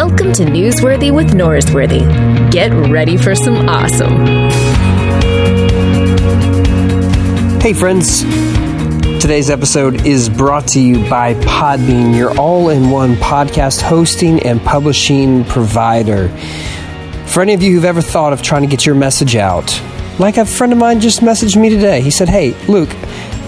Welcome 0.00 0.32
to 0.34 0.44
Newsworthy 0.44 1.12
with 1.12 1.30
Norsworthy. 1.30 2.52
Get 2.52 2.68
ready 2.88 3.16
for 3.16 3.34
some 3.34 3.68
awesome. 3.68 4.26
Hey, 7.60 7.72
friends. 7.72 8.22
Today's 9.20 9.50
episode 9.50 10.06
is 10.06 10.28
brought 10.28 10.68
to 10.68 10.80
you 10.80 10.98
by 11.10 11.34
Podbean, 11.34 12.16
your 12.16 12.30
all 12.38 12.68
in 12.68 12.90
one 12.90 13.16
podcast 13.16 13.82
hosting 13.82 14.38
and 14.44 14.62
publishing 14.62 15.44
provider. 15.46 16.28
For 17.26 17.42
any 17.42 17.54
of 17.54 17.62
you 17.64 17.72
who've 17.72 17.84
ever 17.84 18.00
thought 18.00 18.32
of 18.32 18.40
trying 18.40 18.62
to 18.62 18.68
get 18.68 18.86
your 18.86 18.94
message 18.94 19.34
out, 19.34 19.82
like 20.20 20.36
a 20.36 20.46
friend 20.46 20.72
of 20.72 20.78
mine 20.78 21.00
just 21.00 21.22
messaged 21.22 21.60
me 21.60 21.70
today. 21.70 22.02
He 22.02 22.12
said, 22.12 22.28
Hey, 22.28 22.52
Luke, 22.68 22.94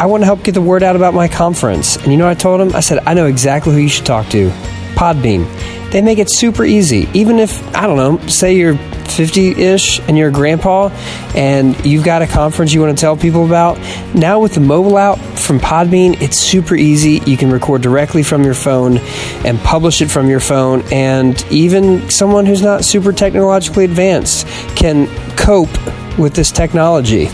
I 0.01 0.07
want 0.07 0.23
to 0.23 0.27
help 0.27 0.43
get 0.43 0.55
the 0.55 0.63
word 0.63 0.83
out 0.83 0.97
about 0.97 1.15
my 1.15 1.29
conference. 1.29 1.97
And 1.99 2.09
you 2.09 2.17
know 2.17 2.27
I 2.29 2.35
told 2.35 2.61
him? 2.61 2.75
I 2.75 2.81
said, 2.81 3.05
I 3.07 3.15
know 3.15 3.27
exactly 3.27 3.73
who 3.73 3.79
you 3.79 3.89
should 3.89 4.05
talk 4.07 4.27
to 4.31 4.51
Podbean. 4.97 5.47
They 5.91 6.03
make 6.03 6.19
it 6.19 6.31
super 6.31 6.65
easy. 6.65 7.09
Even 7.15 7.39
if, 7.39 7.63
I 7.75 7.87
don't 7.87 7.97
know, 7.97 8.27
say 8.29 8.57
you're 8.57 8.77
50 8.77 9.61
ish 9.63 10.01
and 10.01 10.17
you're 10.17 10.29
a 10.29 10.33
grandpa 10.33 10.89
and 11.35 11.85
you've 11.85 12.05
got 12.05 12.23
a 12.23 12.27
conference 12.27 12.73
you 12.73 12.81
want 12.81 12.97
to 12.97 13.01
tell 13.01 13.17
people 13.17 13.45
about, 13.45 13.79
now 14.15 14.39
with 14.39 14.55
the 14.55 14.61
mobile 14.61 14.99
app 14.99 15.19
from 15.37 15.59
Podbean, 15.59 16.21
it's 16.23 16.39
super 16.39 16.77
easy. 16.77 17.21
You 17.27 17.37
can 17.37 17.51
record 17.51 17.83
directly 17.83 18.23
from 18.23 18.45
your 18.45 18.55
phone 18.55 18.99
and 19.45 19.59
publish 19.61 20.01
it 20.01 20.11
from 20.11 20.29
your 20.29 20.41
phone. 20.41 20.83
And 20.93 21.45
even 21.51 22.09
someone 22.09 22.47
who's 22.47 22.63
not 22.63 22.85
super 22.85 23.13
technologically 23.13 23.85
advanced 23.85 24.47
can 24.77 25.09
cope 25.37 25.71
with 26.19 26.35
this 26.35 26.53
technology. 26.53 27.29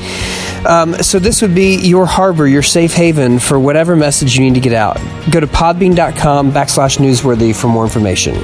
Um, 0.66 0.95
so 0.95 1.20
this 1.20 1.43
would 1.43 1.55
be 1.55 1.77
your 1.77 2.06
harbor, 2.06 2.48
your 2.48 2.62
safe 2.62 2.93
haven 2.93 3.38
for 3.38 3.61
whatever 3.61 3.95
message 3.95 4.37
you 4.37 4.45
need 4.45 4.55
to 4.55 4.61
get 4.61 4.73
out. 4.73 4.97
Go 5.30 5.38
to 5.38 5.47
podbean.com 5.47 6.51
backslash 6.51 6.98
newsworthy 6.98 7.55
for 7.55 7.69
more 7.69 7.84
information. 7.84 8.37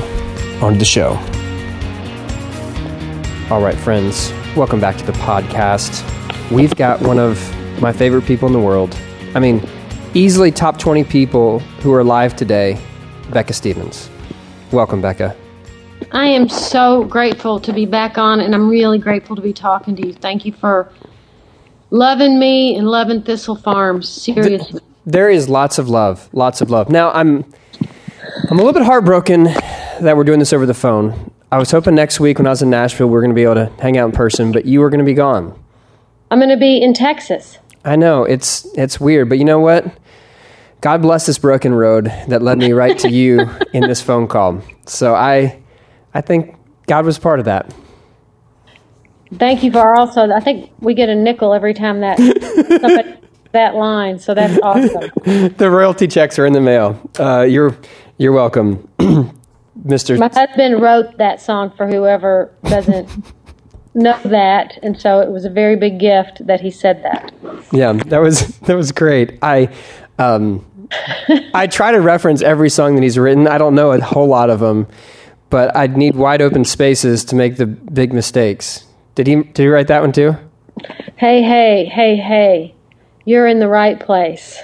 On 0.63 0.75
to 0.75 0.79
the 0.79 0.85
show. 0.85 1.17
All 3.51 3.61
right, 3.61 3.77
friends, 3.77 4.33
welcome 4.57 4.81
back 4.81 4.97
to 4.99 5.05
the 5.05 5.13
podcast. 5.13 6.09
We've 6.51 6.75
got 6.77 7.01
one 7.01 7.19
of 7.19 7.41
my 7.81 7.93
favorite 7.93 8.25
people 8.25 8.47
in 8.47 8.53
the 8.53 8.61
world. 8.61 8.97
I 9.35 9.41
mean, 9.41 9.69
easily 10.15 10.53
top 10.53 10.79
20 10.79 11.03
people 11.05 11.59
who 11.81 11.93
are 11.93 12.01
alive 12.01 12.37
today, 12.37 12.81
Becca 13.31 13.53
Stevens. 13.53 14.09
Welcome, 14.71 15.03
Becca. 15.03 15.37
I 16.13 16.27
am 16.27 16.49
so 16.49 17.05
grateful 17.05 17.59
to 17.61 17.73
be 17.73 17.85
back 17.85 18.17
on, 18.17 18.41
and 18.41 18.55
I'm 18.55 18.69
really 18.69 18.99
grateful 18.99 19.35
to 19.35 19.43
be 19.43 19.53
talking 19.53 19.97
to 19.97 20.07
you. 20.07 20.13
Thank 20.13 20.45
you 20.45 20.53
for 20.53 20.91
loving 21.93 22.39
me 22.39 22.75
and 22.75 22.89
loving 22.89 23.23
Thistle 23.23 23.55
Farms. 23.55 24.09
Seriously. 24.09 24.81
There 25.07 25.31
is 25.31 25.49
lots 25.49 25.79
of 25.79 25.89
love, 25.89 26.29
lots 26.33 26.61
of 26.61 26.71
love. 26.71 26.89
Now, 26.89 27.13
I'm 27.13 27.45
I'm 28.51 28.59
a 28.59 28.63
little 28.63 28.73
bit 28.73 28.83
heartbroken 28.83 29.45
that 29.45 30.17
we're 30.17 30.25
doing 30.25 30.39
this 30.39 30.53
over 30.53 30.67
the 30.67 30.75
phone. 30.75 31.33
I 31.53 31.59
was 31.59 31.71
hoping 31.71 31.95
next 31.95 32.19
week 32.19 32.39
when 32.39 32.47
I 32.47 32.51
was 32.51 32.63
in 32.63 32.71
Nashville 32.71 33.09
we 33.09 33.17
are 33.17 33.21
going 33.21 33.31
to 33.31 33.35
be 33.35 33.43
able 33.43 33.55
to 33.57 33.67
hang 33.81 33.99
out 33.99 34.07
in 34.07 34.13
person, 34.13 34.53
but 34.53 34.65
you 34.65 34.81
were 34.81 34.89
going 34.89 35.01
to 35.01 35.05
be 35.05 35.15
gone. 35.15 35.59
I'm 36.31 36.39
going 36.39 36.51
to 36.51 36.57
be 36.57 36.81
in 36.81 36.95
Texas. 36.95 37.59
I 37.85 37.97
know 37.97 38.25
it's 38.25 38.65
it's 38.77 38.99
weird, 38.99 39.29
but 39.29 39.39
you 39.39 39.45
know 39.45 39.61
what? 39.61 39.85
God 40.81 41.03
bless 41.03 41.27
this 41.27 41.39
broken 41.39 41.75
road 41.75 42.07
that 42.29 42.43
led 42.43 42.59
me 42.59 42.73
right 42.73 42.99
to 43.01 43.11
you 43.11 43.49
in 43.73 43.87
this 43.87 44.01
phone 44.01 44.29
call. 44.29 44.63
So 44.87 45.15
I 45.15 45.61
I 46.15 46.23
think 46.23 46.57
God 46.87 47.05
was 47.05 47.19
part 47.19 47.39
of 47.39 47.45
that. 47.45 47.73
Thank 49.39 49.63
you 49.63 49.73
for 49.73 49.99
also. 49.99 50.31
I 50.31 50.41
think 50.41 50.71
we 50.81 50.95
get 50.95 51.09
a 51.09 51.15
nickel 51.15 51.55
every 51.55 51.75
time 51.75 52.01
that 52.01 52.19
somebody, 52.19 53.15
that 53.53 53.75
line. 53.75 54.19
So 54.19 54.35
that's 54.35 54.59
awesome. 54.63 55.11
the 55.57 55.71
royalty 55.71 56.07
checks 56.07 56.39
are 56.39 56.47
in 56.47 56.53
the 56.53 56.61
mail. 56.61 57.01
Uh, 57.19 57.43
you're 57.43 57.77
you're 58.19 58.33
welcome, 58.33 58.89
Mister. 59.85 60.17
My 60.19 60.31
husband 60.33 60.83
wrote 60.83 61.17
that 61.19 61.41
song 61.41 61.73
for 61.77 61.87
whoever 61.87 62.53
doesn't 62.65 63.09
know 63.95 64.19
that, 64.25 64.79
and 64.83 65.01
so 65.01 65.21
it 65.21 65.31
was 65.31 65.45
a 65.45 65.51
very 65.51 65.77
big 65.77 65.99
gift 65.99 66.47
that 66.47 66.61
he 66.61 66.71
said 66.71 67.03
that. 67.05 67.33
Yeah, 67.73 67.93
that 67.93 68.19
was 68.19 68.59
that 68.61 68.77
was 68.77 68.93
great. 68.93 69.39
I. 69.43 69.75
Um, 70.19 70.67
I 71.55 71.69
try 71.69 71.93
to 71.93 72.01
reference 72.03 72.43
every 72.43 72.69
song 72.69 72.97
that 72.97 73.03
he's 73.03 73.19
written. 73.19 73.49
I 73.49 73.57
don't 73.57 73.75
know 73.75 73.93
a 73.93 74.01
whole 74.01 74.27
lot 74.27 74.51
of 74.51 74.61
them, 74.61 74.87
but 75.49 75.75
I'd 75.75 75.97
need 75.97 76.17
wide 76.17 76.43
open 76.43 76.67
spaces 76.67 77.25
to 77.27 77.35
make 77.35 77.57
the 77.57 77.67
big 77.67 78.13
mistakes. 78.13 78.85
Did 79.15 79.27
he 79.27 79.37
did 79.37 79.59
he 79.59 79.69
write 79.69 79.89
that 79.89 80.01
one 80.01 80.13
too? 80.13 80.37
Hey, 81.17 81.43
hey, 81.43 81.85
hey, 81.85 82.17
hey. 82.17 82.75
You're 83.25 83.47
in 83.47 83.61
the 83.61 83.69
right 83.69 84.01
place. 84.01 84.59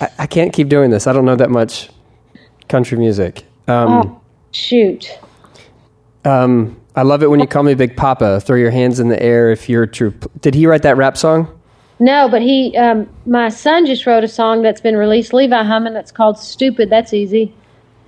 I, 0.00 0.08
I 0.20 0.26
can't 0.26 0.52
keep 0.52 0.68
doing 0.68 0.90
this. 0.90 1.06
I 1.06 1.12
don't 1.12 1.24
know 1.24 1.36
that 1.36 1.50
much 1.50 1.88
country 2.68 2.98
music. 2.98 3.44
Um, 3.66 3.88
oh, 3.88 4.20
shoot. 4.52 5.18
Um, 6.24 6.80
I 6.94 7.02
love 7.02 7.22
it 7.22 7.30
when 7.30 7.40
you 7.40 7.46
call 7.46 7.62
me 7.62 7.74
Big 7.74 7.96
Papa. 7.96 8.40
Throw 8.40 8.56
your 8.56 8.70
hands 8.70 9.00
in 9.00 9.08
the 9.08 9.22
air 9.22 9.50
if 9.50 9.68
you're 9.68 9.86
true. 9.86 10.12
Did 10.40 10.54
he 10.54 10.66
write 10.66 10.82
that 10.82 10.96
rap 10.96 11.16
song? 11.16 11.58
No, 12.00 12.28
but 12.28 12.42
he, 12.42 12.76
um, 12.76 13.08
my 13.26 13.48
son 13.48 13.86
just 13.86 14.06
wrote 14.06 14.24
a 14.24 14.28
song 14.28 14.62
that's 14.62 14.80
been 14.80 14.96
released, 14.96 15.32
Levi 15.32 15.62
Hummon, 15.64 15.94
that's 15.94 16.12
called 16.12 16.38
Stupid. 16.38 16.90
That's 16.90 17.12
easy. 17.12 17.54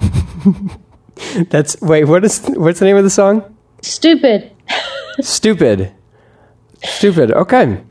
that's, 1.49 1.81
wait, 1.81 2.05
what 2.05 2.25
is, 2.25 2.45
what's 2.55 2.79
the 2.79 2.85
name 2.85 2.97
of 2.97 3.05
the 3.05 3.11
song? 3.11 3.57
Stupid. 3.83 4.53
Stupid. 5.25 5.93
Stupid. 6.83 7.33
Okay. 7.33 7.83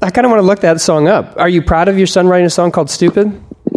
I 0.00 0.10
kind 0.10 0.24
of 0.24 0.30
want 0.30 0.40
to 0.40 0.46
look 0.46 0.60
that 0.60 0.80
song 0.80 1.08
up. 1.08 1.34
Are 1.36 1.48
you 1.48 1.60
proud 1.60 1.88
of 1.88 1.98
your 1.98 2.06
son 2.06 2.28
writing 2.28 2.46
a 2.46 2.50
song 2.50 2.70
called 2.70 2.88
Stupid? 2.88 3.26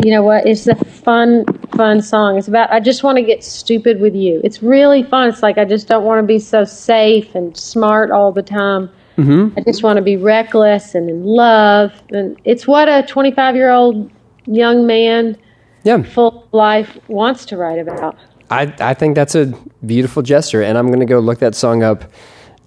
You 0.04 0.12
know 0.12 0.24
what? 0.24 0.46
It's 0.46 0.68
a 0.68 0.76
fun, 0.76 1.46
fun 1.76 2.02
song. 2.02 2.38
It's 2.38 2.48
about, 2.48 2.72
I 2.72 2.80
just 2.80 3.04
want 3.04 3.18
to 3.18 3.24
get 3.24 3.44
stupid 3.44 4.00
with 4.00 4.16
you. 4.16 4.40
It's 4.44 4.62
really 4.62 5.04
fun. 5.04 5.30
It's 5.30 5.42
like, 5.42 5.58
I 5.58 5.66
just 5.66 5.88
don't 5.88 6.04
want 6.04 6.24
to 6.24 6.28
be 6.28 6.40
so 6.40 6.64
safe 6.64 7.34
and 7.34 7.56
smart 7.58 8.12
all 8.12 8.32
the 8.32 8.44
time. 8.44 8.90
Mm-hmm. 9.18 9.58
I 9.58 9.64
just 9.64 9.84
want 9.84 9.98
to 9.98 10.02
be 10.02 10.16
reckless 10.16 10.96
and 10.96 11.10
in 11.10 11.24
love. 11.24 11.92
And 12.12 12.40
it's 12.46 12.68
what 12.68 12.88
a 12.88 13.04
25 13.08 13.56
year 13.56 13.72
old 13.72 14.10
young 14.46 14.88
man, 14.88 15.38
yeah. 15.84 16.02
full 16.04 16.48
life, 16.52 16.98
wants 17.08 17.46
to 17.48 17.58
write 17.58 17.80
about. 17.80 18.18
I, 18.50 18.74
I 18.80 18.94
think 18.94 19.16
that's 19.16 19.36
a 19.36 19.54
beautiful 19.86 20.22
gesture, 20.24 20.62
and 20.62 20.78
I'm 20.78 20.88
going 20.88 21.00
to 21.00 21.06
go 21.06 21.20
look 21.20 21.40
that 21.40 21.56
song 21.56 21.84
up 21.84 22.04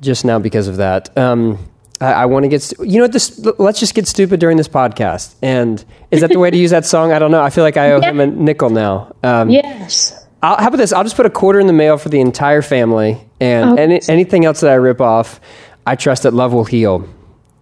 just 0.04 0.24
now 0.24 0.38
because 0.38 0.68
of 0.68 0.76
that. 0.76 1.16
Um, 1.16 1.58
I, 2.00 2.12
I 2.12 2.26
want 2.26 2.44
to 2.44 2.48
get, 2.48 2.62
stu- 2.62 2.84
you 2.84 2.98
know, 2.98 3.04
what, 3.04 3.12
this. 3.12 3.38
Let's 3.58 3.80
just 3.80 3.94
get 3.94 4.06
stupid 4.06 4.40
during 4.40 4.56
this 4.56 4.68
podcast. 4.68 5.34
And 5.42 5.84
is 6.10 6.20
that 6.20 6.30
the 6.30 6.38
way 6.38 6.50
to 6.50 6.56
use 6.56 6.70
that 6.70 6.84
song? 6.84 7.12
I 7.12 7.18
don't 7.18 7.30
know. 7.30 7.42
I 7.42 7.50
feel 7.50 7.64
like 7.64 7.76
I 7.76 7.92
owe 7.92 8.00
yeah. 8.00 8.10
him 8.10 8.20
a 8.20 8.26
nickel 8.26 8.70
now. 8.70 9.14
Um, 9.22 9.50
yes. 9.50 10.26
I'll, 10.42 10.56
how 10.58 10.68
about 10.68 10.76
this? 10.76 10.92
I'll 10.92 11.04
just 11.04 11.16
put 11.16 11.24
a 11.24 11.30
quarter 11.30 11.58
in 11.58 11.66
the 11.66 11.72
mail 11.72 11.96
for 11.96 12.10
the 12.10 12.20
entire 12.20 12.60
family, 12.60 13.18
and 13.40 13.70
oh. 13.70 13.82
any, 13.82 14.00
anything 14.08 14.44
else 14.44 14.60
that 14.60 14.70
I 14.70 14.74
rip 14.74 15.00
off, 15.00 15.40
I 15.86 15.96
trust 15.96 16.24
that 16.24 16.34
love 16.34 16.52
will 16.52 16.66
heal 16.66 17.08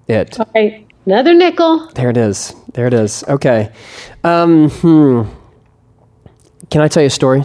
it. 0.09 0.39
All 0.41 0.51
right. 0.55 0.87
Another 1.07 1.35
nickel. 1.35 1.89
There 1.95 2.11
it 2.11 2.17
is. 2.17 2.55
There 2.75 2.87
it 2.87 2.95
is. 2.95 3.23
Okay. 3.29 3.73
Um, 4.25 4.71
hmm. 4.71 5.23
Can 6.71 6.81
I 6.81 6.89
tell 6.89 7.03
you 7.03 7.09
a 7.09 7.11
story? 7.11 7.45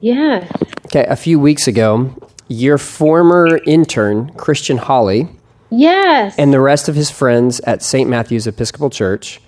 Yeah. 0.00 0.48
Okay. 0.86 1.04
A 1.04 1.16
few 1.16 1.38
weeks 1.38 1.66
ago, 1.66 2.14
your 2.50 2.78
former 2.78 3.60
intern, 3.64 4.32
Christian 4.34 4.76
Holly, 4.76 5.28
yes, 5.70 6.34
and 6.36 6.52
the 6.52 6.60
rest 6.60 6.88
of 6.88 6.96
his 6.96 7.08
friends 7.10 7.60
at 7.60 7.80
St. 7.80 8.10
Matthew's 8.10 8.48
Episcopal 8.48 8.90
Church 8.90 9.40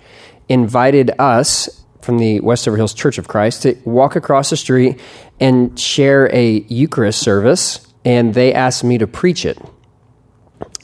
invited 0.49 1.11
us 1.19 1.85
from 2.01 2.19
the 2.19 2.39
Westover 2.41 2.77
Hills 2.77 2.95
Church 2.95 3.19
of 3.19 3.27
Christ 3.27 3.63
to 3.63 3.77
walk 3.85 4.15
across 4.15 4.51
the 4.51 4.57
street 4.57 5.01
and 5.41 5.79
share 5.79 6.33
a 6.35 6.61
Eucharist 6.69 7.21
service, 7.21 7.85
and 8.05 8.35
they 8.35 8.55
asked 8.55 8.85
me 8.85 8.99
to 8.99 9.09
preach 9.09 9.45
it. 9.45 9.59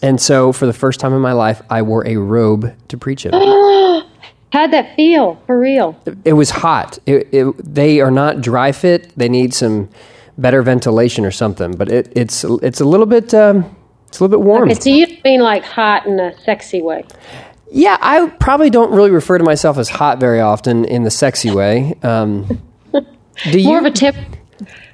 And 0.03 0.21
so, 0.21 0.53
for 0.53 0.67
the 0.67 0.73
first 0.73 0.99
time 0.99 1.13
in 1.13 1.21
my 1.21 1.33
life, 1.33 1.63
I 1.71 1.83
wore 1.83 2.07
a 2.07 2.17
robe 2.17 2.75
to 2.89 2.97
preach 2.99 3.27
it. 3.27 3.33
How'd 4.53 4.73
that 4.73 4.97
feel 4.97 5.41
for 5.47 5.59
real? 5.59 6.01
It 6.25 6.33
was 6.33 6.51
hot. 6.51 6.99
It, 7.07 7.29
it, 7.33 7.55
they 7.59 8.01
are 8.01 8.11
not 8.11 8.41
dry 8.41 8.73
fit. 8.73 9.13
They 9.17 9.29
need 9.29 9.55
some 9.55 9.89
better 10.39 10.63
ventilation 10.63 11.25
or 11.25 11.31
something. 11.31 11.73
But 11.77 11.91
it, 11.91 12.13
it's 12.17 12.45
it's 12.63 12.81
a 12.81 12.85
little 12.85 13.07
bit 13.07 13.35
um, 13.35 13.77
it's 14.07 14.21
a 14.21 14.25
little 14.25 14.39
bit 14.39 14.45
warm. 14.45 14.71
Okay, 14.71 14.81
so 14.81 14.91
you 14.91 15.07
mean 15.25 15.41
like 15.41 15.65
hot 15.65 16.07
in 16.07 16.19
a 16.19 16.39
sexy 16.41 16.81
way? 16.81 17.05
Yeah, 17.71 17.99
I 18.01 18.29
probably 18.41 18.71
don't 18.71 18.91
really 18.93 19.11
refer 19.11 19.37
to 19.37 19.45
myself 19.45 19.77
as 19.77 19.91
hot 19.91 20.19
very 20.19 20.41
often 20.41 20.87
in 20.87 21.03
the 21.03 21.11
sexy 21.11 21.51
way. 21.51 21.95
Um, 22.03 22.63
do 22.93 23.59
you? 23.59 23.67
More 23.67 23.79
of 23.81 23.85
a 23.85 23.91
tip. 23.91 24.15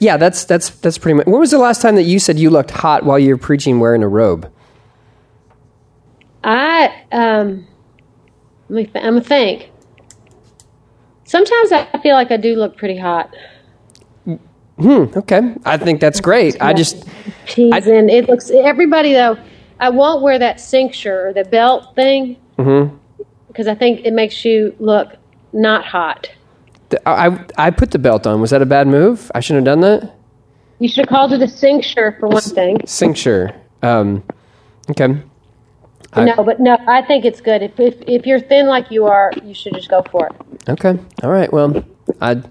Yeah, 0.01 0.17
that's 0.17 0.45
that's 0.45 0.71
that's 0.71 0.99
pretty 0.99 1.17
much. 1.17 1.27
When 1.27 1.39
was 1.39 1.53
the 1.53 1.59
last 1.59 1.81
time 1.81 1.95
that 1.95 2.03
you 2.03 2.19
said 2.19 2.39
you 2.39 2.51
looked 2.51 2.73
hot 2.73 3.05
while 3.05 3.19
you 3.19 3.31
were 3.31 3.39
preaching 3.39 3.79
wearing 3.79 4.03
a 4.03 4.09
robe? 4.09 4.51
I 6.43 7.05
um, 7.13 7.67
let 8.69 8.77
me. 8.77 8.85
Th- 8.87 9.05
I'm 9.05 9.15
gonna 9.15 9.25
think. 9.25 9.71
Sometimes 11.27 11.73
I 11.73 11.99
feel 12.03 12.15
like 12.15 12.31
I 12.31 12.37
do 12.37 12.55
look 12.55 12.77
pretty 12.77 12.99
hot. 12.99 13.35
Hmm. 14.79 15.05
Okay. 15.17 15.55
I 15.65 15.77
think 15.77 16.01
that's 16.01 16.21
great. 16.21 16.61
I 16.61 16.73
just 16.73 17.07
teasing. 17.47 18.09
It 18.09 18.29
looks 18.29 18.51
everybody 18.51 19.13
though. 19.13 19.39
I 19.81 19.91
won't 19.91 20.23
wear 20.23 20.39
that 20.39 20.61
cincture 20.61 21.29
or 21.29 21.33
the 21.33 21.45
belt 21.45 21.95
thing 21.95 22.37
mm-hmm. 22.59 22.95
because 23.49 23.69
I 23.69 23.75
think 23.75 24.05
it 24.05 24.13
makes 24.13 24.45
you 24.45 24.75
look 24.79 25.17
not 25.53 25.85
hot. 25.85 26.31
I 27.07 27.45
I 27.57 27.71
put 27.71 27.91
the 27.93 27.99
belt 27.99 28.27
on. 28.27 28.41
Was 28.41 28.51
that 28.51 28.63
a 28.63 28.67
bad 28.67 28.87
move? 28.87 29.31
I 29.35 29.41
shouldn't 29.41 29.67
have 29.67 29.79
done 29.79 29.81
that. 29.83 30.15
You 30.81 30.89
should 30.89 31.07
have 31.07 31.09
called 31.09 31.33
it 31.33 31.43
a 31.43 31.49
cincture 31.49 32.17
for 32.19 32.29
one 32.29 32.43
thing. 32.43 32.81
Cincture. 32.85 33.55
Um, 33.83 34.23
okay. 34.91 35.17
I- 36.13 36.25
no, 36.25 36.45
but 36.45 36.61
no, 36.61 36.77
I 36.87 37.03
think 37.03 37.25
it's 37.25 37.41
good. 37.41 37.63
If, 37.63 37.79
if 37.79 38.01
if 38.07 38.27
you're 38.27 38.41
thin 38.41 38.67
like 38.67 38.91
you 38.91 39.07
are, 39.07 39.33
you 39.43 39.55
should 39.55 39.75
just 39.75 39.89
go 39.89 40.03
for 40.11 40.27
it. 40.27 40.69
Okay. 40.69 40.99
All 41.23 41.31
right. 41.31 41.53
Well, 41.53 41.85
I, 42.21 42.43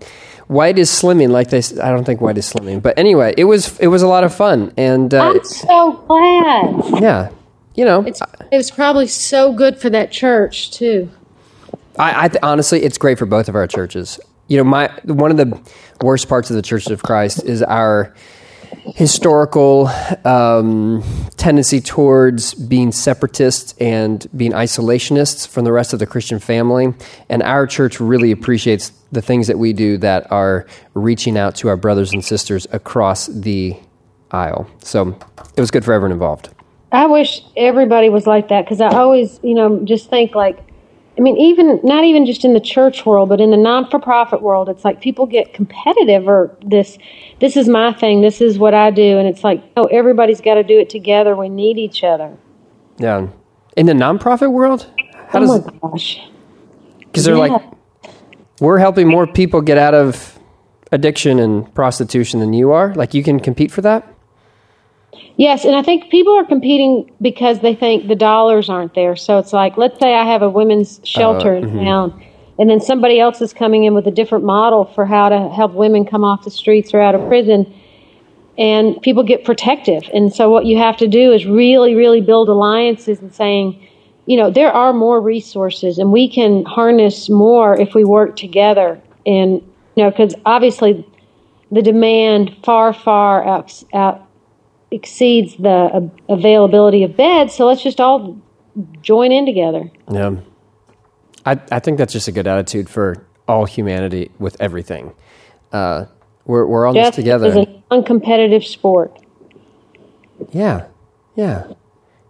white 0.54 0.78
is 0.80 0.90
slimming. 0.90 1.30
Like 1.30 1.50
they, 1.50 1.60
I 1.82 1.90
don't 1.92 2.04
think 2.06 2.22
white 2.22 2.38
is 2.38 2.52
slimming. 2.52 2.82
But 2.82 2.98
anyway, 2.98 3.34
it 3.38 3.46
was 3.46 3.78
it 3.80 3.88
was 3.88 4.02
a 4.02 4.08
lot 4.08 4.24
of 4.24 4.34
fun, 4.34 4.74
and 4.78 5.14
uh, 5.14 5.32
I'm 5.32 5.44
so 5.44 5.94
glad. 6.08 7.02
yeah, 7.02 7.30
you 7.76 7.84
know, 7.86 8.04
It's 8.06 8.22
it 8.52 8.58
was 8.58 8.72
probably 8.72 9.08
so 9.08 9.54
good 9.54 9.78
for 9.78 9.90
that 9.90 10.12
church 10.12 10.72
too. 10.72 11.10
I, 11.98 12.26
I 12.26 12.28
th- 12.28 12.40
honestly, 12.44 12.84
it's 12.84 12.98
great 12.98 13.20
for 13.20 13.26
both 13.26 13.50
of 13.50 13.56
our 13.56 13.68
churches. 13.68 14.20
You 14.48 14.58
know, 14.58 14.64
my 14.64 14.90
one 15.06 15.32
of 15.32 15.38
the 15.38 15.60
worst 16.02 16.28
parts 16.28 16.50
of 16.50 16.56
the 16.56 16.62
Church 16.62 16.88
of 16.88 17.02
Christ 17.04 17.44
is 17.44 17.62
our 17.64 18.14
historical 18.96 19.88
um, 20.26 21.04
tendency 21.38 21.80
towards 21.82 22.54
being 22.54 22.92
separatists 22.92 23.74
and 23.80 24.28
being 24.36 24.52
isolationists 24.52 25.48
from 25.48 25.66
the 25.66 25.72
rest 25.72 25.94
of 25.94 26.00
the 26.00 26.06
Christian 26.06 26.40
family. 26.40 26.94
And 27.30 27.42
our 27.44 27.66
church 27.66 28.00
really 28.00 28.32
appreciates 28.32 28.92
the 29.12 29.22
things 29.22 29.48
that 29.48 29.58
we 29.58 29.74
do 29.74 29.98
that 30.00 30.32
are 30.32 30.66
reaching 30.94 31.38
out 31.38 31.56
to 31.58 31.70
our 31.70 31.78
brothers 31.78 32.14
and 32.14 32.24
sisters 32.24 32.68
across 32.72 33.28
the 33.28 33.76
aisle. 34.32 34.70
So 34.84 35.18
it 35.56 35.62
was 35.62 35.72
good 35.72 35.86
for 35.86 35.94
everyone 35.94 36.12
involved. 36.12 36.50
I 36.92 37.08
wish 37.08 37.42
everybody 37.56 38.10
was 38.10 38.28
like 38.28 38.50
that 38.50 38.66
because 38.66 38.82
I 38.82 38.90
always, 38.90 39.40
you 39.44 39.56
know, 39.56 39.84
just 39.84 40.10
think 40.10 40.36
like, 40.36 40.60
I 41.18 41.22
mean, 41.22 41.38
even 41.38 41.80
not 41.84 42.04
even 42.04 42.26
just 42.26 42.44
in 42.44 42.54
the 42.54 42.60
church 42.60 43.06
world, 43.06 43.30
but 43.30 43.40
in 43.40 43.52
the 43.52 43.58
non-for-profit 43.58 44.42
world, 44.42 44.68
it's 44.68 44.84
like 44.84 45.00
people 45.00 45.28
get 45.28 45.54
competitive 45.54 46.28
or 46.28 46.58
this, 46.66 46.98
this 47.40 47.56
is 47.56 47.70
my 47.70 47.94
thing, 47.94 48.22
this 48.22 48.42
is 48.42 48.58
what 48.58 48.74
I 48.74 48.90
do, 48.90 49.20
and 49.20 49.28
it's 49.28 49.44
like, 49.44 49.64
oh, 49.78 49.84
everybody's 49.86 50.42
got 50.42 50.56
to 50.56 50.64
do 50.64 50.80
it 50.80 50.90
together. 50.90 51.36
We 51.36 51.50
need 51.50 51.78
each 51.78 52.04
other. 52.04 52.36
Yeah. 52.98 53.28
In 53.78 53.86
the 53.86 53.94
nonprofit 53.94 54.52
world, 54.52 54.88
how 55.28 55.40
oh 55.40 55.42
does 55.42 55.66
my 55.66 55.74
gosh! 55.82 56.20
because 57.00 57.26
they're 57.26 57.36
Yeah. 57.36 57.48
like 57.48 57.64
we're 58.60 58.78
helping 58.80 59.08
more 59.08 59.28
people 59.28 59.62
get 59.62 59.78
out 59.78 59.94
of 59.94 60.40
addiction 60.92 61.40
and 61.40 61.74
prostitution 61.74 62.40
than 62.40 62.54
you 62.54 62.72
are. 62.72 62.94
Like 62.96 63.14
you 63.14 63.24
can 63.24 63.40
compete 63.40 63.72
for 63.72 63.82
that. 63.82 64.08
Yes, 65.38 65.66
and 65.66 65.76
I 65.76 65.82
think 65.82 66.10
people 66.12 66.34
are 66.36 66.46
competing 66.46 67.12
because 67.22 67.60
they 67.62 67.74
think 67.74 68.08
the 68.08 68.16
dollars 68.16 68.70
aren't 68.70 68.94
there. 68.94 69.16
So 69.16 69.40
it's 69.40 69.54
like, 69.54 69.78
let's 69.78 70.00
say 70.00 70.14
I 70.14 70.26
have 70.26 70.42
a 70.42 70.50
women's 70.50 71.00
uh, 71.00 71.06
shelter 71.06 71.54
mm-hmm. 71.54 71.80
in 71.80 71.86
town, 71.86 72.24
and 72.60 72.70
then 72.70 72.80
somebody 72.80 73.20
else 73.20 73.42
is 73.42 73.54
coming 73.54 73.84
in 73.84 73.94
with 73.94 74.06
a 74.08 74.12
different 74.12 74.46
model 74.46 74.86
for 74.86 75.06
how 75.06 75.30
to 75.30 75.50
help 75.50 75.74
women 75.74 76.06
come 76.06 76.24
off 76.24 76.44
the 76.44 76.52
streets 76.52 76.94
or 76.94 77.02
out 77.02 77.16
of 77.16 77.28
prison. 77.28 77.74
And 78.56 79.02
people 79.02 79.24
get 79.24 79.44
protective. 79.44 80.04
And 80.14 80.32
so 80.32 80.52
what 80.52 80.66
you 80.66 80.78
have 80.78 80.96
to 80.98 81.08
do 81.08 81.32
is 81.32 81.48
really, 81.48 81.96
really 81.96 82.22
build 82.22 82.50
alliances 82.50 83.20
and 83.20 83.34
saying, 83.34 83.88
you 84.28 84.38
know, 84.38 84.52
there 84.52 84.72
are 84.72 84.94
more 84.94 85.20
resources 85.20 85.98
and 85.98 86.12
we 86.12 86.30
can 86.30 86.64
harness 86.66 87.30
more 87.30 87.80
if 87.80 87.96
we 87.96 88.04
work 88.04 88.36
together. 88.36 89.02
And, 89.26 89.54
you 89.96 90.04
know, 90.04 90.12
because 90.12 90.36
obviously 90.46 91.04
the 91.72 91.82
demand 91.82 92.56
far, 92.64 92.94
far 92.94 93.44
out, 93.44 93.84
out 93.94 94.23
exceeds 94.94 95.56
the 95.58 96.10
availability 96.30 97.04
of 97.04 97.18
beds. 97.18 97.54
So 97.54 97.66
let's 97.66 97.82
just 97.84 98.00
all 98.00 98.38
join 99.02 99.32
in 99.32 99.46
together. 99.46 99.90
Yeah. 100.12 100.36
I 101.46 101.60
I 101.72 101.80
think 101.80 101.98
that's 101.98 102.14
just 102.14 102.28
a 102.28 102.32
good 102.32 102.48
attitude 102.48 102.90
for 102.90 103.26
all 103.48 103.66
humanity 103.66 104.32
with 104.40 104.56
everything. 104.62 105.14
Uh, 105.72 106.06
we're 106.46 106.66
we're 106.66 106.86
all 106.86 106.94
just 106.94 107.08
Just 107.08 107.16
together. 107.16 107.48
is 107.48 107.56
an 107.56 107.84
uncompetitive 107.92 108.64
sport. 108.64 109.18
Yeah, 110.52 110.88
yeah, 111.36 111.68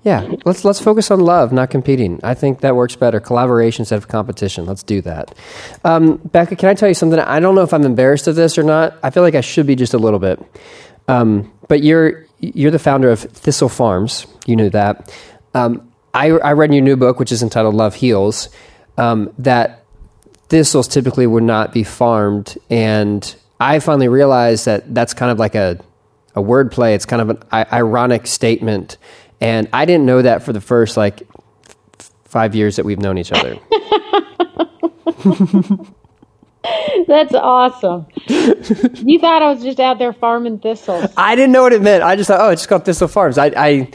yeah. 0.04 0.34
Let's 0.46 0.64
let's 0.66 0.80
focus 0.80 1.12
on 1.12 1.20
love, 1.20 1.52
not 1.52 1.70
competing. 1.70 2.20
I 2.24 2.34
think 2.34 2.62
that 2.62 2.76
works 2.76 2.96
better. 2.96 3.20
Collaboration 3.20 3.82
instead 3.84 3.98
of 3.98 4.08
competition. 4.08 4.66
Let's 4.66 4.84
do 4.84 5.02
that. 5.02 5.36
Um, 5.84 6.18
Becca, 6.18 6.56
can 6.56 6.70
I 6.70 6.74
tell 6.74 6.90
you 6.90 6.96
something? 6.96 7.20
I 7.20 7.40
don't 7.40 7.56
know 7.56 7.62
if 7.62 7.74
I'm 7.74 7.84
embarrassed 7.84 8.28
of 8.28 8.36
this 8.36 8.58
or 8.58 8.64
not. 8.64 8.98
I 9.04 9.10
feel 9.10 9.24
like 9.24 9.36
I 9.36 9.42
should 9.42 9.68
be 9.68 9.76
just 9.76 9.94
a 9.94 9.98
little 9.98 10.20
bit. 10.20 10.40
Um, 11.08 11.52
but 11.68 11.84
you're 11.84 12.26
you're 12.54 12.72
the 12.72 12.80
founder 12.80 13.10
of 13.10 13.20
Thistle 13.20 13.70
Farms. 13.70 14.26
You 14.46 14.56
knew 14.56 14.70
that. 14.72 15.14
Um, 15.54 15.90
I 16.14 16.32
I 16.32 16.54
read 16.54 16.70
in 16.70 16.74
your 16.74 16.84
new 16.84 16.96
book, 16.98 17.20
which 17.20 17.32
is 17.32 17.42
entitled 17.44 17.76
Love 17.76 17.96
Heals, 17.96 18.50
um, 18.98 19.34
that 19.40 19.84
thistles 20.50 20.88
typically 20.88 21.28
would 21.28 21.44
not 21.44 21.74
be 21.74 21.84
farmed, 21.84 22.58
and 22.70 23.36
I 23.60 23.80
finally 23.80 24.08
realized 24.10 24.66
that 24.66 24.94
that's 24.94 25.14
kind 25.14 25.32
of 25.32 25.40
like 25.40 25.56
a 25.56 25.80
a 26.36 26.42
wordplay. 26.42 26.96
It's 26.96 27.06
kind 27.06 27.22
of 27.22 27.30
an 27.30 27.44
I- 27.52 27.66
ironic 27.72 28.28
statement, 28.28 28.98
and 29.40 29.70
I 29.72 29.86
didn't 29.86 30.06
know 30.06 30.22
that 30.22 30.44
for 30.44 30.52
the 30.54 30.62
first 30.62 30.98
like 30.98 31.24
f- 32.00 32.12
five 32.26 32.56
years 32.56 32.76
that 32.76 32.86
we've 32.86 33.00
known 33.00 33.18
each 33.18 33.32
other. 33.32 33.58
That's 37.08 37.34
awesome. 37.34 38.08
you 38.28 39.20
thought 39.20 39.42
I 39.42 39.52
was 39.54 39.64
just 39.64 39.80
out 39.80 40.00
there 40.00 40.14
farming 40.14 40.60
thistles. 40.60 41.12
I 41.18 41.36
didn't 41.36 41.52
know 41.52 41.64
what 41.64 41.74
it 41.74 41.82
meant. 41.82 42.04
I 42.04 42.16
just 42.16 42.28
thought, 42.28 42.42
oh, 42.42 42.50
it's 42.50 42.62
just 42.62 42.70
called 42.70 42.86
Thistle 42.86 43.08
Farms. 43.08 43.38
I, 43.38 43.52
I 43.56 43.92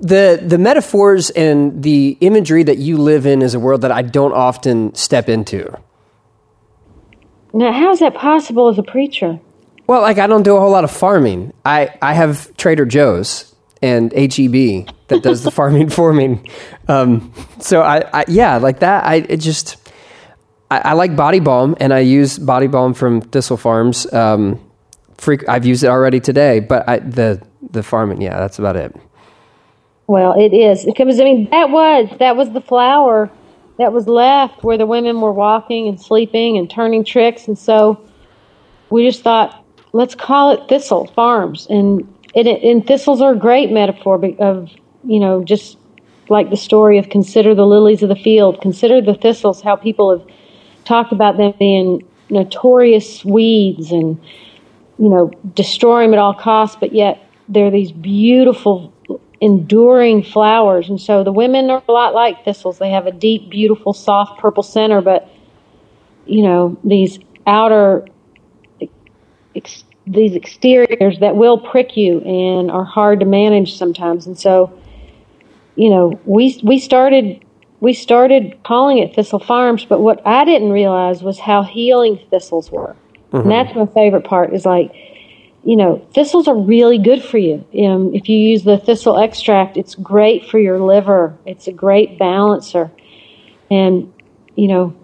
the 0.00 0.42
the 0.44 0.58
metaphors 0.58 1.30
and 1.30 1.82
the 1.82 2.16
imagery 2.20 2.62
that 2.62 2.78
you 2.78 2.98
live 2.98 3.26
in 3.26 3.42
is 3.42 3.54
a 3.54 3.60
world 3.60 3.80
that 3.82 3.90
I 3.90 4.02
don't 4.02 4.32
often 4.32 4.94
step 4.94 5.28
into. 5.28 5.76
Now, 7.52 7.72
how 7.72 7.90
is 7.90 8.00
that 8.00 8.14
possible 8.14 8.68
as 8.68 8.78
a 8.78 8.82
preacher? 8.82 9.40
Well, 9.86 10.02
like 10.02 10.18
I 10.18 10.26
don't 10.26 10.42
do 10.42 10.56
a 10.56 10.60
whole 10.60 10.70
lot 10.70 10.84
of 10.84 10.90
farming. 10.90 11.54
I, 11.64 11.94
I 12.02 12.12
have 12.12 12.54
Trader 12.56 12.84
Joe's 12.84 13.54
and 13.80 14.12
HEB 14.12 14.94
that 15.08 15.22
does 15.22 15.42
the 15.42 15.50
farming 15.58 15.88
for 15.88 16.12
me. 16.12 16.40
Um, 16.88 17.32
so 17.58 17.80
I, 17.82 18.04
I 18.12 18.24
yeah, 18.28 18.58
like 18.58 18.80
that. 18.80 19.04
I 19.04 19.16
it 19.16 19.38
just 19.38 19.87
I, 20.70 20.78
I 20.78 20.92
like 20.92 21.16
body 21.16 21.40
balm 21.40 21.76
and 21.80 21.92
I 21.92 22.00
use 22.00 22.38
body 22.38 22.66
balm 22.66 22.94
from 22.94 23.20
Thistle 23.20 23.56
Farms. 23.56 24.10
Um, 24.12 24.60
freak, 25.16 25.48
I've 25.48 25.64
used 25.64 25.84
it 25.84 25.88
already 25.88 26.20
today, 26.20 26.60
but 26.60 26.88
I, 26.88 26.98
the 26.98 27.42
the 27.70 27.82
farming, 27.82 28.22
yeah, 28.22 28.38
that's 28.38 28.58
about 28.58 28.76
it. 28.76 28.94
Well, 30.06 30.38
it 30.38 30.54
is 30.54 30.84
because 30.84 31.20
I 31.20 31.24
mean 31.24 31.50
that 31.50 31.70
was 31.70 32.08
that 32.18 32.36
was 32.36 32.50
the 32.52 32.60
flower 32.60 33.30
that 33.78 33.92
was 33.92 34.08
left 34.08 34.64
where 34.64 34.78
the 34.78 34.86
women 34.86 35.20
were 35.20 35.32
walking 35.32 35.88
and 35.88 36.00
sleeping 36.00 36.56
and 36.56 36.70
turning 36.70 37.04
tricks, 37.04 37.46
and 37.46 37.58
so 37.58 38.00
we 38.90 39.06
just 39.06 39.22
thought 39.22 39.64
let's 39.92 40.14
call 40.14 40.52
it 40.52 40.68
Thistle 40.68 41.06
Farms, 41.08 41.66
and 41.68 42.06
it, 42.34 42.46
and 42.46 42.86
thistles 42.86 43.20
are 43.20 43.32
a 43.32 43.38
great 43.38 43.70
metaphor 43.70 44.22
of 44.38 44.70
you 45.04 45.20
know 45.20 45.44
just 45.44 45.76
like 46.30 46.50
the 46.50 46.56
story 46.56 46.98
of 46.98 47.08
consider 47.08 47.54
the 47.54 47.66
lilies 47.66 48.02
of 48.02 48.08
the 48.08 48.16
field, 48.16 48.60
consider 48.60 49.00
the 49.00 49.14
thistles, 49.14 49.62
how 49.62 49.76
people 49.76 50.10
have 50.18 50.26
talked 50.88 51.12
about 51.12 51.36
them 51.36 51.52
being 51.58 52.02
notorious 52.30 53.24
weeds 53.24 53.92
and 53.92 54.20
you 54.98 55.08
know 55.08 55.30
destroy 55.54 56.02
them 56.02 56.14
at 56.14 56.18
all 56.18 56.34
costs, 56.34 56.76
but 56.80 56.92
yet 56.92 57.22
they're 57.48 57.70
these 57.70 57.92
beautiful 57.92 58.92
enduring 59.40 60.22
flowers. 60.22 60.88
And 60.88 61.00
so 61.00 61.22
the 61.22 61.32
women 61.32 61.70
are 61.70 61.82
a 61.86 61.92
lot 61.92 62.12
like 62.14 62.44
thistles. 62.44 62.78
They 62.78 62.90
have 62.90 63.06
a 63.06 63.12
deep 63.12 63.50
beautiful 63.50 63.92
soft 63.92 64.40
purple 64.40 64.62
center 64.62 65.00
but 65.00 65.28
you 66.26 66.42
know 66.42 66.78
these 66.84 67.18
outer 67.46 68.06
ex- 69.54 69.84
these 70.06 70.34
exteriors 70.34 71.18
that 71.20 71.36
will 71.36 71.58
prick 71.58 71.96
you 71.96 72.20
and 72.20 72.70
are 72.70 72.84
hard 72.84 73.20
to 73.20 73.26
manage 73.26 73.76
sometimes. 73.76 74.26
And 74.26 74.38
so 74.38 74.78
you 75.76 75.90
know 75.90 76.18
we 76.24 76.60
we 76.64 76.78
started 76.78 77.44
we 77.80 77.92
started 77.92 78.56
calling 78.64 78.98
it 78.98 79.14
thistle 79.14 79.38
farms 79.38 79.84
but 79.84 80.00
what 80.00 80.24
i 80.26 80.44
didn't 80.44 80.70
realize 80.70 81.22
was 81.22 81.38
how 81.38 81.62
healing 81.62 82.18
thistles 82.30 82.70
were 82.70 82.96
and 83.32 83.50
that's 83.50 83.74
my 83.74 83.84
favorite 83.86 84.24
part 84.24 84.54
is 84.54 84.64
like 84.64 84.90
you 85.68 85.76
know, 85.76 85.98
thistles 86.14 86.48
are 86.48 86.56
really 86.56 86.96
good 86.96 87.22
for 87.22 87.36
you. 87.36 87.56
Um, 87.84 88.14
if 88.14 88.28
you 88.28 88.38
use 88.38 88.64
the 88.64 88.78
thistle 88.78 89.18
extract, 89.18 89.76
it's 89.76 89.94
great 89.96 90.46
for 90.46 90.58
your 90.58 90.78
liver. 90.78 91.36
It's 91.44 91.66
a 91.66 91.72
great 91.72 92.18
balancer, 92.18 92.90
and 93.70 94.12
you 94.54 94.68
know, 94.68 94.96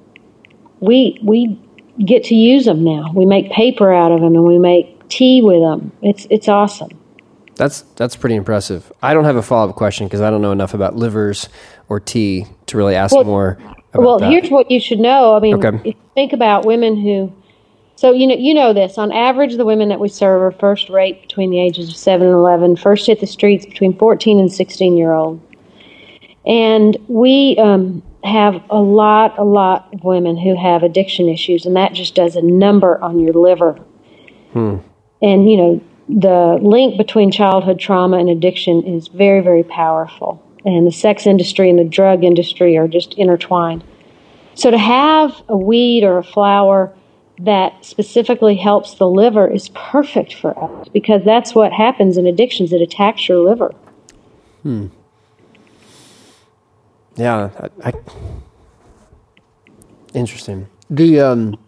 we 0.80 1.18
we 1.22 1.60
get 2.02 2.24
to 2.24 2.34
use 2.34 2.64
them 2.64 2.82
now. 2.82 3.12
We 3.14 3.26
make 3.26 3.50
paper 3.50 3.92
out 3.92 4.12
of 4.12 4.20
them, 4.20 4.34
and 4.34 4.44
we 4.44 4.58
make 4.58 5.08
tea 5.08 5.42
with 5.42 5.60
them. 5.60 5.92
It's 6.00 6.26
it's 6.30 6.48
awesome. 6.48 6.98
That's 7.56 7.82
that's 7.96 8.16
pretty 8.16 8.36
impressive. 8.36 8.90
I 9.02 9.12
don't 9.12 9.24
have 9.24 9.36
a 9.36 9.42
follow 9.42 9.68
up 9.68 9.76
question 9.76 10.06
because 10.06 10.20
I 10.20 10.30
don't 10.30 10.40
know 10.40 10.52
enough 10.52 10.72
about 10.72 10.96
livers 10.96 11.48
or 11.88 12.00
tea 12.00 12.46
to 12.66 12.76
really 12.76 12.94
ask 12.94 13.14
Well- 13.14 13.24
more. 13.24 13.58
About 13.92 14.04
Well, 14.06 14.18
that. 14.18 14.30
here's 14.32 14.50
what 14.50 14.70
you 14.72 14.80
should 14.80 14.98
know. 14.98 15.34
I 15.34 15.40
mean, 15.40 15.54
Okay. 15.64 15.94
think 16.16 16.32
about 16.32 16.64
women 16.66 16.96
who, 16.96 17.30
so 17.94 18.10
you 18.10 18.26
know, 18.26 18.34
you 18.34 18.52
know 18.52 18.72
this. 18.72 18.98
On 18.98 19.12
average, 19.12 19.54
the 19.56 19.64
women 19.64 19.88
that 19.88 20.00
we 20.00 20.08
serve 20.08 20.42
are 20.42 20.50
first 20.50 20.90
rate 20.90 21.22
between 21.22 21.50
the 21.50 21.60
ages 21.60 21.88
of 21.90 21.94
seven 21.96 22.26
and 22.26 22.34
eleven. 22.34 22.74
First 22.74 23.06
hit 23.06 23.20
the 23.20 23.26
streets 23.26 23.64
between 23.64 23.92
fourteen 23.96 24.40
and 24.40 24.50
sixteen 24.52 24.96
year 24.96 25.12
old, 25.12 25.38
and 26.44 26.96
we 27.06 27.56
um, 27.58 28.02
have 28.24 28.60
a 28.70 28.80
lot, 28.80 29.38
a 29.38 29.44
lot 29.44 29.86
of 29.92 30.02
women 30.02 30.36
who 30.36 30.56
have 30.56 30.82
addiction 30.82 31.28
issues, 31.28 31.64
and 31.66 31.76
that 31.76 31.92
just 31.92 32.14
does 32.16 32.34
a 32.36 32.42
number 32.42 33.00
on 33.00 33.20
your 33.20 33.32
liver. 33.34 33.78
and 34.54 35.50
you 35.50 35.56
know 35.56 35.80
the 36.08 36.58
link 36.62 36.96
between 36.98 37.30
childhood 37.30 37.78
trauma 37.78 38.18
and 38.18 38.28
addiction 38.28 38.82
is 38.84 39.08
very 39.08 39.40
very 39.40 39.62
powerful 39.64 40.40
and 40.64 40.86
the 40.86 40.92
sex 40.92 41.26
industry 41.26 41.68
and 41.70 41.78
the 41.78 41.84
drug 41.84 42.24
industry 42.24 42.76
are 42.76 42.88
just 42.88 43.14
intertwined 43.14 43.84
so 44.54 44.70
to 44.70 44.78
have 44.78 45.42
a 45.48 45.56
weed 45.56 46.04
or 46.04 46.18
a 46.18 46.22
flower 46.22 46.94
that 47.38 47.84
specifically 47.84 48.54
helps 48.56 48.94
the 48.94 49.08
liver 49.08 49.50
is 49.50 49.70
perfect 49.70 50.34
for 50.34 50.56
us 50.62 50.88
because 50.88 51.22
that's 51.24 51.54
what 51.54 51.72
happens 51.72 52.16
in 52.16 52.26
addictions 52.26 52.72
it 52.72 52.80
attacks 52.80 53.28
your 53.28 53.38
liver 53.38 53.74
hmm 54.62 54.86
yeah 57.16 57.50
I, 57.82 57.88
I 57.88 57.92
interesting 60.14 60.68
the 60.88 61.20
um 61.20 61.58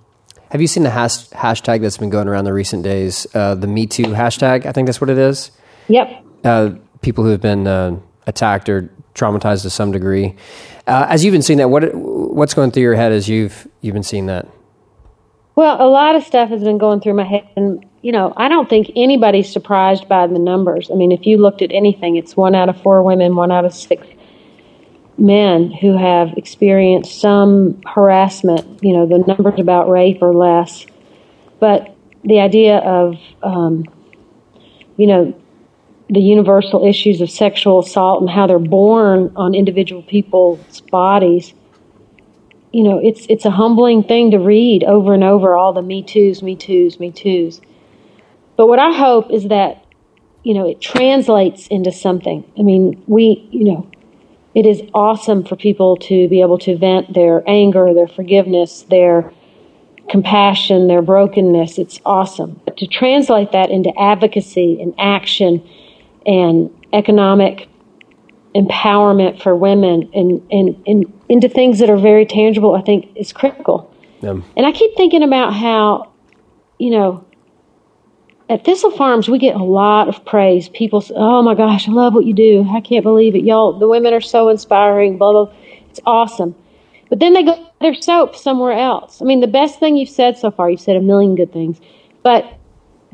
have 0.50 0.60
you 0.60 0.68
seen 0.68 0.84
the 0.84 0.90
hash, 0.90 1.28
hashtag 1.30 1.80
that's 1.80 1.98
been 1.98 2.10
going 2.10 2.28
around 2.28 2.44
the 2.44 2.52
recent 2.52 2.84
days? 2.84 3.26
Uh, 3.34 3.54
the 3.54 3.66
Me 3.66 3.86
Too 3.86 4.04
hashtag. 4.04 4.64
I 4.64 4.72
think 4.72 4.86
that's 4.86 5.00
what 5.00 5.10
it 5.10 5.18
is. 5.18 5.50
Yep. 5.88 6.24
Uh, 6.44 6.70
people 7.02 7.24
who 7.24 7.30
have 7.30 7.40
been 7.40 7.66
uh, 7.66 7.98
attacked 8.26 8.68
or 8.68 8.90
traumatized 9.14 9.62
to 9.62 9.70
some 9.70 9.92
degree. 9.92 10.34
Uh, 10.86 11.06
as 11.08 11.24
you've 11.24 11.32
been 11.32 11.42
seeing 11.42 11.58
that, 11.58 11.70
what 11.70 11.94
what's 11.94 12.54
going 12.54 12.70
through 12.70 12.82
your 12.82 12.94
head 12.94 13.12
as 13.12 13.28
you've 13.28 13.66
you've 13.80 13.94
been 13.94 14.02
seeing 14.02 14.26
that? 14.26 14.46
Well, 15.56 15.80
a 15.80 15.88
lot 15.88 16.14
of 16.16 16.22
stuff 16.22 16.50
has 16.50 16.62
been 16.62 16.78
going 16.78 17.00
through 17.00 17.14
my 17.14 17.24
head, 17.24 17.48
and 17.56 17.84
you 18.02 18.12
know, 18.12 18.32
I 18.36 18.48
don't 18.48 18.68
think 18.68 18.90
anybody's 18.94 19.50
surprised 19.50 20.08
by 20.08 20.26
the 20.26 20.38
numbers. 20.38 20.90
I 20.90 20.94
mean, 20.94 21.12
if 21.12 21.26
you 21.26 21.38
looked 21.38 21.62
at 21.62 21.72
anything, 21.72 22.16
it's 22.16 22.36
one 22.36 22.54
out 22.54 22.68
of 22.68 22.80
four 22.82 23.02
women, 23.02 23.34
one 23.34 23.50
out 23.50 23.64
of 23.64 23.74
six 23.74 24.06
men 25.18 25.70
who 25.72 25.96
have 25.96 26.34
experienced 26.36 27.20
some 27.20 27.80
harassment. 27.86 28.84
You 28.84 28.92
know, 28.92 29.06
the 29.06 29.18
numbers 29.18 29.58
about 29.58 29.88
rape 29.88 30.22
are 30.22 30.34
less, 30.34 30.86
but 31.58 31.96
the 32.22 32.40
idea 32.40 32.78
of, 32.78 33.16
um, 33.42 33.84
you 34.96 35.06
know, 35.06 35.42
the 36.08 36.20
universal 36.20 36.86
issues 36.86 37.20
of 37.20 37.30
sexual 37.30 37.80
assault 37.80 38.20
and 38.20 38.30
how 38.30 38.46
they're 38.46 38.58
borne 38.58 39.32
on 39.36 39.54
individual 39.54 40.02
people's 40.02 40.80
bodies. 40.82 41.52
You 42.72 42.84
know, 42.84 42.98
it's 42.98 43.26
it's 43.28 43.44
a 43.44 43.50
humbling 43.50 44.02
thing 44.04 44.30
to 44.30 44.38
read 44.38 44.84
over 44.84 45.14
and 45.14 45.24
over 45.24 45.56
all 45.56 45.72
the 45.72 45.82
me 45.82 46.02
toos, 46.02 46.42
me 46.42 46.56
toos, 46.56 47.00
me 47.00 47.10
toos. 47.10 47.60
But 48.56 48.68
what 48.68 48.78
I 48.78 48.92
hope 48.92 49.30
is 49.30 49.48
that, 49.48 49.84
you 50.42 50.54
know, 50.54 50.68
it 50.68 50.80
translates 50.80 51.66
into 51.68 51.92
something. 51.92 52.44
I 52.58 52.62
mean, 52.62 53.02
we, 53.06 53.48
you 53.50 53.64
know, 53.64 53.90
it 54.54 54.64
is 54.64 54.82
awesome 54.94 55.44
for 55.44 55.56
people 55.56 55.96
to 55.96 56.28
be 56.28 56.40
able 56.40 56.58
to 56.60 56.76
vent 56.76 57.12
their 57.12 57.42
anger, 57.46 57.92
their 57.92 58.08
forgiveness, 58.08 58.82
their 58.88 59.32
compassion, 60.08 60.86
their 60.86 61.02
brokenness. 61.02 61.78
It's 61.78 62.00
awesome. 62.06 62.60
But 62.64 62.76
to 62.78 62.86
translate 62.86 63.52
that 63.52 63.70
into 63.70 63.92
advocacy 63.98 64.80
and 64.80 64.94
action 64.98 65.68
and 66.26 66.70
economic 66.92 67.68
empowerment 68.54 69.40
for 69.42 69.54
women 69.54 70.10
and, 70.14 70.42
and, 70.50 70.82
and 70.86 71.12
into 71.28 71.48
things 71.48 71.78
that 71.78 71.90
are 71.90 71.96
very 71.96 72.26
tangible, 72.26 72.74
I 72.74 72.82
think 72.82 73.10
is 73.14 73.32
critical. 73.32 73.92
Yeah. 74.22 74.40
And 74.56 74.66
I 74.66 74.72
keep 74.72 74.96
thinking 74.96 75.22
about 75.22 75.52
how, 75.52 76.12
you 76.78 76.90
know, 76.90 77.24
at 78.48 78.64
Thistle 78.64 78.90
Farms, 78.90 79.28
we 79.28 79.38
get 79.38 79.56
a 79.56 79.62
lot 79.62 80.08
of 80.08 80.24
praise. 80.24 80.68
People 80.68 81.00
say, 81.00 81.14
"Oh 81.16 81.42
my 81.42 81.54
gosh, 81.54 81.88
I 81.88 81.92
love 81.92 82.14
what 82.14 82.24
you 82.24 82.32
do. 82.32 82.64
I 82.70 82.80
can't 82.80 83.02
believe 83.02 83.34
it, 83.34 83.42
y'all. 83.42 83.78
The 83.78 83.88
women 83.88 84.14
are 84.14 84.20
so 84.20 84.48
inspiring. 84.48 85.18
Blah 85.18 85.32
blah. 85.32 85.54
It's 85.90 86.00
awesome." 86.06 86.54
But 87.08 87.18
then 87.18 87.32
they 87.32 87.42
go 87.42 87.66
their 87.80 87.94
soap 87.94 88.36
somewhere 88.36 88.72
else. 88.72 89.20
I 89.20 89.24
mean, 89.24 89.40
the 89.40 89.48
best 89.48 89.80
thing 89.80 89.96
you've 89.96 90.08
said 90.08 90.38
so 90.38 90.50
far, 90.50 90.70
you've 90.70 90.80
said 90.80 90.96
a 90.96 91.00
million 91.00 91.34
good 91.34 91.52
things, 91.52 91.80
but 92.22 92.44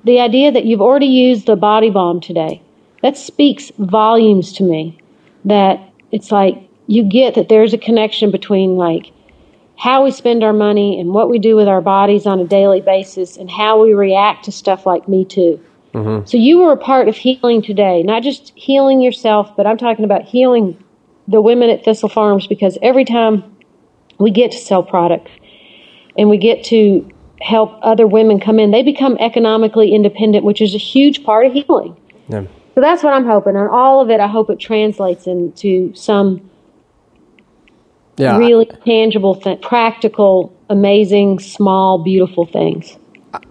the 0.04 0.20
idea 0.20 0.52
that 0.52 0.64
you've 0.64 0.82
already 0.82 1.06
used 1.06 1.46
the 1.46 1.56
body 1.56 1.90
balm 1.90 2.20
today, 2.20 2.60
that 3.02 3.16
speaks 3.16 3.70
volumes 3.78 4.52
to 4.54 4.62
me. 4.62 4.98
That 5.44 5.80
it's 6.10 6.30
like 6.30 6.56
you 6.86 7.04
get 7.04 7.34
that 7.34 7.48
there's 7.48 7.72
a 7.72 7.78
connection 7.78 8.30
between 8.30 8.76
like 8.76 9.12
how 9.76 10.04
we 10.04 10.10
spend 10.10 10.44
our 10.44 10.52
money 10.52 11.00
and 11.00 11.10
what 11.10 11.28
we 11.28 11.38
do 11.38 11.56
with 11.56 11.66
our 11.66 11.80
bodies 11.80 12.26
on 12.26 12.38
a 12.38 12.46
daily 12.46 12.80
basis 12.80 13.36
and 13.36 13.50
how 13.50 13.82
we 13.82 13.94
react 13.94 14.44
to 14.44 14.52
stuff 14.52 14.86
like 14.86 15.08
Me 15.08 15.24
Too. 15.24 15.60
Mm-hmm. 15.94 16.26
So 16.26 16.36
you 16.36 16.58
were 16.58 16.72
a 16.72 16.76
part 16.76 17.08
of 17.08 17.16
healing 17.16 17.62
today, 17.62 18.02
not 18.02 18.22
just 18.22 18.52
healing 18.54 19.00
yourself, 19.00 19.54
but 19.56 19.66
I'm 19.66 19.76
talking 19.76 20.04
about 20.04 20.22
healing 20.22 20.82
the 21.28 21.40
women 21.40 21.70
at 21.70 21.84
Thistle 21.84 22.08
Farms 22.08 22.46
because 22.46 22.78
every 22.82 23.04
time 23.04 23.44
we 24.18 24.30
get 24.30 24.52
to 24.52 24.58
sell 24.58 24.82
product 24.82 25.28
and 26.16 26.30
we 26.30 26.38
get 26.38 26.64
to 26.64 27.08
help 27.40 27.78
other 27.82 28.06
women 28.06 28.38
come 28.38 28.58
in, 28.58 28.70
they 28.70 28.82
become 28.82 29.16
economically 29.18 29.94
independent, 29.94 30.44
which 30.44 30.60
is 30.60 30.74
a 30.74 30.78
huge 30.78 31.24
part 31.24 31.46
of 31.46 31.52
healing. 31.52 31.96
Yeah. 32.28 32.44
So 32.74 32.80
that's 32.80 33.02
what 33.02 33.12
I'm 33.12 33.26
hoping. 33.26 33.56
And 33.56 33.68
all 33.68 34.00
of 34.00 34.10
it, 34.10 34.20
I 34.20 34.26
hope 34.26 34.48
it 34.50 34.58
translates 34.58 35.26
into 35.26 35.94
some 35.94 36.50
yeah. 38.16 38.36
really 38.38 38.66
tangible, 38.66 39.36
th- 39.36 39.60
practical, 39.60 40.56
amazing, 40.70 41.38
small, 41.40 41.98
beautiful 42.02 42.46
things. 42.46 42.96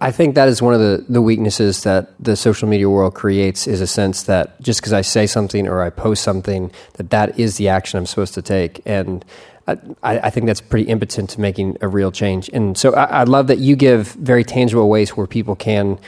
I 0.00 0.12
think 0.12 0.36
that 0.36 0.48
is 0.48 0.62
one 0.62 0.74
of 0.74 0.80
the, 0.80 1.04
the 1.08 1.22
weaknesses 1.22 1.82
that 1.82 2.12
the 2.22 2.36
social 2.36 2.68
media 2.68 2.88
world 2.88 3.14
creates 3.14 3.66
is 3.66 3.80
a 3.80 3.86
sense 3.86 4.24
that 4.24 4.60
just 4.60 4.80
because 4.80 4.92
I 4.92 5.00
say 5.00 5.26
something 5.26 5.66
or 5.66 5.82
I 5.82 5.90
post 5.90 6.22
something, 6.22 6.70
that 6.94 7.10
that 7.10 7.38
is 7.38 7.56
the 7.56 7.68
action 7.68 7.98
I'm 7.98 8.06
supposed 8.06 8.34
to 8.34 8.42
take. 8.42 8.80
And 8.86 9.24
I, 9.66 9.78
I 10.02 10.30
think 10.30 10.46
that's 10.46 10.60
pretty 10.60 10.88
impotent 10.88 11.30
to 11.30 11.40
making 11.40 11.78
a 11.80 11.88
real 11.88 12.12
change. 12.12 12.48
And 12.52 12.76
so 12.78 12.92
I, 12.94 13.04
I 13.04 13.24
love 13.24 13.48
that 13.48 13.58
you 13.58 13.74
give 13.74 14.12
very 14.12 14.44
tangible 14.44 14.88
ways 14.88 15.16
where 15.16 15.26
people 15.26 15.56
can 15.56 15.98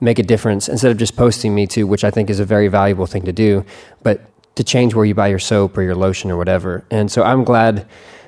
make 0.00 0.18
a 0.18 0.22
difference 0.22 0.68
instead 0.68 0.90
of 0.90 0.98
just 0.98 1.16
posting 1.16 1.54
Me 1.54 1.66
Too, 1.66 1.86
which 1.86 2.04
I 2.04 2.10
think 2.10 2.30
is 2.30 2.40
a 2.40 2.44
very 2.44 2.68
valuable 2.68 3.06
thing 3.06 3.22
to 3.22 3.32
do. 3.32 3.64
But 4.02 4.20
to 4.56 4.64
change 4.64 4.94
where 4.94 5.04
you 5.04 5.14
buy 5.14 5.28
your 5.28 5.38
soap 5.38 5.76
or 5.76 5.82
your 5.82 5.94
lotion 5.94 6.30
or 6.30 6.36
whatever. 6.36 6.84
And 6.90 7.10
so 7.10 7.22
I'm 7.22 7.44
glad 7.44 7.86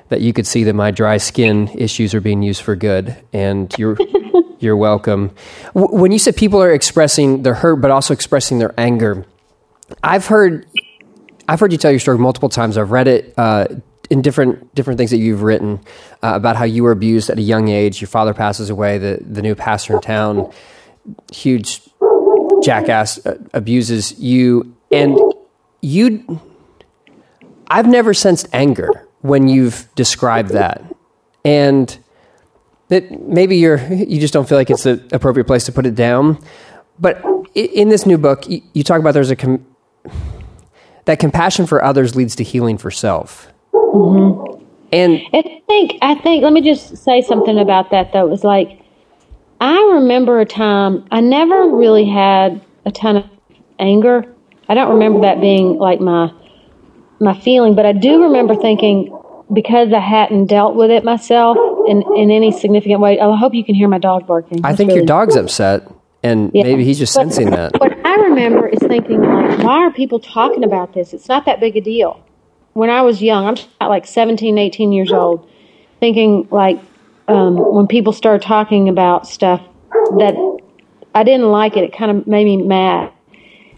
that 0.09 0.21
you 0.21 0.33
could 0.33 0.47
see 0.47 0.63
that 0.65 0.73
my 0.73 0.91
dry 0.91 1.17
skin 1.17 1.69
issues 1.69 2.13
are 2.13 2.21
being 2.21 2.41
used 2.41 2.61
for 2.61 2.75
good, 2.75 3.15
and 3.33 3.73
you're 3.77 3.97
you're 4.59 4.77
welcome. 4.77 5.31
W- 5.73 6.01
when 6.01 6.11
you 6.11 6.19
said 6.19 6.35
people 6.35 6.61
are 6.61 6.71
expressing 6.71 7.43
their 7.43 7.53
hurt 7.55 7.77
but 7.77 7.91
also 7.91 8.13
expressing 8.13 8.59
their 8.59 8.73
anger, 8.77 9.25
I've 10.03 10.27
heard 10.27 10.65
I've 11.47 11.59
heard 11.59 11.71
you 11.71 11.77
tell 11.77 11.91
your 11.91 11.99
story 11.99 12.17
multiple 12.17 12.49
times. 12.49 12.77
I've 12.77 12.91
read 12.91 13.07
it. 13.07 13.33
Uh, 13.37 13.67
in 14.09 14.21
different 14.21 14.73
different 14.73 14.97
things 14.97 15.11
that 15.11 15.17
you've 15.17 15.43
written 15.43 15.81
uh, 16.23 16.31
about 16.33 16.55
how 16.55 16.63
you 16.63 16.83
were 16.83 16.91
abused 16.91 17.29
at 17.29 17.37
a 17.37 17.41
young 17.41 17.67
age. 17.67 17.99
Your 17.99 18.07
father 18.07 18.33
passes 18.33 18.69
away. 18.69 18.97
The 18.97 19.19
the 19.21 19.41
new 19.41 19.53
pastor 19.53 19.95
in 19.95 20.01
town, 20.01 20.49
huge 21.31 21.81
jackass, 22.63 23.25
uh, 23.25 23.37
abuses 23.53 24.19
you, 24.19 24.75
and 24.91 25.17
you 25.81 26.39
I've 27.69 27.87
never 27.87 28.13
sensed 28.13 28.47
anger 28.53 29.07
when 29.21 29.47
you've 29.47 29.87
described 29.95 30.51
that. 30.51 30.83
And 31.43 31.97
that 32.89 33.21
maybe 33.21 33.57
you're 33.57 33.85
you 33.93 34.19
just 34.19 34.33
don't 34.33 34.47
feel 34.47 34.57
like 34.57 34.69
it's 34.69 34.83
the 34.83 35.05
appropriate 35.11 35.45
place 35.45 35.65
to 35.65 35.71
put 35.71 35.85
it 35.85 35.95
down. 35.95 36.39
But 36.99 37.23
in 37.53 37.89
this 37.89 38.05
new 38.05 38.17
book, 38.17 38.45
you, 38.47 38.83
talk 38.83 38.99
about 38.99 39.13
there's 39.13 39.29
a 39.29 39.35
com- 39.35 39.65
that 41.05 41.19
compassion 41.19 41.67
for 41.67 41.83
others 41.83 42.15
leads 42.15 42.35
to 42.37 42.43
healing 42.43 42.77
for 42.77 42.89
self. 42.89 43.51
Mm-hmm. 43.73 44.63
And 44.91 45.21
I 45.33 45.61
think 45.67 45.97
I 46.01 46.15
think 46.15 46.43
let 46.43 46.53
me 46.53 46.61
just 46.61 46.97
say 46.97 47.21
something 47.21 47.59
about 47.59 47.91
that 47.91 48.13
though. 48.13 48.25
It 48.25 48.29
was 48.29 48.43
like 48.43 48.81
I 49.59 49.91
remember 49.93 50.39
a 50.39 50.45
time 50.45 51.07
I 51.11 51.21
never 51.21 51.69
really 51.69 52.07
had 52.07 52.63
a 52.85 52.91
ton 52.91 53.17
of 53.17 53.25
anger 53.79 54.35
I 54.69 54.73
don't 54.73 54.91
remember 54.93 55.21
that 55.21 55.39
being 55.39 55.77
like 55.77 55.99
my 55.99 56.31
my 57.19 57.39
feeling, 57.39 57.73
but 57.73 57.85
I 57.85 57.93
do 57.93 58.23
remember 58.23 58.55
thinking 58.55 59.17
because 59.51 59.93
I 59.93 59.99
hadn't 59.99 60.47
dealt 60.47 60.75
with 60.75 60.91
it 60.91 61.03
myself 61.03 61.57
in, 61.87 62.03
in 62.15 62.29
any 62.29 62.51
significant 62.51 62.99
way. 62.99 63.17
Oh, 63.19 63.31
I 63.31 63.37
hope 63.37 63.53
you 63.53 63.63
can 63.63 63.75
hear 63.75 63.87
my 63.87 63.97
dog 63.97 64.27
barking. 64.27 64.63
I 64.63 64.75
think 64.75 64.89
really 64.89 64.99
your 64.99 65.05
dog's 65.05 65.35
upset, 65.35 65.89
and 66.21 66.51
yeah. 66.53 66.63
maybe 66.63 66.83
he's 66.83 66.99
just 66.99 67.15
but, 67.15 67.21
sensing 67.21 67.49
that. 67.51 67.79
What 67.79 67.93
I 68.05 68.15
remember 68.15 68.67
is 68.67 68.79
thinking, 68.79 69.21
like, 69.21 69.59
why 69.59 69.77
are 69.77 69.91
people 69.91 70.19
talking 70.19 70.63
about 70.63 70.93
this? 70.93 71.13
It's 71.13 71.29
not 71.29 71.45
that 71.45 71.59
big 71.59 71.77
a 71.77 71.81
deal. 71.81 72.23
When 72.73 72.89
I 72.89 73.01
was 73.01 73.21
young, 73.21 73.57
I'm 73.81 73.89
like 73.89 74.05
17, 74.05 74.57
18 74.57 74.91
years 74.91 75.11
old, 75.11 75.49
thinking, 75.99 76.47
like, 76.51 76.79
um, 77.27 77.55
when 77.57 77.87
people 77.87 78.13
started 78.13 78.45
talking 78.45 78.89
about 78.89 79.27
stuff 79.27 79.61
that 79.91 80.35
I 81.13 81.23
didn't 81.23 81.49
like 81.49 81.75
it, 81.75 81.83
it 81.83 81.93
kind 81.93 82.11
of 82.11 82.27
made 82.27 82.45
me 82.45 82.57
mad. 82.57 83.11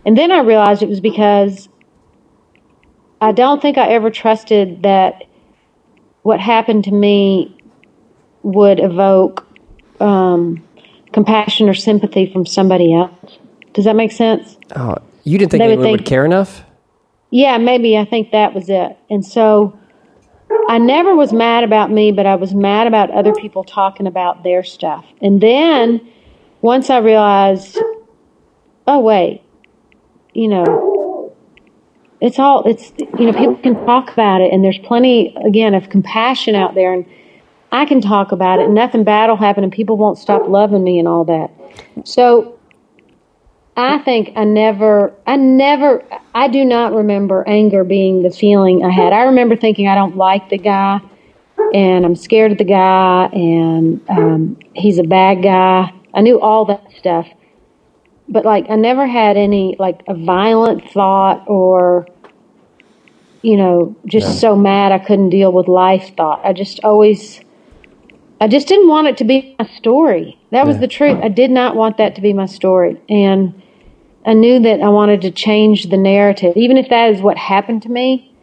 And 0.06 0.18
then 0.18 0.32
I 0.32 0.40
realized 0.40 0.84
it 0.84 0.90
was 0.90 1.02
because 1.02 1.70
I 3.22 3.32
don't 3.32 3.62
think 3.62 3.78
I 3.78 3.90
ever 3.90 4.10
trusted 4.10 4.84
that 4.84 5.24
what 6.22 6.40
happened 6.40 6.84
to 6.86 6.92
me 6.92 7.56
would 8.44 8.80
evoke 8.80 9.46
um, 10.00 10.64
compassion 11.12 11.70
or 11.70 11.74
sympathy 11.74 12.32
from 12.32 12.46
somebody 12.46 12.94
else. 12.94 13.38
Does 13.74 13.86
that 13.86 13.96
make 13.96 14.12
sense? 14.12 14.58
Oh, 14.76 14.98
you 15.24 15.38
didn't 15.38 15.52
think 15.52 15.62
they 15.62 15.66
anyone 15.66 15.80
would, 15.80 15.86
think, 15.86 16.00
would 16.00 16.06
care 16.06 16.26
enough? 16.26 16.64
Yeah, 17.32 17.58
maybe 17.58 17.98
I 17.98 18.06
think 18.06 18.32
that 18.32 18.54
was 18.54 18.70
it. 18.70 18.98
And 19.10 19.26
so 19.26 19.79
I 20.68 20.78
never 20.78 21.16
was 21.16 21.34
mad 21.34 21.64
about 21.64 21.92
me, 21.92 22.12
but 22.12 22.26
I 22.26 22.36
was 22.36 22.54
mad 22.54 22.88
about 22.88 23.12
other 23.12 23.34
people 23.34 23.64
talking 23.64 24.08
about 24.08 24.44
their 24.44 24.64
stuff. 24.64 25.06
And 25.22 25.42
then 25.42 26.08
once 26.62 26.90
I 26.90 26.98
realized 26.98 27.78
oh 28.90 29.00
wait, 29.00 29.44
you 30.34 30.48
know, 30.48 31.34
it's 32.20 32.40
all 32.40 32.68
it's 32.68 32.92
you 33.18 33.32
know 33.32 33.34
people 33.34 33.56
can 33.58 33.76
talk 33.86 34.12
about 34.12 34.42
it, 34.42 34.52
and 34.52 34.64
there's 34.64 34.80
plenty 34.80 35.36
again 35.46 35.74
of 35.76 35.90
compassion 35.90 36.56
out 36.56 36.76
there, 36.76 36.92
and 36.92 37.06
I 37.72 37.86
can 37.86 38.02
talk 38.02 38.32
about 38.32 38.60
it. 38.60 38.66
And 38.66 38.74
nothing 38.74 39.04
bad 39.04 39.30
will 39.30 39.38
happen, 39.38 39.64
and 39.64 39.72
people 39.72 39.96
won't 39.96 40.18
stop 40.18 40.50
loving 40.50 40.84
me 40.84 41.00
and 41.00 41.08
all 41.08 41.24
that. 41.26 41.52
So 42.04 42.59
I 43.76 44.00
think 44.00 44.34
I 44.36 44.44
never, 44.44 45.14
I 45.26 45.38
never, 45.38 46.04
I 46.36 46.48
do 46.48 46.66
not 46.66 46.94
remember 46.94 47.48
anger 47.48 47.84
being 47.84 48.24
the 48.24 48.30
feeling 48.30 48.84
I 48.84 48.90
had. 48.90 49.14
I 49.14 49.24
remember 49.24 49.56
thinking 49.56 49.88
I 49.88 49.96
don't 49.96 50.18
like 50.18 50.50
the 50.50 50.58
guy 50.58 51.00
and 51.74 52.06
I'm 52.06 52.16
scared 52.16 52.52
of 52.52 52.58
the 52.58 52.66
guy 52.66 53.30
and 53.32 54.02
um, 54.10 54.58
he's 54.74 54.98
a 54.98 55.04
bad 55.04 55.42
guy. 55.44 55.94
I 56.14 56.22
knew 56.22 56.40
all 56.42 56.66
that 56.66 56.84
stuff. 56.98 57.28
But 58.28 58.46
like, 58.46 58.70
I 58.70 58.76
never 58.76 59.08
had 59.08 59.38
any 59.38 59.76
like 59.80 60.02
a 60.08 60.14
violent 60.14 60.90
thought 60.92 61.46
or, 61.48 62.06
you 63.42 63.56
know, 63.56 63.96
just 64.06 64.28
yeah. 64.28 64.34
so 64.34 64.56
mad 64.56 64.92
I 64.92 65.00
couldn't 65.00 65.30
deal 65.30 65.52
with 65.52 65.68
life 65.68 66.16
thought. 66.18 66.42
I 66.44 66.54
just 66.54 66.80
always, 66.84 67.40
I 68.42 68.48
just 68.48 68.68
didn't 68.68 68.88
want 68.88 69.08
it 69.08 69.18
to 69.18 69.24
be 69.24 69.56
my 69.60 69.68
story. 69.68 70.40
That 70.52 70.66
was 70.66 70.78
yeah. 70.78 70.82
the 70.82 70.88
truth. 70.88 71.20
I 71.22 71.28
did 71.28 71.52
not 71.52 71.76
want 71.76 71.98
that 71.98 72.16
to 72.16 72.22
be 72.22 72.34
my 72.34 72.46
story. 72.46 73.02
And 73.10 73.62
I 74.26 74.34
knew 74.34 74.60
that 74.60 74.82
I 74.82 74.90
wanted 74.90 75.22
to 75.22 75.32
change 75.32 75.90
the 75.90 75.98
narrative, 75.98 76.56
even 76.56 76.78
if 76.78 76.90
that 76.90 77.12
is 77.12 77.22
what 77.22 77.38
happened 77.38 77.84
to 77.84 77.90
me, 77.90 78.34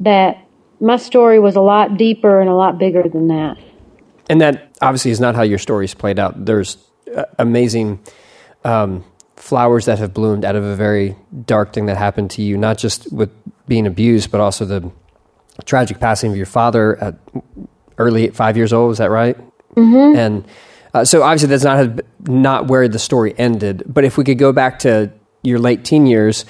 that 0.00 0.44
my 0.80 0.96
story 0.96 1.38
was 1.38 1.54
a 1.54 1.60
lot 1.60 1.96
deeper 1.96 2.40
and 2.40 2.50
a 2.50 2.54
lot 2.54 2.78
bigger 2.78 3.08
than 3.08 3.28
that. 3.28 3.58
And 4.28 4.40
that 4.40 4.76
obviously 4.80 5.10
is 5.10 5.20
not 5.20 5.34
how 5.34 5.42
your 5.42 5.58
story's 5.58 5.94
played 5.94 6.18
out. 6.18 6.44
There's 6.44 6.76
uh, 7.14 7.24
amazing 7.38 8.00
um, 8.64 9.04
flowers 9.36 9.84
that 9.86 9.98
have 9.98 10.14
bloomed 10.14 10.44
out 10.44 10.56
of 10.56 10.64
a 10.64 10.74
very 10.74 11.16
dark 11.44 11.72
thing 11.72 11.86
that 11.86 11.96
happened 11.96 12.30
to 12.32 12.42
you, 12.42 12.56
not 12.56 12.78
just 12.78 13.12
with 13.12 13.30
being 13.68 13.86
abused, 13.86 14.30
but 14.30 14.40
also 14.40 14.64
the 14.64 14.90
tragic 15.64 16.00
passing 16.00 16.30
of 16.30 16.36
your 16.36 16.46
father 16.46 16.96
at 17.02 17.14
early 18.02 18.28
five 18.30 18.56
years 18.56 18.72
old. 18.72 18.92
Is 18.92 18.98
that 18.98 19.10
right? 19.10 19.36
Mm-hmm. 19.76 20.18
And 20.18 20.44
uh, 20.94 21.04
so 21.04 21.22
obviously 21.22 21.48
that's 21.48 21.64
not 21.64 22.00
not 22.26 22.66
where 22.68 22.88
the 22.88 22.98
story 22.98 23.34
ended. 23.38 23.82
But 23.86 24.04
if 24.04 24.18
we 24.18 24.24
could 24.24 24.38
go 24.38 24.52
back 24.52 24.78
to 24.80 25.10
your 25.42 25.58
late 25.58 25.84
teen 25.84 26.06
years, 26.06 26.44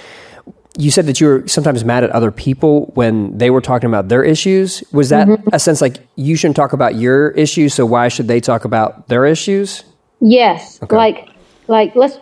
you 0.78 0.90
said 0.90 1.06
that 1.06 1.20
you 1.20 1.26
were 1.26 1.48
sometimes 1.48 1.84
mad 1.84 2.02
at 2.02 2.10
other 2.10 2.30
people 2.30 2.90
when 2.94 3.36
they 3.36 3.50
were 3.50 3.60
talking 3.60 3.88
about 3.88 4.08
their 4.08 4.24
issues. 4.24 4.82
Was 4.92 5.10
that 5.10 5.28
mm-hmm. 5.28 5.48
a 5.52 5.58
sense 5.58 5.80
like 5.80 5.98
you 6.16 6.36
shouldn't 6.36 6.56
talk 6.56 6.72
about 6.72 6.94
your 6.94 7.30
issues, 7.30 7.74
so 7.74 7.84
why 7.86 8.08
should 8.08 8.28
they 8.28 8.40
talk 8.40 8.64
about 8.64 9.08
their 9.08 9.26
issues? 9.26 9.84
Yes, 10.20 10.82
okay. 10.82 10.96
like 10.96 11.28
like 11.68 11.94
let's 11.94 12.18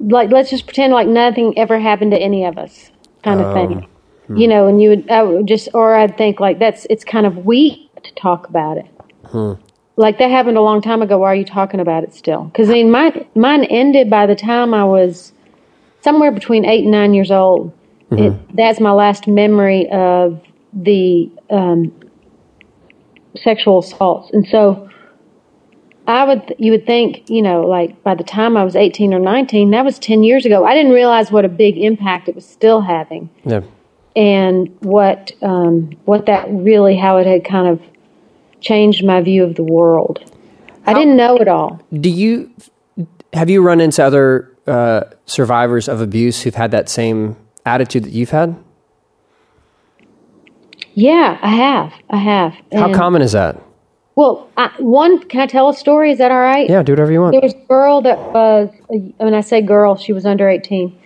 like 0.00 0.30
let's 0.30 0.50
just 0.50 0.66
pretend 0.66 0.92
like 0.92 1.08
nothing 1.08 1.56
ever 1.58 1.78
happened 1.78 2.10
to 2.12 2.18
any 2.18 2.44
of 2.44 2.58
us, 2.58 2.90
kind 3.24 3.40
of 3.40 3.46
um, 3.46 3.54
thing. 3.54 3.88
Hmm. 4.26 4.36
You 4.36 4.48
know, 4.48 4.66
and 4.66 4.82
you 4.82 4.90
would, 4.90 5.10
I 5.10 5.22
would 5.22 5.46
just, 5.46 5.70
or 5.72 5.94
I'd 5.94 6.18
think 6.18 6.38
like 6.38 6.58
that's 6.58 6.86
it's 6.90 7.04
kind 7.04 7.26
of 7.26 7.46
weak 7.46 7.87
to 8.04 8.14
talk 8.14 8.48
about 8.48 8.78
it. 8.78 8.86
Hmm 9.26 9.54
like 9.98 10.18
that 10.18 10.30
happened 10.30 10.56
a 10.56 10.62
long 10.62 10.80
time 10.80 11.02
ago. 11.02 11.18
Why 11.18 11.32
are 11.32 11.34
you 11.34 11.44
talking 11.44 11.80
about 11.80 12.04
it 12.04 12.14
still? 12.14 12.44
Because 12.44 12.70
I 12.70 12.74
mean, 12.74 12.90
mine 12.90 13.26
mine 13.34 13.64
ended 13.64 14.08
by 14.08 14.26
the 14.26 14.36
time 14.36 14.72
I 14.72 14.84
was 14.84 15.32
somewhere 16.00 16.30
between 16.30 16.64
eight 16.64 16.84
and 16.84 16.92
nine 16.92 17.12
years 17.14 17.30
old. 17.30 17.72
Mm-hmm. 18.10 18.22
It, 18.22 18.56
that's 18.56 18.80
my 18.80 18.92
last 18.92 19.26
memory 19.26 19.90
of 19.90 20.40
the 20.72 21.30
um, 21.50 21.92
sexual 23.36 23.80
assaults, 23.80 24.30
and 24.32 24.46
so 24.46 24.88
I 26.06 26.24
would 26.24 26.54
you 26.58 26.70
would 26.70 26.86
think 26.86 27.28
you 27.28 27.42
know 27.42 27.62
like 27.62 28.00
by 28.04 28.14
the 28.14 28.24
time 28.24 28.56
I 28.56 28.62
was 28.62 28.76
eighteen 28.76 29.12
or 29.12 29.18
nineteen, 29.18 29.72
that 29.72 29.84
was 29.84 29.98
ten 29.98 30.22
years 30.22 30.46
ago. 30.46 30.64
I 30.64 30.74
didn't 30.74 30.92
realize 30.92 31.32
what 31.32 31.44
a 31.44 31.48
big 31.48 31.76
impact 31.76 32.28
it 32.28 32.36
was 32.36 32.48
still 32.48 32.80
having. 32.80 33.30
Yeah. 33.44 33.62
And 34.16 34.76
what 34.80 35.32
um, 35.42 35.90
what 36.04 36.26
that 36.26 36.48
really 36.50 36.96
how 36.96 37.18
it 37.18 37.26
had 37.26 37.44
kind 37.44 37.68
of 37.68 37.80
changed 38.60 39.04
my 39.04 39.20
view 39.20 39.44
of 39.44 39.54
the 39.54 39.62
world. 39.62 40.18
How, 40.84 40.92
I 40.92 40.94
didn't 40.94 41.16
know 41.16 41.36
it 41.36 41.48
all. 41.48 41.80
Do 41.92 42.10
you 42.10 42.50
have 43.32 43.48
you 43.50 43.62
run 43.62 43.80
into 43.80 44.04
other 44.04 44.52
uh, 44.66 45.02
survivors 45.26 45.88
of 45.88 46.00
abuse 46.00 46.42
who've 46.42 46.54
had 46.54 46.70
that 46.72 46.88
same 46.88 47.36
attitude 47.64 48.04
that 48.04 48.12
you've 48.12 48.30
had? 48.30 48.56
Yeah, 50.94 51.38
I 51.40 51.54
have. 51.54 51.92
I 52.10 52.16
have. 52.16 52.54
How 52.72 52.92
common 52.92 53.22
is 53.22 53.32
that? 53.32 53.62
Well, 54.16 54.50
I, 54.56 54.72
one, 54.80 55.20
can 55.28 55.40
I 55.40 55.46
tell 55.46 55.68
a 55.68 55.74
story? 55.74 56.10
Is 56.10 56.18
that 56.18 56.32
all 56.32 56.40
right? 56.40 56.68
Yeah, 56.68 56.82
do 56.82 56.90
whatever 56.90 57.12
you 57.12 57.20
want. 57.20 57.34
There 57.34 57.40
was 57.40 57.54
a 57.54 57.66
girl 57.68 58.02
that 58.02 58.18
was, 58.18 58.68
when 58.88 59.32
I 59.32 59.42
say 59.42 59.62
girl, 59.62 59.94
she 59.96 60.12
was 60.12 60.26
under 60.26 60.48
18, 60.48 61.00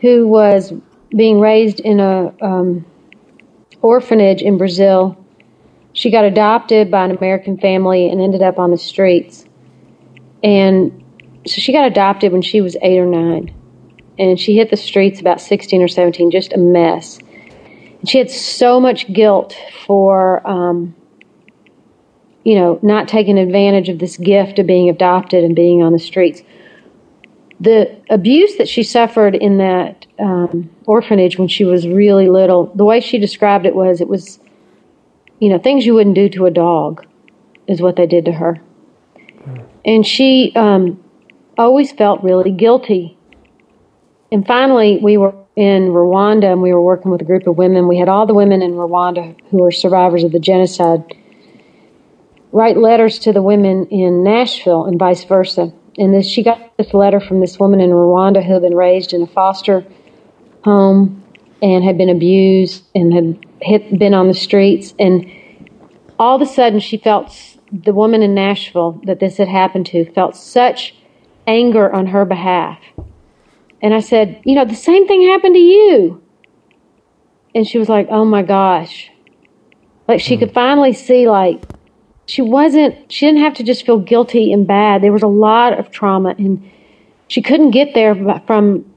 who 0.00 0.28
was 0.28 0.72
being 1.14 1.40
raised 1.40 1.80
in 1.80 2.00
a 2.00 2.34
um, 2.42 2.84
orphanage 3.82 4.42
in 4.42 4.58
Brazil 4.58 5.24
she 5.94 6.10
got 6.10 6.24
adopted 6.24 6.90
by 6.90 7.04
an 7.04 7.12
American 7.12 7.56
family 7.56 8.10
and 8.10 8.20
ended 8.20 8.42
up 8.42 8.58
on 8.58 8.72
the 8.72 8.78
streets. 8.78 9.46
And 10.42 11.02
so 11.46 11.60
she 11.60 11.72
got 11.72 11.86
adopted 11.86 12.32
when 12.32 12.42
she 12.42 12.60
was 12.60 12.76
eight 12.82 12.98
or 12.98 13.06
nine. 13.06 13.54
And 14.18 14.38
she 14.38 14.56
hit 14.56 14.70
the 14.70 14.76
streets 14.76 15.20
about 15.20 15.40
16 15.40 15.80
or 15.82 15.88
17, 15.88 16.32
just 16.32 16.52
a 16.52 16.58
mess. 16.58 17.18
And 18.00 18.08
she 18.08 18.18
had 18.18 18.28
so 18.28 18.80
much 18.80 19.12
guilt 19.12 19.56
for, 19.86 20.46
um, 20.48 20.96
you 22.42 22.56
know, 22.56 22.80
not 22.82 23.06
taking 23.06 23.38
advantage 23.38 23.88
of 23.88 24.00
this 24.00 24.16
gift 24.16 24.58
of 24.58 24.66
being 24.66 24.90
adopted 24.90 25.44
and 25.44 25.54
being 25.54 25.82
on 25.82 25.92
the 25.92 25.98
streets. 26.00 26.42
The 27.60 27.96
abuse 28.10 28.56
that 28.56 28.68
she 28.68 28.82
suffered 28.82 29.34
in 29.34 29.58
that 29.58 30.06
um, 30.18 30.70
orphanage 30.86 31.38
when 31.38 31.48
she 31.48 31.64
was 31.64 31.86
really 31.86 32.28
little, 32.28 32.66
the 32.74 32.84
way 32.84 33.00
she 33.00 33.18
described 33.18 33.64
it 33.64 33.74
was 33.74 34.00
it 34.00 34.08
was 34.08 34.40
you 35.44 35.48
know, 35.48 35.58
things 35.58 35.84
you 35.84 35.94
wouldn't 35.94 36.14
do 36.14 36.28
to 36.30 36.46
a 36.46 36.50
dog 36.50 37.06
is 37.66 37.80
what 37.80 37.96
they 37.96 38.06
did 38.06 38.24
to 38.26 38.32
her. 38.32 38.60
And 39.84 40.06
she 40.06 40.52
um, 40.56 41.02
always 41.58 41.92
felt 41.92 42.22
really 42.22 42.50
guilty. 42.50 43.18
And 44.32 44.46
finally, 44.46 44.98
we 45.02 45.18
were 45.18 45.34
in 45.56 45.88
Rwanda 45.88 46.50
and 46.50 46.62
we 46.62 46.72
were 46.72 46.80
working 46.80 47.10
with 47.10 47.20
a 47.20 47.24
group 47.24 47.46
of 47.46 47.58
women. 47.58 47.88
We 47.88 47.98
had 47.98 48.08
all 48.08 48.26
the 48.26 48.34
women 48.34 48.62
in 48.62 48.72
Rwanda 48.72 49.36
who 49.50 49.58
were 49.58 49.70
survivors 49.70 50.24
of 50.24 50.32
the 50.32 50.38
genocide 50.38 51.14
write 52.50 52.78
letters 52.78 53.18
to 53.18 53.32
the 53.32 53.42
women 53.42 53.86
in 53.88 54.24
Nashville 54.24 54.86
and 54.86 54.98
vice 54.98 55.24
versa. 55.24 55.72
And 55.98 56.14
this, 56.14 56.26
she 56.26 56.42
got 56.42 56.76
this 56.76 56.92
letter 56.92 57.20
from 57.20 57.40
this 57.40 57.58
woman 57.58 57.80
in 57.80 57.90
Rwanda 57.90 58.44
who 58.44 58.54
had 58.54 58.62
been 58.62 58.74
raised 58.74 59.12
in 59.12 59.22
a 59.22 59.26
foster 59.26 59.84
home 60.64 61.22
and 61.62 61.84
had 61.84 61.96
been 61.96 62.08
abused 62.08 62.84
and 62.94 63.12
had 63.12 63.46
hit, 63.62 63.98
been 63.98 64.14
on 64.14 64.28
the 64.28 64.34
streets. 64.34 64.94
And 64.98 65.30
all 66.18 66.36
of 66.36 66.42
a 66.42 66.46
sudden, 66.46 66.80
she 66.80 66.96
felt 66.96 67.32
the 67.72 67.92
woman 67.92 68.22
in 68.22 68.34
Nashville 68.34 69.00
that 69.04 69.20
this 69.20 69.36
had 69.36 69.48
happened 69.48 69.86
to 69.86 70.10
felt 70.12 70.36
such 70.36 70.94
anger 71.46 71.92
on 71.92 72.06
her 72.06 72.24
behalf. 72.24 72.78
And 73.82 73.94
I 73.94 74.00
said, 74.00 74.40
You 74.44 74.54
know, 74.54 74.64
the 74.64 74.74
same 74.74 75.06
thing 75.06 75.28
happened 75.28 75.54
to 75.54 75.60
you. 75.60 76.22
And 77.54 77.66
she 77.66 77.78
was 77.78 77.88
like, 77.88 78.08
Oh 78.10 78.24
my 78.24 78.42
gosh. 78.42 79.10
Like 80.08 80.20
she 80.20 80.34
hmm. 80.36 80.40
could 80.40 80.54
finally 80.54 80.92
see, 80.92 81.28
like, 81.28 81.62
she 82.26 82.42
wasn't, 82.42 83.12
she 83.12 83.26
didn't 83.26 83.42
have 83.42 83.54
to 83.54 83.62
just 83.62 83.84
feel 83.84 83.98
guilty 83.98 84.52
and 84.52 84.66
bad. 84.66 85.02
There 85.02 85.12
was 85.12 85.22
a 85.22 85.26
lot 85.26 85.78
of 85.78 85.90
trauma, 85.90 86.34
and 86.38 86.70
she 87.28 87.42
couldn't 87.42 87.72
get 87.72 87.94
there 87.94 88.14
from 88.46 88.90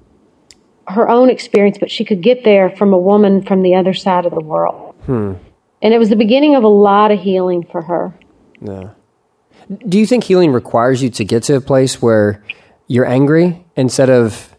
her 0.87 1.09
own 1.09 1.29
experience, 1.29 1.77
but 1.77 1.91
she 1.91 2.05
could 2.05 2.21
get 2.21 2.43
there 2.43 2.69
from 2.69 2.93
a 2.93 2.97
woman 2.97 3.43
from 3.43 3.61
the 3.61 3.75
other 3.75 3.93
side 3.93 4.25
of 4.25 4.33
the 4.33 4.39
world. 4.39 4.95
Hmm. 5.05 5.33
And 5.81 5.93
it 5.93 5.99
was 5.99 6.09
the 6.09 6.15
beginning 6.15 6.55
of 6.55 6.63
a 6.63 6.69
lot 6.69 7.11
of 7.11 7.19
healing 7.19 7.67
for 7.69 7.81
her. 7.81 8.13
Yeah. 8.61 8.91
Do 9.87 9.99
you 9.99 10.05
think 10.05 10.23
healing 10.23 10.53
requires 10.53 11.03
you 11.03 11.09
to 11.09 11.25
get 11.25 11.43
to 11.43 11.55
a 11.57 11.61
place 11.61 12.01
where 12.01 12.41
you're 12.87 13.05
angry 13.05 13.65
instead 13.75 14.09
of 14.09 14.55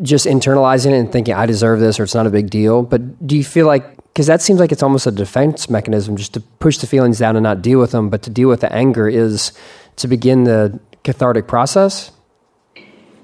just 0.00 0.26
internalizing 0.26 0.92
it 0.92 0.98
and 0.98 1.10
thinking, 1.10 1.34
I 1.34 1.46
deserve 1.46 1.80
this 1.80 1.98
or 1.98 2.04
it's 2.04 2.14
not 2.14 2.26
a 2.26 2.30
big 2.30 2.50
deal? 2.50 2.82
But 2.82 3.26
do 3.26 3.36
you 3.36 3.44
feel 3.44 3.66
like, 3.66 3.97
because 4.18 4.26
that 4.26 4.42
seems 4.42 4.58
like 4.58 4.72
it's 4.72 4.82
almost 4.82 5.06
a 5.06 5.12
defense 5.12 5.70
mechanism 5.70 6.16
just 6.16 6.34
to 6.34 6.40
push 6.40 6.78
the 6.78 6.88
feelings 6.88 7.20
down 7.20 7.36
and 7.36 7.44
not 7.44 7.62
deal 7.62 7.78
with 7.78 7.92
them, 7.92 8.10
but 8.10 8.20
to 8.22 8.30
deal 8.30 8.48
with 8.48 8.62
the 8.62 8.72
anger 8.72 9.08
is 9.08 9.52
to 9.94 10.08
begin 10.08 10.42
the 10.42 10.80
cathartic 11.04 11.46
process? 11.46 12.10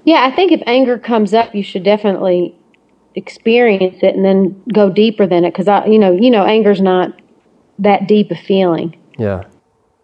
Yeah, 0.05 0.23
I 0.23 0.33
think 0.33 0.53
if 0.53 0.61
anger 0.65 0.97
comes 0.97 1.33
up, 1.33 1.53
you 1.53 1.63
should 1.63 1.83
definitely 1.83 2.55
experience 3.13 3.97
it 4.03 4.15
and 4.15 4.23
then 4.23 4.63
go 4.73 4.89
deeper 4.89 5.27
than 5.27 5.43
it 5.43 5.51
because 5.51 5.67
I, 5.67 5.85
you 5.85 5.99
know, 5.99 6.13
you 6.13 6.31
know, 6.31 6.45
anger's 6.45 6.79
not 6.79 7.21
that 7.79 8.07
deep 8.07 8.31
a 8.31 8.35
feeling. 8.35 8.97
Yeah, 9.17 9.43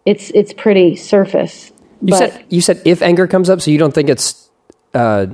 it's 0.04 0.28
it's 0.34 0.52
pretty 0.52 0.94
surface. 0.96 1.72
You 2.02 2.08
but, 2.10 2.18
said 2.18 2.44
you 2.50 2.60
said 2.60 2.82
if 2.84 3.00
anger 3.00 3.26
comes 3.26 3.48
up, 3.48 3.62
so 3.62 3.70
you 3.70 3.78
don't 3.78 3.94
think 3.94 4.10
it's 4.10 4.50
uh, 4.92 5.28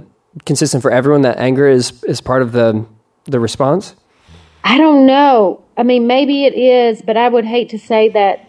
consistent 0.46 0.82
for 0.84 0.92
everyone 0.92 1.22
that 1.22 1.38
anger 1.38 1.66
is 1.66 2.04
is 2.04 2.20
part 2.20 2.42
of 2.42 2.52
the 2.52 2.86
the 3.24 3.40
response. 3.40 3.96
I 4.64 4.78
don't 4.78 5.06
know. 5.06 5.62
I 5.76 5.82
mean, 5.82 6.06
maybe 6.06 6.44
it 6.44 6.54
is, 6.54 7.02
but 7.02 7.16
I 7.16 7.28
would 7.28 7.44
hate 7.44 7.70
to 7.70 7.78
say 7.78 8.08
that. 8.10 8.44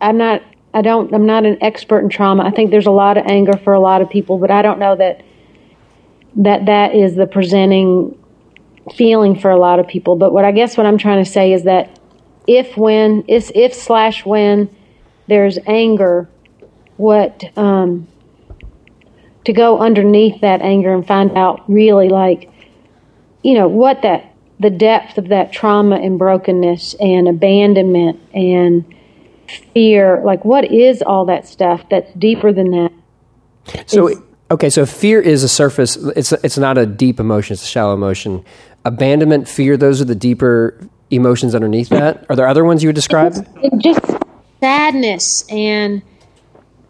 I'm 0.00 0.18
not 0.18 0.42
I 0.76 0.82
don't. 0.82 1.14
I'm 1.14 1.24
not 1.24 1.46
an 1.46 1.56
expert 1.62 2.00
in 2.00 2.10
trauma. 2.10 2.44
I 2.44 2.50
think 2.50 2.70
there's 2.70 2.86
a 2.86 2.90
lot 2.90 3.16
of 3.16 3.24
anger 3.26 3.56
for 3.56 3.72
a 3.72 3.80
lot 3.80 4.02
of 4.02 4.10
people, 4.10 4.36
but 4.36 4.50
I 4.50 4.60
don't 4.60 4.78
know 4.78 4.94
that 4.94 5.24
that 6.36 6.66
that 6.66 6.94
is 6.94 7.14
the 7.14 7.26
presenting 7.26 8.22
feeling 8.94 9.40
for 9.40 9.50
a 9.50 9.56
lot 9.56 9.78
of 9.78 9.86
people. 9.86 10.16
But 10.16 10.34
what 10.34 10.44
I 10.44 10.52
guess 10.52 10.76
what 10.76 10.84
I'm 10.84 10.98
trying 10.98 11.24
to 11.24 11.30
say 11.30 11.54
is 11.54 11.62
that 11.62 11.98
if 12.46 12.76
when 12.76 13.24
if, 13.26 13.50
if 13.54 13.72
slash 13.72 14.26
when 14.26 14.68
there's 15.28 15.58
anger, 15.66 16.28
what 16.98 17.42
um, 17.56 18.06
to 19.46 19.54
go 19.54 19.78
underneath 19.78 20.42
that 20.42 20.60
anger 20.60 20.92
and 20.92 21.06
find 21.06 21.38
out 21.38 21.64
really 21.70 22.10
like 22.10 22.50
you 23.42 23.54
know 23.54 23.66
what 23.66 24.02
that 24.02 24.30
the 24.58 24.70
depth 24.70 25.18
of 25.18 25.28
that 25.28 25.52
trauma 25.52 25.96
and 25.96 26.18
brokenness 26.18 26.94
and 26.94 27.28
abandonment 27.28 28.20
and 28.32 28.84
fear 29.74 30.22
like 30.24 30.44
what 30.44 30.64
is 30.72 31.02
all 31.02 31.24
that 31.26 31.46
stuff 31.46 31.82
that's 31.90 32.12
deeper 32.14 32.52
than 32.52 32.70
that? 32.70 32.92
So 33.86 34.10
okay 34.50 34.70
so 34.70 34.86
fear 34.86 35.20
is 35.20 35.42
a 35.42 35.48
surface 35.48 35.96
it's 35.96 36.32
it's 36.32 36.58
not 36.58 36.78
a 36.78 36.86
deep 36.86 37.20
emotion 37.20 37.54
it's 37.54 37.62
a 37.62 37.66
shallow 37.66 37.94
emotion. 37.94 38.44
Abandonment 38.84 39.48
fear 39.48 39.76
those 39.76 40.00
are 40.00 40.04
the 40.04 40.14
deeper 40.14 40.78
emotions 41.10 41.54
underneath 41.54 41.88
that? 41.90 42.24
Are 42.28 42.36
there 42.36 42.48
other 42.48 42.64
ones 42.64 42.82
you 42.82 42.88
would 42.88 42.96
describe? 42.96 43.34
Just 43.78 44.00
sadness 44.60 45.44
and 45.50 46.02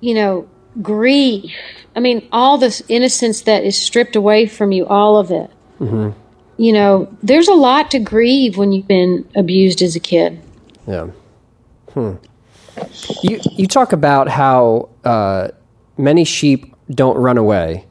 you 0.00 0.14
know 0.14 0.48
grief. 0.82 1.52
I 1.96 2.00
mean 2.00 2.28
all 2.30 2.58
this 2.58 2.82
innocence 2.88 3.42
that 3.42 3.64
is 3.64 3.76
stripped 3.76 4.14
away 4.14 4.46
from 4.46 4.70
you 4.70 4.86
all 4.86 5.18
of 5.18 5.30
it. 5.30 5.50
Mm-hmm. 5.80 6.18
You 6.56 6.72
know 6.72 7.14
there's 7.22 7.48
a 7.48 7.54
lot 7.54 7.90
to 7.92 7.98
grieve 7.98 8.56
when 8.56 8.72
you've 8.72 8.88
been 8.88 9.28
abused 9.34 9.82
as 9.82 9.96
a 9.96 10.00
kid. 10.00 10.40
Yeah. 10.86 11.10
Hmm. 11.92 12.14
you 13.22 13.40
you 13.52 13.66
talk 13.66 13.92
about 13.92 14.28
how 14.28 14.90
uh, 15.04 15.48
many 15.96 16.24
sheep 16.24 16.74
don't 16.90 17.16
run 17.16 17.38
away 17.38 17.86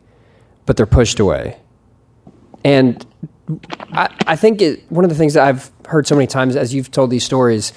but 0.65 0.77
they're 0.77 0.85
pushed 0.85 1.19
away. 1.19 1.57
And 2.63 3.05
I, 3.91 4.09
I 4.27 4.35
think 4.35 4.61
it, 4.61 4.89
one 4.91 5.05
of 5.05 5.09
the 5.09 5.15
things 5.15 5.35
that 5.35 5.43
I've 5.47 5.71
heard 5.87 6.07
so 6.07 6.15
many 6.15 6.27
times 6.27 6.55
as 6.55 6.73
you've 6.73 6.91
told 6.91 7.11
these 7.11 7.23
stories 7.23 7.73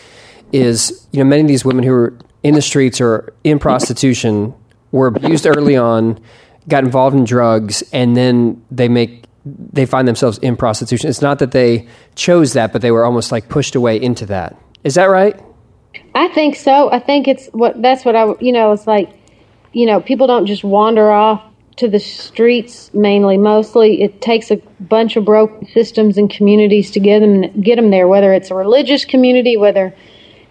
is 0.51 1.07
you 1.13 1.19
know 1.19 1.29
many 1.29 1.43
of 1.43 1.49
these 1.49 1.65
women 1.65 1.85
who 1.85 1.93
are 1.93 2.19
in 2.43 2.55
the 2.55 2.63
streets 2.63 3.01
or 3.01 3.35
in 3.45 3.59
prostitution 3.59 4.55
were 4.93 5.09
abused 5.09 5.47
early 5.47 5.77
on, 5.77 6.19
got 6.69 6.85
involved 6.85 7.15
in 7.15 7.25
drugs, 7.25 7.83
and 7.93 8.17
then 8.17 8.65
they 8.71 8.89
make 8.89 9.25
they 9.73 9.87
find 9.87 10.07
themselves 10.07 10.39
in 10.39 10.57
prostitution. 10.57 11.09
It's 11.09 11.23
not 11.23 11.39
that 11.39 11.53
they 11.53 11.87
chose 12.15 12.53
that, 12.55 12.73
but 12.73 12.83
they 12.83 12.91
were 12.91 13.05
almost 13.05 13.33
like 13.33 13.49
pushed 13.49 13.75
away 13.75 14.01
into 14.01 14.27
that. 14.27 14.57
Is 14.85 14.95
that 14.95 15.07
right? 15.07 15.39
I 16.15 16.29
think 16.29 16.57
so. 16.57 16.91
I 16.91 16.99
think 16.99 17.29
it's 17.29 17.49
what 17.49 17.81
that's 17.81 18.05
what 18.05 18.17
I 18.17 18.35
you 18.41 18.53
know 18.53 18.73
it's 18.73 18.87
like 18.87 19.11
you 19.73 19.87
know 19.87 20.01
people 20.01 20.27
don't 20.27 20.47
just 20.47 20.65
wander 20.65 21.11
off 21.11 21.43
to 21.77 21.89
the 21.89 22.01
streets 22.01 22.93
mainly 22.93 23.39
mostly 23.39 24.03
it 24.03 24.21
takes 24.21 24.51
a 24.51 24.57
bunch 24.81 25.17
of 25.17 25.25
broken 25.25 25.65
systems 25.69 26.19
and 26.19 26.29
communities 26.29 26.91
to 26.91 27.01
get 27.01 27.21
them 27.21 27.61
get 27.61 27.77
them 27.77 27.91
there 27.91 28.09
whether 28.09 28.33
it's 28.33 28.51
a 28.51 28.55
religious 28.55 29.05
community 29.05 29.57
whether 29.57 29.95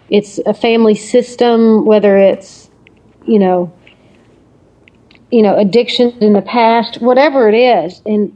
it's 0.10 0.40
a 0.46 0.54
family 0.54 0.96
system 0.96 1.86
whether 1.86 2.18
it's 2.18 2.70
you 3.26 3.40
know 3.40 3.74
you 5.30 5.42
know 5.42 5.58
addiction 5.58 6.12
in 6.22 6.32
the 6.32 6.42
past 6.42 7.02
whatever 7.02 7.50
it 7.50 7.56
is 7.56 8.02
and 8.06 8.34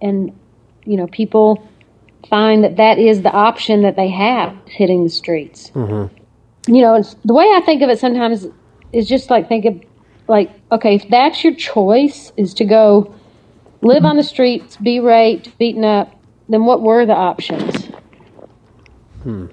and 0.00 0.36
you 0.84 0.96
know 0.96 1.06
people 1.08 1.66
find 2.28 2.64
that 2.64 2.76
that 2.76 2.98
is 2.98 3.22
the 3.22 3.30
option 3.30 3.82
that 3.82 3.96
they 3.96 4.08
have 4.08 4.56
hitting 4.66 5.04
the 5.04 5.10
streets 5.10 5.70
mm-hmm. 5.70 6.14
you 6.72 6.82
know 6.82 7.02
the 7.24 7.34
way 7.34 7.44
i 7.54 7.60
think 7.60 7.82
of 7.82 7.88
it 7.88 7.98
sometimes 7.98 8.46
is 8.92 9.08
just 9.08 9.30
like 9.30 9.48
think 9.48 9.64
of 9.64 9.80
like, 10.28 10.50
okay, 10.70 10.94
if 10.94 11.08
that's 11.08 11.42
your 11.42 11.54
choice 11.54 12.32
is 12.36 12.54
to 12.54 12.64
go 12.64 13.14
live 13.80 14.04
on 14.04 14.16
the 14.16 14.22
streets, 14.22 14.76
be 14.76 15.00
raped, 15.00 15.56
beaten 15.58 15.84
up, 15.84 16.14
then 16.48 16.64
what 16.64 16.82
were 16.82 17.06
the 17.06 17.14
options? 17.14 17.86
Hmm. 19.22 19.46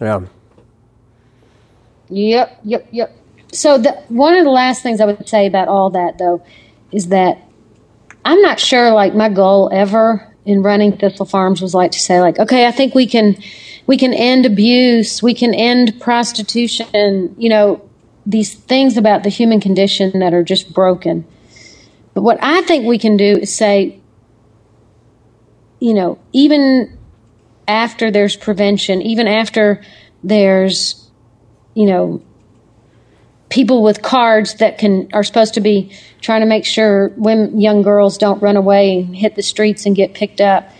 Yeah. 0.00 0.20
Yep, 2.10 2.60
yep, 2.64 2.88
yep. 2.90 3.16
So 3.52 3.78
the, 3.78 3.92
one 4.08 4.34
of 4.34 4.44
the 4.44 4.50
last 4.50 4.82
things 4.82 5.00
I 5.00 5.06
would 5.06 5.28
say 5.28 5.46
about 5.46 5.68
all 5.68 5.90
that 5.90 6.18
though 6.18 6.44
is 6.92 7.08
that 7.08 7.42
I'm 8.24 8.40
not 8.42 8.60
sure 8.60 8.92
like 8.92 9.14
my 9.14 9.28
goal 9.28 9.70
ever 9.72 10.34
in 10.44 10.62
running 10.62 10.96
Thistle 10.96 11.26
Farms 11.26 11.60
was 11.60 11.74
like 11.74 11.92
to 11.92 11.98
say 11.98 12.20
like, 12.20 12.38
okay, 12.38 12.66
I 12.66 12.70
think 12.70 12.94
we 12.94 13.06
can 13.06 13.36
we 13.86 13.96
can 13.96 14.12
end 14.12 14.44
abuse, 14.46 15.22
we 15.22 15.34
can 15.34 15.54
end 15.54 16.00
prostitution, 16.00 17.34
you 17.38 17.48
know, 17.48 17.88
these 18.26 18.54
things 18.54 18.98
about 18.98 19.22
the 19.22 19.30
human 19.30 19.60
condition 19.60 20.18
that 20.18 20.34
are 20.34 20.42
just 20.42 20.74
broken. 20.74 21.26
But 22.12 22.22
what 22.22 22.38
I 22.42 22.60
think 22.62 22.84
we 22.84 22.98
can 22.98 23.16
do 23.16 23.38
is 23.38 23.54
say, 23.54 24.00
you 25.80 25.94
know, 25.94 26.18
even 26.32 26.98
after 27.66 28.10
there's 28.10 28.36
prevention, 28.36 29.00
even 29.02 29.26
after 29.28 29.82
there's, 30.22 31.10
you 31.74 31.86
know, 31.86 32.22
people 33.48 33.82
with 33.82 34.02
cards 34.02 34.54
that 34.54 34.78
can 34.78 35.08
are 35.12 35.24
supposed 35.24 35.54
to 35.54 35.60
be 35.60 35.90
trying 36.20 36.40
to 36.40 36.46
make 36.46 36.64
sure 36.64 37.08
when 37.16 37.60
young 37.60 37.82
girls 37.82 38.18
don't 38.18 38.42
run 38.42 38.56
away 38.56 39.00
and 39.00 39.16
hit 39.16 39.34
the 39.36 39.42
streets 39.42 39.86
and 39.86 39.96
get 39.96 40.14
picked 40.14 40.40
up 40.40 40.70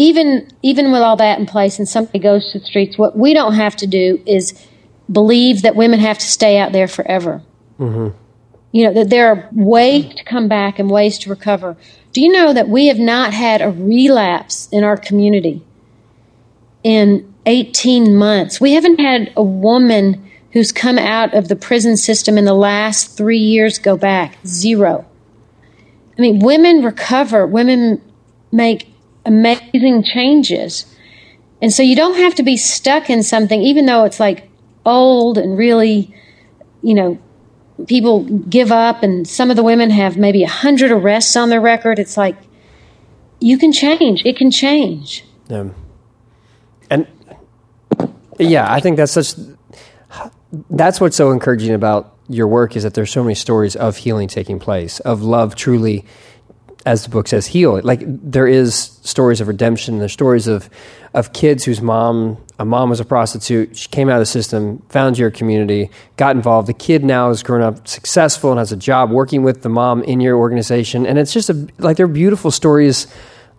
even 0.00 0.48
even 0.62 0.92
with 0.92 1.02
all 1.02 1.16
that 1.16 1.38
in 1.38 1.44
place 1.44 1.78
and 1.78 1.86
somebody 1.86 2.18
goes 2.18 2.52
to 2.52 2.58
the 2.58 2.64
streets, 2.64 2.96
what 2.96 3.18
we 3.18 3.34
don't 3.34 3.52
have 3.52 3.76
to 3.76 3.86
do 3.86 4.22
is 4.24 4.66
believe 5.12 5.60
that 5.60 5.76
women 5.76 6.00
have 6.00 6.16
to 6.16 6.24
stay 6.24 6.56
out 6.56 6.72
there 6.72 6.88
forever. 6.88 7.42
Mm-hmm. 7.78 8.16
You 8.72 8.86
know, 8.86 8.94
that 8.94 9.10
there 9.10 9.28
are 9.28 9.48
ways 9.52 10.14
to 10.14 10.24
come 10.24 10.48
back 10.48 10.78
and 10.78 10.90
ways 10.90 11.18
to 11.18 11.28
recover. 11.28 11.76
Do 12.14 12.22
you 12.22 12.32
know 12.32 12.54
that 12.54 12.70
we 12.70 12.86
have 12.86 12.98
not 12.98 13.34
had 13.34 13.60
a 13.60 13.68
relapse 13.68 14.70
in 14.72 14.84
our 14.84 14.96
community 14.96 15.62
in 16.82 17.34
18 17.44 18.16
months? 18.16 18.58
We 18.58 18.72
haven't 18.72 19.00
had 19.00 19.30
a 19.36 19.42
woman 19.42 20.29
who's 20.52 20.72
come 20.72 20.98
out 20.98 21.34
of 21.34 21.48
the 21.48 21.56
prison 21.56 21.96
system 21.96 22.36
in 22.36 22.44
the 22.44 22.54
last 22.54 23.16
three 23.16 23.38
years 23.38 23.78
go 23.78 23.96
back. 23.96 24.38
Zero. 24.46 25.06
I 26.18 26.20
mean, 26.20 26.40
women 26.40 26.82
recover, 26.82 27.46
women 27.46 28.02
make 28.52 28.88
amazing 29.24 30.02
changes. 30.02 30.84
And 31.62 31.72
so 31.72 31.82
you 31.82 31.94
don't 31.94 32.16
have 32.16 32.34
to 32.36 32.42
be 32.42 32.56
stuck 32.56 33.10
in 33.10 33.22
something, 33.22 33.62
even 33.62 33.86
though 33.86 34.04
it's 34.04 34.18
like 34.20 34.48
old 34.84 35.38
and 35.38 35.56
really, 35.56 36.14
you 36.82 36.94
know, 36.94 37.18
people 37.86 38.24
give 38.24 38.72
up, 38.72 39.02
and 39.02 39.26
some 39.26 39.50
of 39.50 39.56
the 39.56 39.62
women 39.62 39.90
have 39.90 40.16
maybe 40.16 40.42
a 40.42 40.48
hundred 40.48 40.90
arrests 40.90 41.36
on 41.36 41.48
their 41.48 41.60
record. 41.60 41.98
It's 41.98 42.16
like 42.16 42.36
you 43.40 43.58
can 43.58 43.72
change. 43.72 44.22
It 44.24 44.36
can 44.36 44.50
change. 44.50 45.24
Yeah. 45.48 45.70
And 46.90 47.06
yeah, 48.38 48.70
I 48.70 48.80
think 48.80 48.96
that's 48.96 49.12
such. 49.12 49.34
That's 50.70 51.00
what's 51.00 51.16
so 51.16 51.30
encouraging 51.30 51.74
about 51.74 52.16
your 52.28 52.46
work 52.46 52.76
is 52.76 52.82
that 52.82 52.94
there's 52.94 53.10
so 53.10 53.22
many 53.22 53.34
stories 53.34 53.76
of 53.76 53.96
healing 53.96 54.28
taking 54.28 54.58
place, 54.58 55.00
of 55.00 55.22
love 55.22 55.54
truly 55.54 56.04
as 56.86 57.04
the 57.04 57.10
book 57.10 57.28
says, 57.28 57.46
heal. 57.46 57.80
Like 57.82 58.00
there 58.04 58.46
is 58.46 58.74
stories 59.02 59.40
of 59.40 59.48
redemption. 59.48 59.98
There's 59.98 60.12
stories 60.12 60.46
of 60.46 60.70
of 61.12 61.32
kids 61.32 61.64
whose 61.64 61.80
mom 61.80 62.38
a 62.58 62.64
mom 62.64 62.88
was 62.88 63.00
a 63.00 63.04
prostitute. 63.04 63.76
She 63.76 63.88
came 63.88 64.08
out 64.08 64.14
of 64.14 64.20
the 64.20 64.26
system, 64.26 64.78
found 64.88 65.18
your 65.18 65.30
community, 65.30 65.90
got 66.16 66.36
involved. 66.36 66.68
The 66.68 66.74
kid 66.74 67.04
now 67.04 67.28
has 67.28 67.42
grown 67.42 67.62
up 67.62 67.86
successful 67.86 68.50
and 68.50 68.58
has 68.58 68.72
a 68.72 68.76
job 68.76 69.10
working 69.10 69.42
with 69.42 69.62
the 69.62 69.68
mom 69.68 70.02
in 70.04 70.20
your 70.20 70.36
organization. 70.38 71.06
And 71.06 71.18
it's 71.18 71.32
just 71.32 71.50
a, 71.50 71.68
like 71.78 71.96
there 71.96 72.06
are 72.06 72.08
beautiful 72.08 72.50
stories 72.50 73.06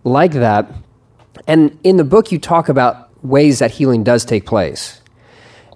like 0.03 0.33
that. 0.33 0.71
And 1.47 1.77
in 1.83 1.97
the 1.97 2.03
book, 2.03 2.31
you 2.31 2.39
talk 2.39 2.69
about 2.69 3.09
ways 3.23 3.59
that 3.59 3.71
healing 3.71 4.03
does 4.03 4.25
take 4.25 4.45
place. 4.45 5.00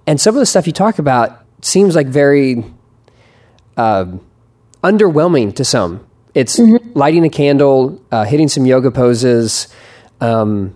And 0.07 0.19
some 0.21 0.35
of 0.35 0.39
the 0.39 0.45
stuff 0.45 0.67
you 0.67 0.73
talk 0.73 0.99
about 0.99 1.43
seems 1.61 1.95
like 1.95 2.07
very 2.07 2.63
uh, 3.77 4.05
underwhelming 4.83 5.55
to 5.55 5.65
some 5.65 6.05
it's 6.35 6.59
mm-hmm. 6.59 6.91
lighting 6.93 7.23
a 7.23 7.29
candle, 7.29 8.03
uh, 8.11 8.25
hitting 8.25 8.49
some 8.49 8.65
yoga 8.65 8.91
poses, 8.91 9.69
um, 10.19 10.75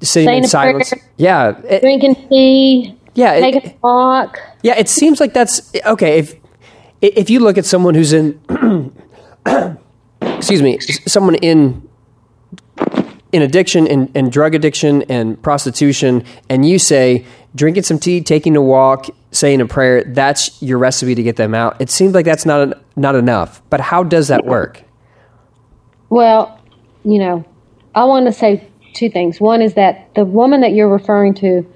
sitting 0.00 0.28
Saying 0.28 0.44
in 0.44 0.48
silence. 0.48 0.90
Prayer, 0.90 1.04
yeah, 1.16 1.60
it, 1.68 1.80
drinking 1.80 2.14
tea. 2.28 2.96
Yeah, 3.16 3.40
taking 3.40 3.62
it, 3.62 3.72
a 3.72 3.78
walk. 3.82 4.38
Yeah, 4.62 4.78
it 4.78 4.88
seems 4.88 5.18
like 5.18 5.34
that's 5.34 5.74
okay. 5.84 6.20
If 6.20 6.36
if 7.02 7.28
you 7.28 7.40
look 7.40 7.58
at 7.58 7.64
someone 7.64 7.96
who's 7.96 8.12
in, 8.12 8.40
excuse 10.22 10.62
me, 10.62 10.78
someone 10.78 11.34
in 11.34 11.88
in 13.32 13.42
addiction 13.42 13.88
and, 13.88 14.10
and 14.14 14.30
drug 14.30 14.54
addiction 14.54 15.02
and 15.02 15.42
prostitution, 15.42 16.24
and 16.48 16.68
you 16.68 16.78
say 16.78 17.24
drinking 17.54 17.82
some 17.82 17.98
tea, 17.98 18.20
taking 18.20 18.56
a 18.56 18.62
walk, 18.62 19.06
saying 19.32 19.60
a 19.60 19.66
prayer, 19.66 20.04
that's 20.04 20.60
your 20.62 20.78
recipe 20.78 21.14
to 21.14 21.22
get 21.22 21.36
them 21.36 21.54
out. 21.54 21.80
It 21.80 21.90
seems 21.90 22.14
like 22.14 22.24
that's 22.24 22.46
not 22.46 22.78
not 22.96 23.14
enough. 23.14 23.62
But 23.70 23.80
how 23.80 24.02
does 24.02 24.28
that 24.28 24.44
work? 24.44 24.82
Well, 26.08 26.58
you 27.04 27.18
know, 27.18 27.44
I 27.94 28.04
want 28.04 28.26
to 28.26 28.32
say 28.32 28.68
two 28.94 29.08
things. 29.08 29.40
One 29.40 29.62
is 29.62 29.74
that 29.74 30.14
the 30.14 30.24
woman 30.24 30.60
that 30.60 30.72
you're 30.72 30.88
referring 30.88 31.34
to, 31.34 31.66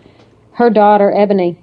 her 0.53 0.71
daughter 0.71 1.13
Ebony, 1.13 1.59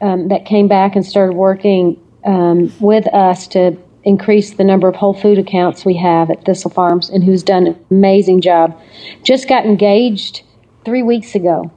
um, 0.00 0.28
that 0.28 0.46
came 0.46 0.68
back 0.68 0.96
and 0.96 1.04
started 1.04 1.34
working 1.34 2.00
um, 2.24 2.72
with 2.80 3.06
us 3.08 3.46
to 3.48 3.76
increase 4.04 4.54
the 4.54 4.64
number 4.64 4.88
of 4.88 4.96
whole 4.96 5.14
food 5.14 5.38
accounts 5.38 5.84
we 5.84 5.96
have 5.96 6.30
at 6.30 6.44
Thistle 6.44 6.70
Farms 6.70 7.08
and 7.08 7.22
who's 7.22 7.42
done 7.42 7.68
an 7.68 7.86
amazing 7.90 8.40
job. 8.40 8.78
Just 9.22 9.48
got 9.48 9.64
engaged 9.64 10.42
three 10.84 11.02
weeks 11.02 11.34
ago. 11.34 11.70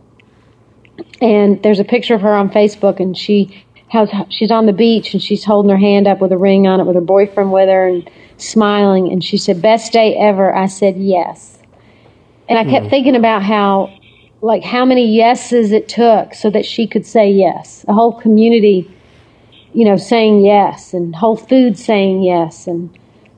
And 1.22 1.62
there's 1.64 1.80
a 1.80 1.84
picture 1.84 2.16
of 2.16 2.22
her 2.22 2.34
on 2.34 2.50
Facebook 2.50 3.00
and 3.00 3.18
she 3.18 3.66
has 3.90 4.10
she's 4.30 4.52
on 4.52 4.66
the 4.66 4.74
beach 4.74 5.14
and 5.14 5.22
she's 5.22 5.44
holding 5.44 5.70
her 5.70 5.78
hand 5.78 6.08
up 6.08 6.20
with 6.20 6.32
a 6.32 6.38
ring 6.38 6.68
on 6.68 6.80
it 6.80 6.86
with 6.86 6.96
her 6.96 7.02
boyfriend 7.02 7.52
with 7.52 7.70
her 7.70 7.88
and 7.88 8.10
smiling 8.38 9.12
and 9.12 9.24
she 9.24 9.38
said, 9.38 9.62
Best 9.62 9.94
day 9.94 10.16
ever. 10.16 10.54
I 10.56 10.68
said 10.68 10.98
yes. 10.98 11.60
And 12.48 12.60
I 12.60 12.64
kept 12.64 12.88
mm. 12.88 12.90
thinking 12.90 13.16
about 13.16 13.44
how 13.44 13.92
like 14.42 14.64
how 14.64 14.86
many 14.86 15.16
yeses 15.16 15.72
it 15.72 15.88
took 15.88 16.34
so 16.34 16.50
that 16.52 16.66
she 16.66 16.88
could 16.88 17.06
say 17.06 17.32
yes. 17.32 17.84
A 17.88 17.94
whole 17.94 18.14
community, 18.14 18.90
you 19.74 19.86
know, 19.86 19.98
saying 19.98 20.46
yes, 20.46 20.94
and 20.94 21.16
Whole 21.16 21.36
Foods 21.36 21.84
saying 21.84 22.22
yes, 22.22 22.68
and 22.68 22.96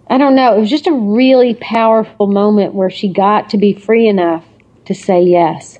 I 0.10 0.18
don't 0.18 0.36
know. 0.36 0.56
It 0.56 0.60
was 0.60 0.70
just 0.70 0.88
a 0.88 0.92
really 0.92 1.56
powerful 1.56 2.28
moment 2.28 2.74
where 2.74 2.90
she 2.90 3.08
got 3.08 3.50
to 3.52 3.58
be 3.58 3.74
free 3.74 4.08
enough 4.08 4.46
to 4.86 4.94
say 4.94 5.22
yes. 5.22 5.80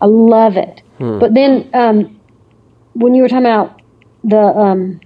I 0.00 0.06
love 0.06 0.56
it. 0.56 0.82
Hmm. 0.98 1.18
But 1.18 1.34
then, 1.34 1.68
um, 1.74 2.20
when 2.94 3.14
you 3.14 3.22
were 3.22 3.28
talking 3.28 3.46
about 3.46 3.80
the, 4.22 4.38
um, 4.38 5.00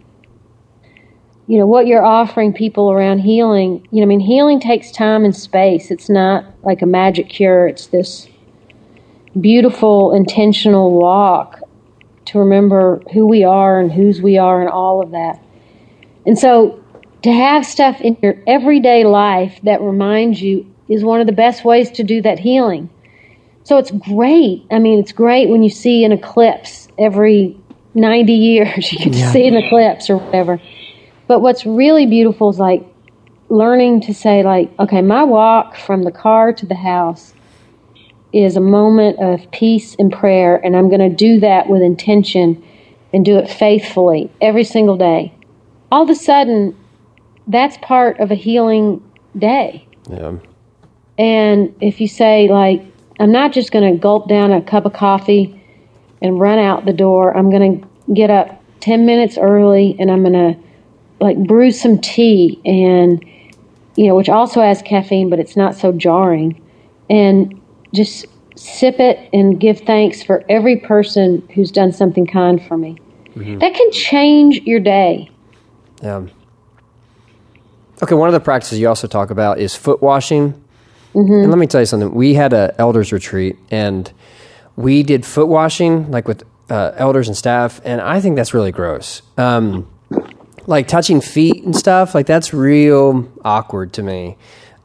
you 1.47 1.59
know, 1.59 1.67
what 1.67 1.87
you're 1.87 2.05
offering 2.05 2.53
people 2.53 2.91
around 2.91 3.21
healing, 3.21 3.87
you 3.91 4.01
know, 4.01 4.03
I 4.03 4.07
mean, 4.07 4.21
healing 4.21 4.61
takes 4.61 4.91
time 4.91 5.25
and 5.25 5.35
space. 5.35 5.91
It's 5.91 6.11
not 6.11 6.45
like 6.63 6.83
a 6.83 6.87
magic 6.87 7.31
cure. 7.31 7.67
It's 7.67 7.87
this 7.87 8.29
beautiful, 9.41 10.13
intentional 10.15 10.93
walk 10.93 11.61
to 12.27 12.39
remember 12.39 13.01
who 13.13 13.27
we 13.27 13.45
are 13.45 13.81
and 13.81 13.91
whose 13.91 14.21
we 14.21 14.37
are 14.37 14.61
and 14.61 14.69
all 14.69 15.03
of 15.03 15.13
that. 15.13 15.43
And 16.27 16.39
so 16.39 16.83
to 17.23 17.33
have 17.33 17.65
stuff 17.65 18.01
in 18.03 18.17
your 18.23 18.37
everyday 18.47 19.05
life 19.05 19.59
that 19.63 19.81
reminds 19.81 20.43
you 20.43 20.71
is 20.89 21.03
one 21.03 21.21
of 21.21 21.27
the 21.27 21.33
best 21.33 21.65
ways 21.65 21.91
to 21.93 22.05
do 22.05 22.21
that 22.23 22.39
healing. 22.39 22.91
So 23.69 23.77
it's 23.77 23.91
great. 23.91 24.65
I 24.71 24.79
mean, 24.79 24.99
it's 24.99 25.13
great 25.13 25.51
when 25.51 25.63
you 25.63 25.69
see 25.69 26.03
an 26.03 26.11
eclipse 26.11 26.89
every 26.97 27.55
90 27.93 28.33
years, 28.33 28.91
you 28.95 28.99
can 28.99 29.13
yeah. 29.13 29.31
see 29.31 29.47
an 29.47 29.57
eclipse 29.59 30.09
or 30.09 30.17
whatever. 30.17 30.59
But 31.27 31.43
what's 31.43 31.67
really 31.67 32.07
beautiful 32.07 32.49
is 32.49 32.59
like 32.59 32.83
learning 33.51 34.01
to 34.03 34.15
say, 34.15 34.43
like, 34.43 34.71
okay, 34.79 35.03
my 35.03 35.23
walk 35.23 35.77
from 35.77 36.05
the 36.05 36.11
car 36.11 36.51
to 36.55 36.65
the 36.65 36.77
house 36.77 37.35
is 38.33 38.57
a 38.57 38.61
moment 38.61 39.19
of 39.19 39.51
peace 39.51 39.95
and 39.99 40.11
prayer, 40.11 40.57
and 40.57 40.75
I'm 40.75 40.89
going 40.89 41.07
to 41.07 41.15
do 41.15 41.39
that 41.41 41.69
with 41.69 41.83
intention 41.83 42.65
and 43.13 43.23
do 43.23 43.37
it 43.37 43.51
faithfully 43.51 44.31
every 44.41 44.65
single 44.65 44.97
day. 44.97 45.35
All 45.93 46.05
of 46.05 46.09
a 46.09 46.15
sudden, 46.15 46.75
that's 47.47 47.77
part 47.83 48.19
of 48.19 48.31
a 48.31 48.35
healing 48.35 49.03
day. 49.37 49.87
Yeah. 50.09 50.37
And 51.19 51.75
if 51.83 52.01
you 52.01 52.09
say, 52.09 52.49
like, 52.49 52.83
I'm 53.19 53.33
not 53.33 53.53
just 53.53 53.73
going 53.73 53.93
to 53.93 53.99
gulp 53.99 54.29
down 54.29 54.53
a 54.53 54.63
cup 54.63 54.87
of 54.87 54.93
coffee 54.93 55.61
and 56.23 56.41
run 56.41 56.59
out 56.59 56.85
the 56.85 56.93
door, 56.93 57.37
I'm 57.37 57.51
going 57.51 57.81
to 57.81 58.13
get 58.15 58.31
up 58.31 58.63
10 58.81 59.07
minutes 59.07 59.39
early 59.39 59.97
and 59.99 60.11
I'm 60.11 60.23
going 60.23 60.33
to, 60.33 60.61
like, 61.21 61.37
brew 61.39 61.71
some 61.71 61.99
tea 61.99 62.61
and, 62.65 63.25
you 63.97 64.07
know, 64.07 64.15
which 64.15 64.29
also 64.29 64.61
has 64.61 64.83
caffeine, 64.83 65.31
but 65.31 65.39
it's 65.39 65.57
not 65.57 65.75
so 65.75 65.93
jarring. 65.93 66.61
And 67.11 67.61
just 67.95 68.27
sip 68.57 68.99
it 68.99 69.29
and 69.33 69.59
give 69.59 69.81
thanks 69.81 70.23
for 70.23 70.45
every 70.49 70.77
person 70.77 71.47
who's 71.55 71.71
done 71.71 71.93
something 71.93 72.27
kind 72.27 72.63
for 72.67 72.77
me. 72.77 72.99
Mm-hmm. 73.35 73.59
That 73.59 73.75
can 73.75 73.93
change 73.93 74.61
your 74.63 74.81
day. 74.81 75.31
Yeah. 76.03 76.27
Okay, 78.03 78.15
one 78.15 78.29
of 78.29 78.33
the 78.33 78.41
practices 78.41 78.79
you 78.79 78.89
also 78.89 79.07
talk 79.07 79.31
about 79.31 79.59
is 79.59 79.75
foot 79.75 80.03
washing. 80.03 80.63
Mm-hmm. 81.15 81.33
And 81.33 81.51
let 81.51 81.59
me 81.59 81.67
tell 81.67 81.81
you 81.81 81.87
something. 81.87 82.15
We 82.15 82.35
had 82.35 82.53
a 82.53 82.75
elders 82.79 83.13
retreat, 83.13 83.57
and 83.71 84.13
we 84.77 85.03
did 85.03 85.25
foot 85.25 85.49
washing, 85.49 86.11
like 86.11 86.29
with 86.29 86.45
uh, 86.71 86.93
elders 86.97 87.29
and 87.29 87.37
staff, 87.37 87.81
and 87.85 88.01
I 88.01 88.21
think 88.21 88.37
that's 88.37 88.55
really 88.55 88.73
gross. 88.73 89.23
Um, 89.37 89.89
like 90.67 90.87
touching 90.87 91.21
feet 91.21 91.65
and 91.65 91.75
stuff, 91.75 92.15
like 92.15 92.27
that's 92.27 92.53
real 92.53 93.31
awkward 93.45 93.95
to 93.95 94.03
me. 94.03 94.37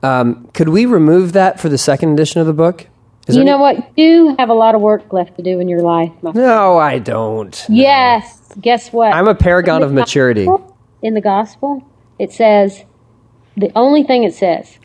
Um, 0.01 0.49
could 0.53 0.69
we 0.69 0.85
remove 0.85 1.33
that 1.33 1.59
for 1.59 1.69
the 1.69 1.77
second 1.77 2.13
edition 2.13 2.41
of 2.41 2.47
the 2.47 2.53
book? 2.53 2.87
Is 3.27 3.37
you 3.37 3.43
know 3.43 3.57
what? 3.57 3.97
You 3.97 4.35
have 4.37 4.49
a 4.49 4.53
lot 4.53 4.75
of 4.75 4.81
work 4.81 5.13
left 5.13 5.37
to 5.37 5.43
do 5.43 5.59
in 5.59 5.69
your 5.69 5.81
life. 5.81 6.11
no, 6.21 6.77
I 6.77 6.99
don't. 6.99 7.65
Yes. 7.69 8.51
Guess 8.59 8.91
what? 8.91 9.13
I'm 9.13 9.27
a 9.27 9.35
paragon 9.35 9.81
of 9.81 9.93
maturity. 9.93 10.45
Gospel, 10.45 10.77
in 11.01 11.13
the 11.13 11.21
gospel, 11.21 11.89
it 12.19 12.33
says 12.33 12.83
the 13.55 13.71
only 13.75 14.03
thing 14.03 14.23
it 14.23 14.33
says 14.33 14.77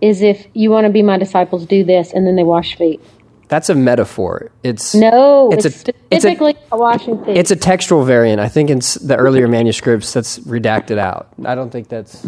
is 0.00 0.22
if 0.22 0.46
you 0.54 0.70
want 0.70 0.86
to 0.86 0.92
be 0.92 1.02
my 1.02 1.18
disciples, 1.18 1.66
do 1.66 1.84
this, 1.84 2.12
and 2.12 2.26
then 2.26 2.36
they 2.36 2.44
wash 2.44 2.76
feet. 2.76 3.00
That's 3.48 3.70
a 3.70 3.74
metaphor. 3.74 4.50
It's 4.62 4.94
no. 4.94 5.50
It's, 5.52 5.64
it's 5.64 5.76
a, 5.76 5.78
specifically 5.78 6.52
it's 6.52 6.60
a, 6.70 6.76
washing 6.76 7.24
feet. 7.24 7.36
It's 7.36 7.50
a 7.50 7.56
textual 7.56 8.04
variant. 8.04 8.40
I 8.40 8.48
think 8.48 8.68
in 8.68 8.78
the 8.78 9.16
earlier 9.18 9.48
manuscripts 9.48 10.12
that's 10.12 10.38
redacted 10.40 10.98
out. 10.98 11.28
I 11.44 11.54
don't 11.54 11.70
think 11.70 11.88
that's 11.88 12.26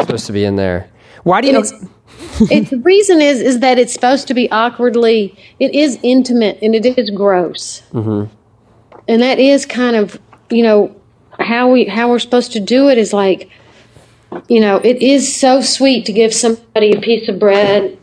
supposed 0.00 0.26
to 0.26 0.32
be 0.32 0.44
in 0.44 0.56
there. 0.56 0.88
Why 1.24 1.42
do 1.42 1.48
you? 1.48 1.58
it, 2.50 2.70
the 2.70 2.78
reason 2.78 3.20
is 3.20 3.40
is 3.40 3.60
that 3.60 3.78
it's 3.78 3.92
supposed 3.92 4.28
to 4.28 4.34
be 4.34 4.50
awkwardly. 4.50 5.36
It 5.60 5.74
is 5.74 5.98
intimate 6.02 6.58
and 6.62 6.74
it 6.74 6.86
is 6.86 7.10
gross, 7.10 7.82
mm-hmm. 7.92 8.32
and 9.08 9.22
that 9.22 9.38
is 9.38 9.66
kind 9.66 9.96
of 9.96 10.18
you 10.48 10.62
know 10.62 10.96
how 11.38 11.70
we 11.70 11.84
how 11.84 12.08
we're 12.08 12.18
supposed 12.18 12.52
to 12.52 12.60
do 12.60 12.88
it 12.88 12.96
is 12.96 13.12
like 13.12 13.50
you 14.48 14.60
know 14.60 14.76
it 14.78 15.02
is 15.02 15.34
so 15.34 15.60
sweet 15.60 16.06
to 16.06 16.12
give 16.12 16.34
somebody 16.34 16.92
a 16.92 17.00
piece 17.00 17.28
of 17.28 17.38
bread 17.38 17.96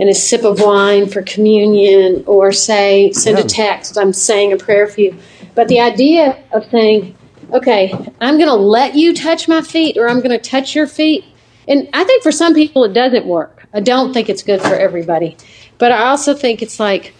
and 0.00 0.08
a 0.08 0.14
sip 0.14 0.42
of 0.44 0.60
wine 0.60 1.08
for 1.08 1.22
communion 1.22 2.24
or 2.26 2.52
say 2.52 3.12
send 3.12 3.38
a 3.38 3.44
text 3.44 3.96
i'm 3.96 4.12
saying 4.12 4.52
a 4.52 4.56
prayer 4.56 4.86
for 4.86 5.00
you 5.00 5.16
but 5.54 5.68
the 5.68 5.80
idea 5.80 6.42
of 6.52 6.64
saying 6.70 7.16
okay 7.52 7.92
i'm 8.20 8.36
going 8.36 8.48
to 8.48 8.54
let 8.54 8.94
you 8.94 9.14
touch 9.14 9.48
my 9.48 9.62
feet 9.62 9.96
or 9.96 10.08
i'm 10.08 10.18
going 10.18 10.30
to 10.30 10.50
touch 10.50 10.74
your 10.74 10.86
feet 10.86 11.24
and 11.68 11.88
I 11.92 12.04
think 12.04 12.22
for 12.22 12.32
some 12.32 12.54
people 12.54 12.84
it 12.84 12.92
doesn't 12.92 13.26
work. 13.26 13.66
I 13.72 13.80
don't 13.80 14.12
think 14.12 14.28
it's 14.28 14.42
good 14.42 14.60
for 14.60 14.74
everybody. 14.74 15.36
But 15.78 15.92
I 15.92 16.08
also 16.08 16.34
think 16.34 16.62
it's 16.62 16.78
like 16.78 17.14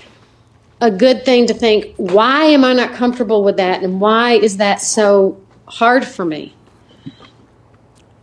a 0.81 0.90
good 0.90 1.24
thing 1.24 1.46
to 1.46 1.55
think, 1.55 1.94
why 1.96 2.44
am 2.44 2.64
I 2.64 2.72
not 2.72 2.92
comfortable 2.94 3.44
with 3.44 3.57
that? 3.57 3.83
And 3.83 4.00
why 4.00 4.33
is 4.33 4.57
that 4.59 4.81
so 4.81 5.40
hard 5.66 6.05
for 6.05 6.24
me? 6.24 6.55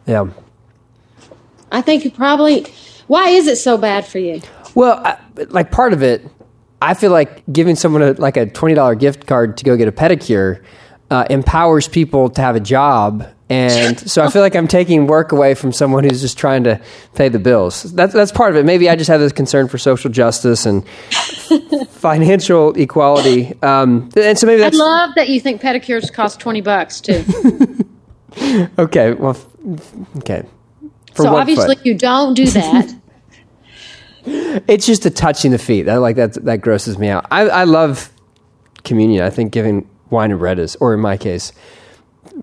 Yeah. 0.10 0.28
I 1.72 1.82
think 1.82 2.04
you 2.04 2.10
probably, 2.10 2.66
why 3.06 3.30
is 3.30 3.46
it 3.46 3.58
so 3.58 3.78
bad 3.78 4.08
for 4.08 4.18
you? 4.18 4.42
Well, 4.74 4.98
I, 5.06 5.20
like 5.50 5.70
part 5.70 5.94
of 5.94 6.02
it, 6.02 6.26
I 6.82 6.96
feel 6.96 7.12
like 7.12 7.44
giving 7.52 7.76
someone 7.76 8.02
a, 8.02 8.12
like 8.14 8.36
a 8.36 8.48
$20 8.48 9.00
gift 9.00 9.28
card 9.28 9.58
to 9.58 9.64
go 9.64 9.78
get 9.78 9.88
a 9.88 9.92
pedicure 9.92 10.64
uh, 11.12 11.26
empowers 11.30 11.88
people 11.88 12.30
to 12.32 12.42
have 12.42 12.56
a 12.56 12.60
job 12.60 13.28
and 13.50 14.00
so 14.10 14.24
I 14.24 14.30
feel 14.30 14.42
like 14.42 14.56
I'm 14.56 14.68
taking 14.68 15.06
work 15.08 15.32
away 15.32 15.54
from 15.54 15.74
someone 15.74 16.04
who's 16.04 16.22
just 16.22 16.38
trying 16.38 16.64
to 16.64 16.82
pay 17.16 17.30
the 17.30 17.40
bills. 17.40 17.84
That's 17.84 18.14
that's 18.14 18.32
part 18.32 18.52
of 18.52 18.58
it. 18.58 18.66
Maybe 18.66 18.90
I 18.90 18.96
just 18.96 19.10
have 19.10 19.20
this 19.20 19.32
concern 19.32 19.68
for 19.68 19.78
social 19.78 20.12
justice 20.12 20.66
and 20.66 20.88
financial 21.90 22.74
equality. 22.74 23.60
Um, 23.62 24.10
and 24.16 24.38
so 24.38 24.46
maybe 24.46 24.62
that's. 24.62 24.80
I 24.80 24.84
love 24.84 25.16
that 25.16 25.30
you 25.30 25.40
think 25.40 25.62
pedicures 25.62 26.14
cost 26.14 26.40
twenty 26.40 26.62
bucks 26.62 27.02
too. 27.02 27.26
okay. 28.80 29.14
Well. 29.14 29.38
Okay. 30.18 30.44
For 31.14 31.24
so 31.24 31.36
obviously 31.36 31.76
foot? 31.76 31.86
you 31.86 31.96
don't 31.96 32.34
do 32.34 32.46
that. 32.48 32.96
it's 34.68 34.86
just 34.86 35.04
the 35.04 35.10
touching 35.10 35.52
the 35.52 35.58
feet. 35.58 35.88
I 35.88 35.98
like 35.98 36.16
that. 36.18 36.34
That 36.46 36.62
grosses 36.62 36.98
me 36.98 37.08
out. 37.08 37.26
I, 37.32 37.42
I 37.50 37.64
love 37.64 38.12
communion. 38.84 39.24
I 39.24 39.30
think 39.30 39.52
giving 39.52 39.90
wine 40.10 40.32
and 40.32 40.40
bread 40.40 40.60
is, 40.60 40.76
or 40.78 40.94
in 40.94 41.00
my 41.00 41.18
case, 41.18 41.52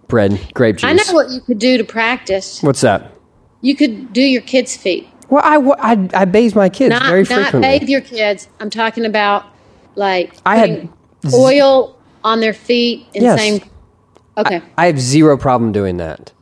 bread, 0.09 0.41
grape 0.55 0.77
juice. 0.77 0.85
I 0.85 0.93
know 0.95 1.13
what 1.13 1.31
you 1.31 1.41
could 1.41 1.59
do 1.59 1.77
to 1.79 1.85
practice. 1.85 2.63
What's 2.63 2.81
that? 2.81 3.13
You 3.61 3.77
could 3.77 4.13
do 4.13 4.23
your 4.23 4.43
kids' 4.43 4.77
feet. 4.77 5.09
Well, 5.29 5.43
I, 5.45 5.93
I, 5.93 6.09
I 6.15 6.25
bathe 6.25 6.55
my 6.55 6.69
kids 6.69 6.91
not, 6.91 7.07
very 7.07 7.25
frequently. 7.25 7.61
Not 7.61 7.81
bathe 7.81 7.89
your 7.89 8.01
kids. 8.01 8.49
I'm 8.61 8.71
talking 8.71 9.05
about 9.05 9.45
like 9.97 10.35
I 10.47 10.57
had 10.57 10.89
oil 11.35 11.99
on 12.23 12.41
their 12.41 12.53
feet 12.53 13.07
and 13.15 13.25
yes. 13.25 13.39
saying, 13.39 13.71
okay. 14.37 14.63
I, 14.77 14.85
I, 14.85 14.87
have 14.87 15.01
zero 15.01 15.37
problem 15.37 15.73
doing 15.73 15.97
that. 15.99 16.33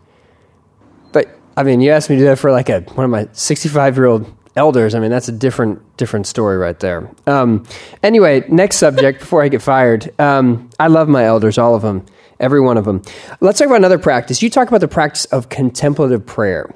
But 1.12 1.28
I 1.56 1.62
mean, 1.62 1.80
you 1.80 1.90
asked 1.90 2.10
me 2.10 2.16
to 2.16 2.22
do 2.22 2.26
that 2.26 2.38
for 2.38 2.52
like 2.52 2.68
a 2.68 2.80
one 2.80 3.04
of 3.04 3.10
my 3.10 3.28
65 3.32 3.96
year 3.96 4.06
old 4.06 4.32
elders. 4.56 4.94
I 4.94 5.00
mean, 5.00 5.10
that's 5.10 5.28
a 5.28 5.32
different 5.32 5.96
different 5.96 6.26
story 6.26 6.56
right 6.56 6.78
there. 6.80 7.10
Um, 7.26 7.64
anyway, 8.02 8.44
next 8.48 8.76
subject 8.76 9.20
before 9.20 9.42
I 9.42 9.48
get 9.48 9.62
fired. 9.62 10.18
Um, 10.20 10.70
I 10.78 10.88
love 10.88 11.08
my 11.08 11.24
elders, 11.24 11.58
all 11.58 11.74
of 11.74 11.82
them 11.82 12.06
every 12.40 12.60
one 12.60 12.76
of 12.76 12.84
them. 12.84 13.02
Let's 13.40 13.58
talk 13.58 13.66
about 13.66 13.76
another 13.76 13.98
practice. 13.98 14.42
You 14.42 14.50
talk 14.50 14.68
about 14.68 14.80
the 14.80 14.88
practice 14.88 15.24
of 15.26 15.48
contemplative 15.48 16.26
prayer, 16.26 16.72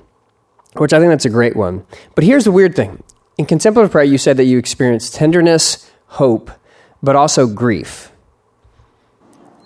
which 0.76 0.92
I 0.92 0.98
think 0.98 1.11
that's 1.11 1.24
a 1.24 1.31
great 1.31 1.57
one. 1.57 1.85
But 2.14 2.24
here's 2.24 2.44
the 2.44 2.52
weird 2.52 2.74
thing 2.74 3.02
in 3.37 3.46
contemplative 3.46 3.92
prayer, 3.92 4.04
you 4.04 4.18
said 4.18 4.37
that 4.37 4.44
you 4.44 4.59
experience 4.59 5.11
tenderness, 5.11 5.90
hope, 6.07 6.50
but 7.02 7.14
also 7.14 7.46
grief. 7.46 8.11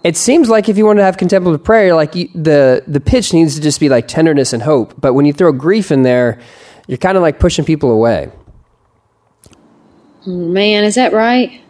It 0.04 0.16
seems 0.16 0.48
like 0.48 0.68
if 0.68 0.76
you 0.76 0.84
want 0.84 0.98
to 0.98 1.04
have 1.04 1.16
contemplative 1.16 1.62
prayer, 1.62 1.94
like 1.94 2.14
you, 2.14 2.28
the 2.34 2.82
the 2.86 3.00
pitch 3.00 3.32
needs 3.32 3.54
to 3.54 3.60
just 3.60 3.78
be 3.78 3.88
like 3.88 4.08
tenderness 4.08 4.52
and 4.52 4.62
hope. 4.62 5.00
But 5.00 5.14
when 5.14 5.26
you 5.26 5.32
throw 5.32 5.52
grief 5.52 5.92
in 5.92 6.02
there, 6.02 6.40
you're 6.88 6.98
kind 6.98 7.16
of 7.16 7.22
like 7.22 7.38
pushing 7.38 7.64
people 7.64 7.90
away. 7.90 8.30
Man, 10.26 10.84
is 10.84 10.96
that 10.96 11.12
right? 11.12 11.60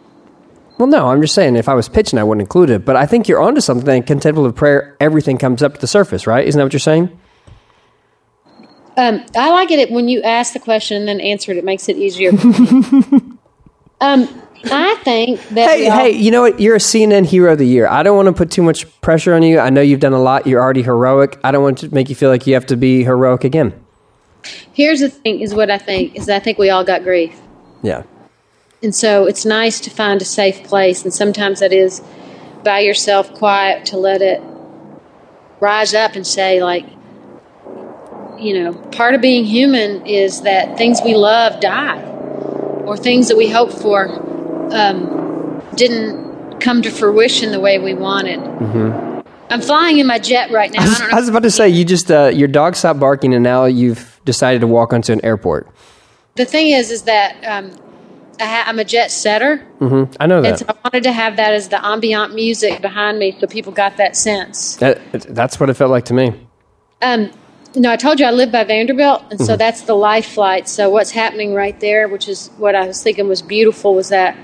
Well, 0.79 0.87
no, 0.87 1.09
I'm 1.09 1.21
just 1.21 1.35
saying 1.35 1.55
if 1.55 1.69
I 1.69 1.75
was 1.75 1.87
pitching, 1.87 2.17
I 2.17 2.23
wouldn't 2.23 2.41
include 2.41 2.69
it. 2.69 2.85
But 2.85 2.95
I 2.95 3.05
think 3.05 3.27
you're 3.27 3.41
onto 3.41 3.61
something. 3.61 4.03
Contemplative 4.03 4.55
prayer, 4.55 4.97
everything 4.99 5.37
comes 5.37 5.61
up 5.61 5.75
to 5.75 5.79
the 5.79 5.87
surface, 5.87 6.25
right? 6.25 6.45
Isn't 6.45 6.57
that 6.57 6.65
what 6.65 6.73
you're 6.73 6.79
saying? 6.79 7.19
Um, 8.97 9.25
I 9.35 9.49
like 9.51 9.71
it 9.71 9.91
when 9.91 10.07
you 10.07 10.21
ask 10.21 10.53
the 10.53 10.59
question 10.59 10.97
and 10.97 11.07
then 11.07 11.19
answer 11.19 11.51
it. 11.51 11.57
It 11.57 11.63
makes 11.63 11.89
it 11.89 11.97
easier. 11.97 12.31
um, 14.01 14.41
I 14.65 14.95
think 15.03 15.41
that. 15.49 15.69
Hey, 15.69 15.89
all, 15.89 15.97
hey, 15.97 16.11
you 16.11 16.31
know 16.31 16.41
what? 16.41 16.59
You're 16.59 16.75
a 16.75 16.79
CNN 16.79 17.25
hero 17.25 17.53
of 17.53 17.57
the 17.57 17.67
year. 17.67 17.87
I 17.87 18.03
don't 18.03 18.15
want 18.15 18.27
to 18.27 18.33
put 18.33 18.49
too 18.49 18.61
much 18.61 18.89
pressure 19.01 19.33
on 19.33 19.43
you. 19.43 19.59
I 19.59 19.69
know 19.69 19.81
you've 19.81 19.99
done 19.99 20.13
a 20.13 20.21
lot. 20.21 20.47
You're 20.47 20.61
already 20.61 20.83
heroic. 20.83 21.39
I 21.43 21.51
don't 21.51 21.63
want 21.63 21.79
to 21.79 21.93
make 21.93 22.09
you 22.09 22.15
feel 22.15 22.29
like 22.29 22.47
you 22.47 22.53
have 22.53 22.65
to 22.67 22.77
be 22.77 23.03
heroic 23.03 23.43
again. 23.43 23.73
Here's 24.73 25.01
the 25.01 25.09
thing: 25.09 25.41
is 25.41 25.53
what 25.53 25.69
I 25.69 25.77
think 25.77 26.15
is 26.15 26.29
I 26.29 26.39
think 26.39 26.57
we 26.57 26.69
all 26.69 26.83
got 26.83 27.03
grief. 27.03 27.39
Yeah. 27.81 28.03
And 28.81 28.93
so 28.93 29.25
it's 29.25 29.45
nice 29.45 29.79
to 29.81 29.89
find 29.89 30.21
a 30.21 30.25
safe 30.25 30.63
place, 30.63 31.03
and 31.03 31.13
sometimes 31.13 31.59
that 31.59 31.73
is 31.73 32.01
by 32.63 32.79
yourself, 32.79 33.33
quiet, 33.33 33.85
to 33.87 33.97
let 33.97 34.21
it 34.21 34.41
rise 35.59 35.93
up 35.93 36.15
and 36.15 36.25
say, 36.25 36.61
like, 36.61 36.85
you 38.37 38.61
know, 38.61 38.73
part 38.91 39.15
of 39.15 39.21
being 39.21 39.45
human 39.45 40.05
is 40.05 40.41
that 40.41 40.77
things 40.77 41.01
we 41.03 41.15
love 41.15 41.61
die, 41.61 42.01
or 42.85 42.97
things 42.97 43.29
that 43.29 43.37
we 43.37 43.49
hope 43.49 43.71
for 43.71 44.07
um, 44.71 45.61
didn't 45.75 46.59
come 46.59 46.81
to 46.81 46.89
fruition 46.89 47.51
the 47.51 47.59
way 47.59 47.79
we 47.79 47.93
wanted. 47.93 48.39
Mm-hmm. 48.39 49.21
I'm 49.49 49.61
flying 49.61 49.99
in 49.99 50.07
my 50.07 50.19
jet 50.19 50.51
right 50.51 50.71
now. 50.71 50.81
I 50.81 50.87
was, 50.87 51.01
I, 51.01 51.09
I 51.11 51.15
was 51.15 51.29
about 51.29 51.43
to 51.43 51.51
say, 51.51 51.69
you 51.69 51.85
just 51.85 52.09
uh, 52.09 52.31
your 52.33 52.47
dog 52.47 52.75
stopped 52.75 52.99
barking, 52.99 53.33
and 53.33 53.43
now 53.43 53.65
you've 53.65 54.19
decided 54.25 54.61
to 54.61 54.67
walk 54.67 54.93
onto 54.93 55.11
an 55.11 55.23
airport. 55.23 55.67
The 56.35 56.45
thing 56.45 56.71
is, 56.71 56.89
is 56.89 57.03
that 57.03 57.35
um, 57.43 57.71
I 58.39 58.45
ha- 58.45 58.63
I'm 58.65 58.79
a 58.79 58.85
jet 58.85 59.11
setter. 59.11 59.65
Mm-hmm. 59.79 60.13
I 60.19 60.25
know 60.25 60.41
that. 60.41 60.49
And 60.49 60.59
so 60.59 60.65
I 60.69 60.75
wanted 60.83 61.03
to 61.03 61.11
have 61.11 61.35
that 61.35 61.53
as 61.53 61.69
the 61.69 61.85
ambient 61.85 62.33
music 62.33 62.81
behind 62.81 63.19
me, 63.19 63.37
so 63.39 63.45
people 63.45 63.71
got 63.71 63.97
that 63.97 64.15
sense. 64.15 64.77
that. 64.77 64.99
That's 65.11 65.59
what 65.59 65.69
it 65.69 65.75
felt 65.75 65.91
like 65.91 66.05
to 66.05 66.13
me. 66.13 66.33
Um, 67.01 67.31
no, 67.75 67.91
I 67.91 67.95
told 67.95 68.19
you 68.19 68.25
I 68.25 68.31
live 68.31 68.51
by 68.51 68.63
Vanderbilt, 68.63 69.23
and 69.31 69.41
so 69.41 69.57
that's 69.57 69.81
the 69.81 69.95
life 69.95 70.27
flight. 70.27 70.67
So 70.67 70.89
what's 70.89 71.11
happening 71.11 71.53
right 71.53 71.79
there, 71.79 72.07
which 72.07 72.27
is 72.27 72.49
what 72.57 72.75
I 72.75 72.87
was 72.87 73.03
thinking 73.03 73.27
was 73.27 73.41
beautiful, 73.41 73.95
was 73.95 74.09
that 74.09 74.37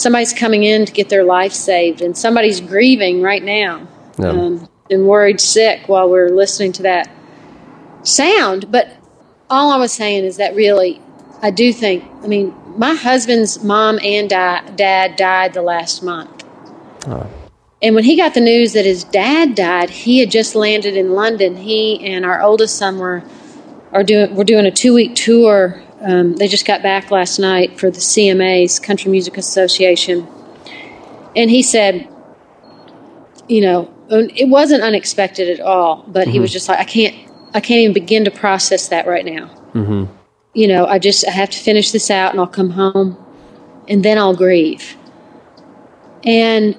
somebody's 0.00 0.32
coming 0.32 0.64
in 0.64 0.86
to 0.86 0.92
get 0.92 1.08
their 1.08 1.24
life 1.24 1.52
saved, 1.52 2.00
and 2.00 2.16
somebody's 2.16 2.60
grieving 2.60 3.22
right 3.22 3.42
now 3.42 3.86
Yeah. 4.18 4.30
um, 4.30 4.68
and 4.90 5.06
worried 5.06 5.40
sick 5.40 5.88
while 5.88 6.08
we're 6.08 6.30
listening 6.30 6.72
to 6.72 6.82
that 6.82 7.10
sound. 8.02 8.70
But 8.72 8.96
all 9.48 9.70
I 9.72 9.76
was 9.76 9.92
saying 9.92 10.24
is 10.24 10.36
that 10.38 10.54
really, 10.54 11.00
I 11.42 11.50
do 11.50 11.72
think. 11.72 12.04
I 12.22 12.26
mean, 12.26 12.54
my 12.76 12.94
husband's 12.94 13.62
mom 13.62 13.98
and 14.02 14.28
di- 14.30 14.62
dad 14.76 15.16
died 15.16 15.54
the 15.54 15.62
last 15.62 16.02
month. 16.02 16.44
And 17.82 17.94
when 17.94 18.04
he 18.04 18.16
got 18.16 18.34
the 18.34 18.40
news 18.40 18.74
that 18.74 18.84
his 18.84 19.04
dad 19.04 19.54
died, 19.54 19.90
he 19.90 20.18
had 20.18 20.30
just 20.30 20.54
landed 20.54 20.96
in 20.96 21.12
London. 21.14 21.56
He 21.56 22.04
and 22.04 22.24
our 22.26 22.42
oldest 22.42 22.76
son 22.76 22.98
were 22.98 23.22
are 23.92 24.04
doing 24.04 24.34
we're 24.34 24.44
doing 24.44 24.66
a 24.66 24.70
two 24.70 24.94
week 24.94 25.14
tour. 25.14 25.82
Um, 26.00 26.36
they 26.36 26.48
just 26.48 26.66
got 26.66 26.82
back 26.82 27.10
last 27.10 27.38
night 27.38 27.78
for 27.78 27.90
the 27.90 27.98
CMA's 28.00 28.78
Country 28.78 29.10
Music 29.10 29.36
Association, 29.36 30.26
and 31.36 31.50
he 31.50 31.62
said, 31.62 32.08
you 33.48 33.60
know, 33.60 33.92
it 34.10 34.48
wasn't 34.48 34.82
unexpected 34.82 35.48
at 35.48 35.60
all. 35.60 36.04
But 36.08 36.28
he 36.28 36.40
was 36.40 36.52
just 36.52 36.68
like, 36.68 36.78
I 36.78 36.84
can't, 36.84 37.14
I 37.54 37.60
can't 37.60 37.80
even 37.80 37.92
begin 37.92 38.24
to 38.24 38.30
process 38.30 38.88
that 38.88 39.06
right 39.06 39.24
now. 39.24 39.50
You 40.54 40.68
know, 40.68 40.86
I 40.86 40.98
just 40.98 41.26
I 41.26 41.30
have 41.30 41.50
to 41.50 41.58
finish 41.58 41.92
this 41.92 42.10
out, 42.10 42.32
and 42.32 42.40
I'll 42.40 42.46
come 42.46 42.70
home, 42.70 43.16
and 43.88 44.04
then 44.04 44.18
I'll 44.18 44.34
grieve. 44.34 44.96
And 46.24 46.76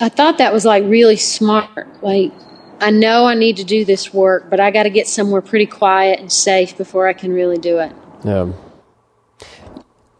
I 0.00 0.08
thought 0.08 0.38
that 0.38 0.52
was 0.52 0.64
like 0.64 0.84
really 0.84 1.16
smart. 1.16 2.02
Like, 2.02 2.32
I 2.80 2.90
know 2.90 3.26
I 3.26 3.34
need 3.34 3.58
to 3.58 3.64
do 3.64 3.84
this 3.84 4.12
work, 4.12 4.48
but 4.48 4.58
I 4.60 4.70
got 4.70 4.84
to 4.84 4.90
get 4.90 5.06
somewhere 5.06 5.42
pretty 5.42 5.66
quiet 5.66 6.20
and 6.20 6.32
safe 6.32 6.76
before 6.76 7.06
I 7.06 7.12
can 7.12 7.32
really 7.32 7.58
do 7.58 7.78
it. 7.78 7.92
Yeah. 8.24 8.52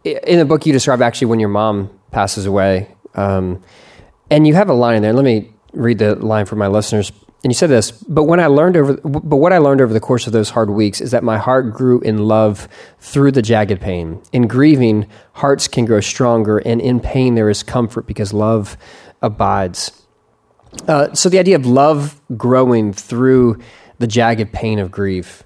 In 0.03 0.39
the 0.39 0.45
book, 0.45 0.65
you 0.65 0.73
describe 0.73 1.01
actually 1.01 1.27
when 1.27 1.39
your 1.39 1.49
mom 1.49 1.89
passes 2.11 2.45
away, 2.45 2.87
um, 3.15 3.61
and 4.29 4.47
you 4.47 4.53
have 4.53 4.69
a 4.69 4.73
line 4.73 4.95
in 4.95 5.03
there. 5.03 5.13
Let 5.13 5.25
me 5.25 5.51
read 5.73 5.99
the 5.99 6.15
line 6.15 6.45
for 6.45 6.55
my 6.55 6.67
listeners. 6.67 7.11
And 7.43 7.51
you 7.51 7.55
said 7.55 7.71
this, 7.71 7.91
but 7.91 8.25
when 8.25 8.39
I 8.39 8.45
learned 8.45 8.77
over, 8.77 8.93
but 8.97 9.37
what 9.37 9.51
I 9.51 9.57
learned 9.57 9.81
over 9.81 9.93
the 9.93 9.99
course 9.99 10.27
of 10.27 10.33
those 10.33 10.51
hard 10.51 10.69
weeks 10.69 11.01
is 11.01 11.09
that 11.09 11.23
my 11.23 11.39
heart 11.39 11.73
grew 11.73 11.99
in 12.01 12.19
love 12.19 12.67
through 12.99 13.31
the 13.31 13.41
jagged 13.41 13.81
pain. 13.81 14.21
In 14.31 14.47
grieving, 14.47 15.07
hearts 15.33 15.67
can 15.67 15.85
grow 15.85 16.01
stronger, 16.01 16.59
and 16.59 16.79
in 16.79 16.99
pain 16.99 17.33
there 17.33 17.49
is 17.49 17.63
comfort 17.63 18.05
because 18.05 18.31
love 18.31 18.77
abides. 19.23 20.00
Uh, 20.87 21.13
so 21.13 21.29
the 21.29 21.39
idea 21.39 21.55
of 21.55 21.65
love 21.65 22.19
growing 22.37 22.93
through 22.93 23.59
the 23.99 24.07
jagged 24.07 24.51
pain 24.51 24.79
of 24.79 24.91
grief. 24.91 25.43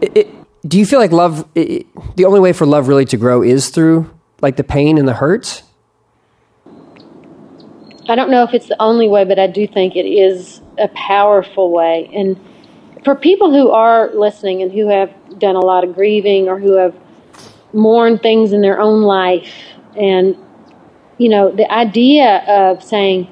It, 0.00 0.16
it, 0.16 0.34
do 0.66 0.78
you 0.78 0.86
feel 0.86 0.98
like 0.98 1.12
love? 1.12 1.48
It, 1.54 1.86
the 2.16 2.24
only 2.24 2.40
way 2.40 2.52
for 2.52 2.66
love 2.66 2.88
really 2.88 3.04
to 3.06 3.16
grow 3.16 3.42
is 3.42 3.68
through 3.68 4.10
like 4.40 4.56
the 4.56 4.64
pain 4.64 4.98
and 4.98 5.06
the 5.06 5.14
hurt. 5.14 5.62
I 8.08 8.14
don't 8.14 8.30
know 8.30 8.42
if 8.42 8.52
it's 8.52 8.68
the 8.68 8.80
only 8.80 9.08
way, 9.08 9.24
but 9.24 9.38
I 9.38 9.46
do 9.46 9.66
think 9.66 9.96
it 9.96 10.06
is 10.06 10.60
a 10.78 10.88
powerful 10.88 11.70
way. 11.70 12.10
And 12.14 12.38
for 13.04 13.14
people 13.14 13.50
who 13.50 13.70
are 13.70 14.10
listening 14.14 14.62
and 14.62 14.70
who 14.70 14.88
have 14.88 15.12
done 15.38 15.56
a 15.56 15.60
lot 15.60 15.84
of 15.84 15.94
grieving 15.94 16.48
or 16.48 16.58
who 16.58 16.74
have 16.74 16.94
mourned 17.72 18.22
things 18.22 18.52
in 18.52 18.60
their 18.60 18.78
own 18.78 19.02
life, 19.02 19.52
and 19.96 20.36
you 21.18 21.28
know, 21.28 21.50
the 21.50 21.70
idea 21.70 22.44
of 22.46 22.82
saying, 22.82 23.28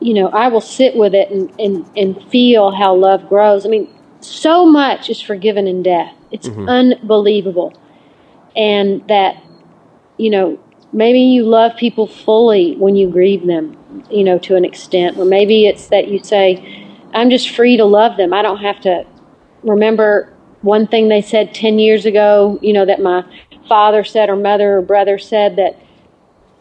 you 0.00 0.14
know, 0.14 0.28
I 0.28 0.48
will 0.48 0.60
sit 0.60 0.96
with 0.96 1.14
it 1.14 1.30
and, 1.30 1.52
and, 1.58 1.90
and 1.96 2.22
feel 2.30 2.70
how 2.70 2.94
love 2.94 3.28
grows. 3.28 3.66
I 3.66 3.68
mean, 3.68 3.92
so 4.20 4.66
much 4.66 5.10
is 5.10 5.20
forgiven 5.20 5.66
in 5.66 5.82
death. 5.82 6.14
It's 6.30 6.48
mm-hmm. 6.48 6.68
unbelievable. 6.68 7.72
And 8.56 9.06
that, 9.08 9.42
you 10.16 10.30
know, 10.30 10.58
maybe 10.92 11.20
you 11.20 11.44
love 11.44 11.76
people 11.76 12.06
fully 12.06 12.76
when 12.76 12.96
you 12.96 13.10
grieve 13.10 13.46
them, 13.46 13.76
you 14.10 14.24
know, 14.24 14.38
to 14.38 14.56
an 14.56 14.64
extent. 14.64 15.18
Or 15.18 15.24
maybe 15.24 15.66
it's 15.66 15.88
that 15.88 16.08
you 16.08 16.22
say, 16.22 16.86
I'm 17.12 17.30
just 17.30 17.50
free 17.50 17.76
to 17.76 17.84
love 17.84 18.16
them. 18.16 18.32
I 18.32 18.42
don't 18.42 18.58
have 18.58 18.80
to 18.82 19.04
remember 19.62 20.32
one 20.62 20.86
thing 20.86 21.08
they 21.08 21.22
said 21.22 21.54
10 21.54 21.78
years 21.78 22.04
ago, 22.06 22.58
you 22.62 22.72
know, 22.72 22.84
that 22.84 23.00
my 23.00 23.24
father 23.68 24.04
said 24.04 24.28
or 24.28 24.36
mother 24.36 24.78
or 24.78 24.82
brother 24.82 25.18
said 25.18 25.56
that, 25.56 25.80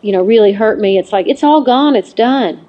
you 0.02 0.12
know, 0.12 0.24
really 0.24 0.54
hurt 0.54 0.80
me. 0.80 0.98
It's 0.98 1.12
like, 1.12 1.28
it's 1.28 1.44
all 1.44 1.64
gone, 1.64 1.96
it's 1.96 2.14
done. 2.14 2.67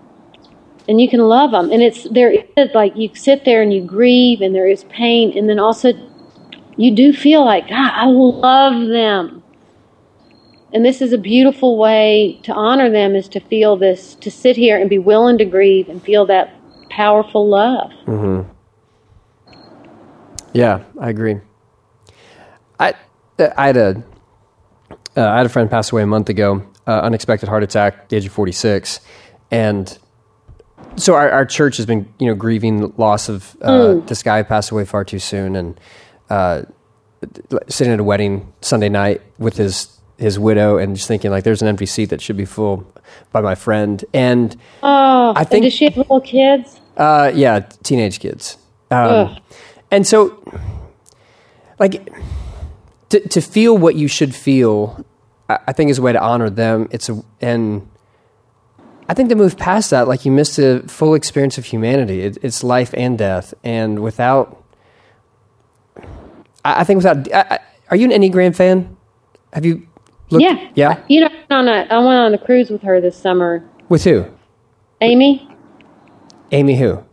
And 0.88 1.00
you 1.00 1.08
can 1.08 1.20
love 1.20 1.50
them. 1.50 1.70
And 1.70 1.82
it's, 1.82 2.04
there 2.04 2.32
is 2.32 2.70
like, 2.74 2.96
you 2.96 3.14
sit 3.14 3.44
there 3.44 3.60
and 3.60 3.72
you 3.72 3.84
grieve 3.84 4.40
and 4.40 4.54
there 4.54 4.66
is 4.66 4.84
pain. 4.84 5.36
And 5.36 5.48
then 5.48 5.58
also, 5.58 5.92
you 6.78 6.94
do 6.94 7.12
feel 7.12 7.44
like, 7.44 7.68
God, 7.68 7.92
I 7.94 8.06
love 8.06 8.88
them. 8.88 9.42
And 10.72 10.84
this 10.84 11.02
is 11.02 11.12
a 11.12 11.18
beautiful 11.18 11.76
way 11.76 12.40
to 12.44 12.52
honor 12.52 12.90
them 12.90 13.14
is 13.14 13.28
to 13.28 13.40
feel 13.40 13.76
this, 13.76 14.14
to 14.16 14.30
sit 14.30 14.56
here 14.56 14.80
and 14.80 14.88
be 14.88 14.98
willing 14.98 15.38
to 15.38 15.44
grieve 15.44 15.88
and 15.88 16.02
feel 16.02 16.26
that 16.26 16.54
powerful 16.90 17.48
love. 17.48 17.90
Mm-hmm. 18.06 18.50
Yeah, 20.54 20.84
I 20.98 21.10
agree. 21.10 21.40
I 22.80 22.94
I 23.38 23.66
had 23.66 23.76
a 23.76 24.02
uh, 25.16 25.28
I 25.28 25.36
had 25.36 25.46
a 25.46 25.48
friend 25.50 25.70
pass 25.70 25.92
away 25.92 26.02
a 26.02 26.06
month 26.06 26.28
ago, 26.28 26.62
uh, 26.86 27.00
unexpected 27.00 27.48
heart 27.48 27.62
attack, 27.62 28.08
the 28.08 28.16
age 28.16 28.26
of 28.26 28.32
forty 28.32 28.52
six, 28.52 29.00
and 29.50 29.98
so 30.98 31.14
our, 31.14 31.30
our 31.30 31.46
church 31.46 31.76
has 31.78 31.86
been 31.86 32.12
you 32.18 32.26
know 32.26 32.34
grieving 32.34 32.80
the 32.80 32.92
loss 32.96 33.28
of 33.28 33.56
uh, 33.62 33.94
this 34.06 34.22
guy 34.22 34.38
who 34.38 34.44
passed 34.44 34.70
away 34.70 34.84
far 34.84 35.04
too 35.04 35.18
soon, 35.18 35.56
and 35.56 35.80
uh, 36.30 36.62
sitting 37.68 37.92
at 37.92 38.00
a 38.00 38.04
wedding 38.04 38.52
Sunday 38.60 38.88
night 38.88 39.22
with 39.38 39.56
his 39.56 39.98
his 40.18 40.38
widow, 40.38 40.78
and 40.78 40.96
just 40.96 41.08
thinking 41.08 41.30
like 41.30 41.44
there's 41.44 41.62
an 41.62 41.68
empty 41.68 41.86
seat 41.86 42.06
that 42.06 42.20
should 42.20 42.36
be 42.36 42.44
full 42.44 42.84
by 43.32 43.40
my 43.40 43.54
friend, 43.54 44.04
and 44.12 44.56
Oh, 44.82 45.32
I 45.36 45.44
think- 45.44 45.64
does 45.64 45.72
she 45.72 45.84
have 45.84 45.96
little 45.96 46.20
kids? 46.20 46.80
uh, 46.96 47.30
yeah, 47.34 47.60
teenage 47.82 48.18
kids. 48.20 48.58
Um, 48.90 49.38
and 49.90 50.06
so, 50.06 50.42
like, 51.78 52.10
to, 53.10 53.20
to 53.28 53.40
feel 53.40 53.76
what 53.78 53.94
you 53.94 54.08
should 54.08 54.34
feel, 54.34 55.04
I, 55.48 55.58
I 55.68 55.72
think 55.72 55.90
is 55.90 55.98
a 55.98 56.02
way 56.02 56.12
to 56.12 56.20
honor 56.20 56.50
them. 56.50 56.88
It's 56.90 57.08
a, 57.08 57.22
and 57.40 57.88
I 59.08 59.14
think 59.14 59.30
to 59.30 59.34
move 59.34 59.56
past 59.56 59.90
that, 59.90 60.06
like 60.06 60.24
you 60.24 60.32
missed 60.32 60.56
the 60.56 60.84
full 60.86 61.14
experience 61.14 61.56
of 61.56 61.64
humanity. 61.64 62.20
It, 62.20 62.38
it's 62.42 62.62
life 62.62 62.92
and 62.94 63.16
death. 63.16 63.54
And 63.64 64.00
without, 64.00 64.62
I, 66.64 66.80
I 66.80 66.84
think 66.84 66.98
without, 66.98 67.32
I, 67.32 67.40
I, 67.54 67.58
are 67.90 67.96
you 67.96 68.10
an 68.10 68.22
Enneagram 68.22 68.54
fan? 68.54 68.96
Have 69.54 69.64
you 69.64 69.86
looked? 70.28 70.42
Yeah. 70.42 70.70
Yeah. 70.74 71.02
You 71.08 71.22
know, 71.22 71.30
on 71.50 71.68
a, 71.68 71.86
I 71.90 71.98
went 71.98 72.20
on 72.20 72.34
a 72.34 72.38
cruise 72.38 72.68
with 72.68 72.82
her 72.82 73.00
this 73.00 73.16
summer, 73.16 73.66
With 73.88 74.04
who? 74.04 74.26
Amy? 75.00 75.48
Amy 76.52 76.76
who? 76.76 77.04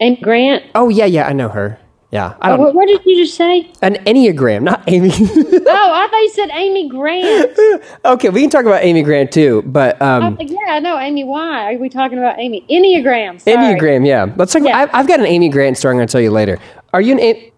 Amy 0.00 0.16
Grant? 0.16 0.64
Oh 0.74 0.88
yeah, 0.88 1.06
yeah, 1.06 1.26
I 1.26 1.32
know 1.32 1.48
her. 1.48 1.80
Yeah, 2.14 2.34
I 2.40 2.48
Oh, 2.48 2.56
don't. 2.56 2.60
what, 2.60 2.74
what 2.76 2.86
did 2.86 3.00
you 3.04 3.16
just 3.24 3.36
say? 3.36 3.68
An 3.82 3.94
Enneagram, 4.06 4.62
not 4.62 4.84
Amy. 4.86 5.10
Oh, 5.66 5.92
I 5.92 6.06
thought 6.08 6.18
you 6.18 6.28
said 6.30 6.50
Amy 6.52 6.88
Grant. 6.88 7.58
okay, 8.04 8.28
we 8.28 8.42
can 8.42 8.50
talk 8.50 8.64
about 8.66 8.84
Amy 8.84 9.02
Grant 9.02 9.32
too, 9.32 9.62
but 9.66 10.00
I 10.00 10.18
um, 10.18 10.36
like, 10.36 10.50
yeah, 10.50 10.58
I 10.74 10.78
know 10.78 10.98
Amy. 10.98 11.24
Why 11.24 11.74
are 11.74 11.78
we 11.78 11.88
talking 11.88 12.18
about 12.18 12.38
Amy? 12.38 12.64
Enneagram. 12.70 13.40
Sorry. 13.40 13.56
Enneagram, 13.56 14.06
yeah. 14.06 14.32
Let's 14.36 14.52
talk. 14.52 14.62
Yeah. 14.62 14.86
I, 14.92 14.98
I've 14.98 15.08
got 15.08 15.18
an 15.20 15.26
Amy 15.26 15.48
Grant 15.48 15.76
story. 15.78 15.92
I'm 15.92 15.98
going 15.98 16.06
to 16.06 16.12
tell 16.12 16.20
you 16.20 16.30
later. 16.30 16.58
Are 16.92 17.00
you 17.00 17.18
an 17.18 17.50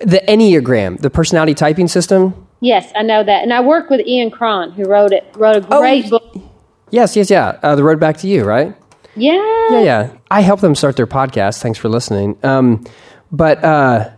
the 0.00 0.22
Enneagram, 0.28 1.00
the 1.00 1.10
personality 1.10 1.52
typing 1.54 1.88
system? 1.88 2.46
Yes, 2.60 2.90
I 2.96 3.02
know 3.02 3.22
that, 3.22 3.42
and 3.42 3.52
I 3.52 3.60
work 3.60 3.90
with 3.90 4.06
Ian 4.06 4.30
Cron, 4.30 4.72
who 4.72 4.84
wrote 4.84 5.12
it. 5.12 5.24
Wrote 5.36 5.56
a 5.64 5.66
Oh, 5.70 5.80
great 5.80 6.08
book. 6.08 6.24
Yes, 6.90 7.16
yes, 7.16 7.30
yeah. 7.30 7.58
Uh, 7.62 7.74
the 7.74 7.84
road 7.84 8.00
back 8.00 8.16
to 8.18 8.28
you, 8.28 8.44
right? 8.44 8.74
Yeah. 9.16 9.34
Yeah, 9.70 9.80
yeah. 9.82 10.10
I 10.30 10.40
helped 10.40 10.62
them 10.62 10.74
start 10.74 10.96
their 10.96 11.06
podcast. 11.08 11.60
Thanks 11.60 11.78
for 11.78 11.88
listening. 11.88 12.38
Um, 12.44 12.84
but 13.30 13.62
uh, 13.64 14.10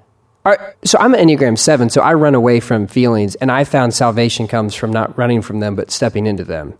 are, 0.44 0.74
so 0.84 0.98
I'm 0.98 1.14
an 1.14 1.26
Enneagram 1.26 1.58
Seven, 1.58 1.90
so 1.90 2.00
I 2.00 2.14
run 2.14 2.34
away 2.34 2.60
from 2.60 2.86
feelings, 2.86 3.34
and 3.36 3.50
I 3.50 3.64
found 3.64 3.94
salvation 3.94 4.48
comes 4.48 4.74
from 4.74 4.92
not 4.92 5.16
running 5.18 5.42
from 5.42 5.60
them, 5.60 5.76
but 5.76 5.90
stepping 5.90 6.26
into 6.26 6.44
them. 6.44 6.74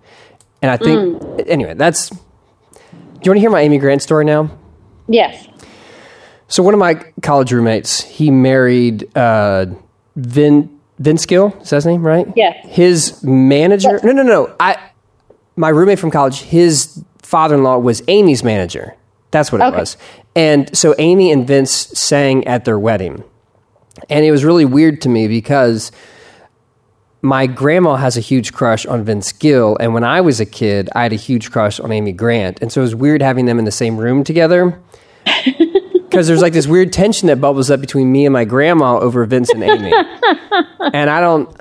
And 0.63 0.71
I 0.71 0.77
think, 0.77 1.23
anyway, 1.47 1.75
that's. 1.75 2.11
Do 2.11 2.17
you 3.25 3.31
want 3.33 3.37
to 3.37 3.41
hear 3.41 3.51
my 3.51 3.61
Amy 3.61 3.79
Grant 3.79 4.03
story 4.03 4.25
now? 4.25 4.51
Yes. 5.09 5.47
So 6.49 6.63
one 6.63 6.75
of 6.75 6.81
my 6.81 6.95
college 7.23 7.53
roommates, 7.53 8.03
he 8.03 8.31
married 8.31 9.15
uh, 9.17 9.67
Vin 10.17 10.81
Vince 10.99 11.27
Gill. 11.27 11.57
Is 11.61 11.71
that 11.71 11.77
his 11.77 11.87
name, 11.87 12.03
right? 12.07 12.27
Yes. 12.37 12.67
His 12.69 13.23
manager. 13.23 14.01
No, 14.03 14.13
no, 14.13 14.23
no. 14.23 14.55
I 14.59 14.77
my 15.57 15.69
roommate 15.69 15.99
from 15.99 16.11
college. 16.11 16.41
His 16.41 17.03
father-in-law 17.19 17.79
was 17.79 18.03
Amy's 18.09 18.43
manager. 18.43 18.95
That's 19.31 19.53
what 19.53 19.61
it 19.61 19.65
Okay. 19.65 19.79
was. 19.79 19.97
And 20.37 20.75
so 20.77 20.95
Amy 20.99 21.33
and 21.33 21.47
Vince 21.47 21.71
sang 21.71 22.47
at 22.47 22.65
their 22.65 22.79
wedding, 22.79 23.25
and 24.09 24.25
it 24.25 24.31
was 24.31 24.45
really 24.45 24.65
weird 24.65 25.01
to 25.03 25.09
me 25.09 25.27
because 25.27 25.91
my 27.23 27.47
grandma 27.47 27.97
has 27.97 28.17
a 28.17 28.21
huge 28.21 28.53
crush 28.53 28.87
on 28.87 29.05
Vince 29.05 29.33
Gill, 29.33 29.77
and 29.79 29.93
when 29.93 30.05
I 30.05 30.21
was 30.21 30.41
a 30.41 30.47
kid, 30.47 30.89
I 30.95 31.03
had 31.03 31.13
a 31.13 31.17
huge 31.17 31.51
crush 31.51 31.81
on 31.81 31.91
Amy 31.93 32.13
Grant, 32.13 32.63
and 32.63 32.71
so 32.73 32.81
it 32.81 32.85
was 32.85 32.95
weird 32.95 33.23
having 33.23 33.47
them 33.47 33.59
in 33.59 33.65
the 33.65 33.73
same 33.73 33.97
room 33.99 34.23
together 34.25 34.81
because 35.93 36.29
there's 36.29 36.41
like 36.41 36.53
this 36.53 36.67
weird 36.67 36.93
tension 36.93 37.27
that 37.27 37.41
bubbles 37.41 37.71
up 37.71 37.81
between 37.81 38.11
me 38.11 38.25
and 38.25 38.33
my 38.33 38.45
grandma 38.45 38.99
over 38.99 39.25
Vince 39.27 39.51
and 39.51 39.63
Amy, 39.63 39.93
and 40.95 41.11
I 41.11 41.21
don't. 41.21 41.55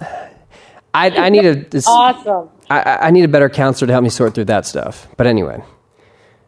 I, 0.94 1.10
I 1.10 1.30
need 1.30 1.46
a 1.46 1.56
this, 1.56 1.86
Awesome. 1.88 2.50
I, 2.70 2.82
I 2.82 3.08
I 3.08 3.12
need 3.12 3.24
a 3.24 3.28
better 3.28 3.50
counselor 3.50 3.88
to 3.88 3.94
help 3.94 4.04
me 4.04 4.10
sort 4.10 4.34
through 4.36 4.46
that 4.46 4.66
stuff. 4.66 5.08
But 5.18 5.28
anyway, 5.28 5.64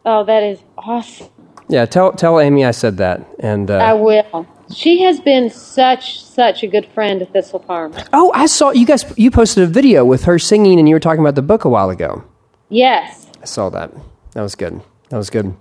Oh, 0.04 0.24
that 0.24 0.42
is 0.42 0.58
awesome. 0.78 1.28
Yeah, 1.72 1.86
tell 1.86 2.12
tell 2.12 2.38
Amy 2.38 2.64
I 2.64 2.70
said 2.70 2.98
that, 2.98 3.26
and 3.38 3.70
I 3.70 3.90
uh, 3.90 3.96
will. 3.96 4.46
She 4.74 5.02
has 5.02 5.20
been 5.20 5.50
such 5.50 6.22
such 6.22 6.62
a 6.62 6.66
good 6.66 6.86
friend 6.86 7.22
at 7.22 7.32
Thistle 7.32 7.60
Farm. 7.60 7.94
oh, 8.12 8.30
I 8.34 8.46
saw 8.46 8.70
you 8.70 8.86
guys. 8.86 9.04
You 9.16 9.30
posted 9.30 9.64
a 9.64 9.66
video 9.66 10.04
with 10.04 10.24
her 10.24 10.38
singing, 10.38 10.78
and 10.78 10.88
you 10.88 10.94
were 10.94 11.00
talking 11.00 11.20
about 11.20 11.34
the 11.34 11.42
book 11.42 11.64
a 11.64 11.68
while 11.68 11.90
ago. 11.90 12.24
Yes. 12.68 13.26
I 13.40 13.46
saw 13.46 13.70
that. 13.70 13.90
That 14.32 14.42
was 14.42 14.54
good. 14.54 14.80
That 15.08 15.16
was 15.16 15.30
good. 15.30 15.54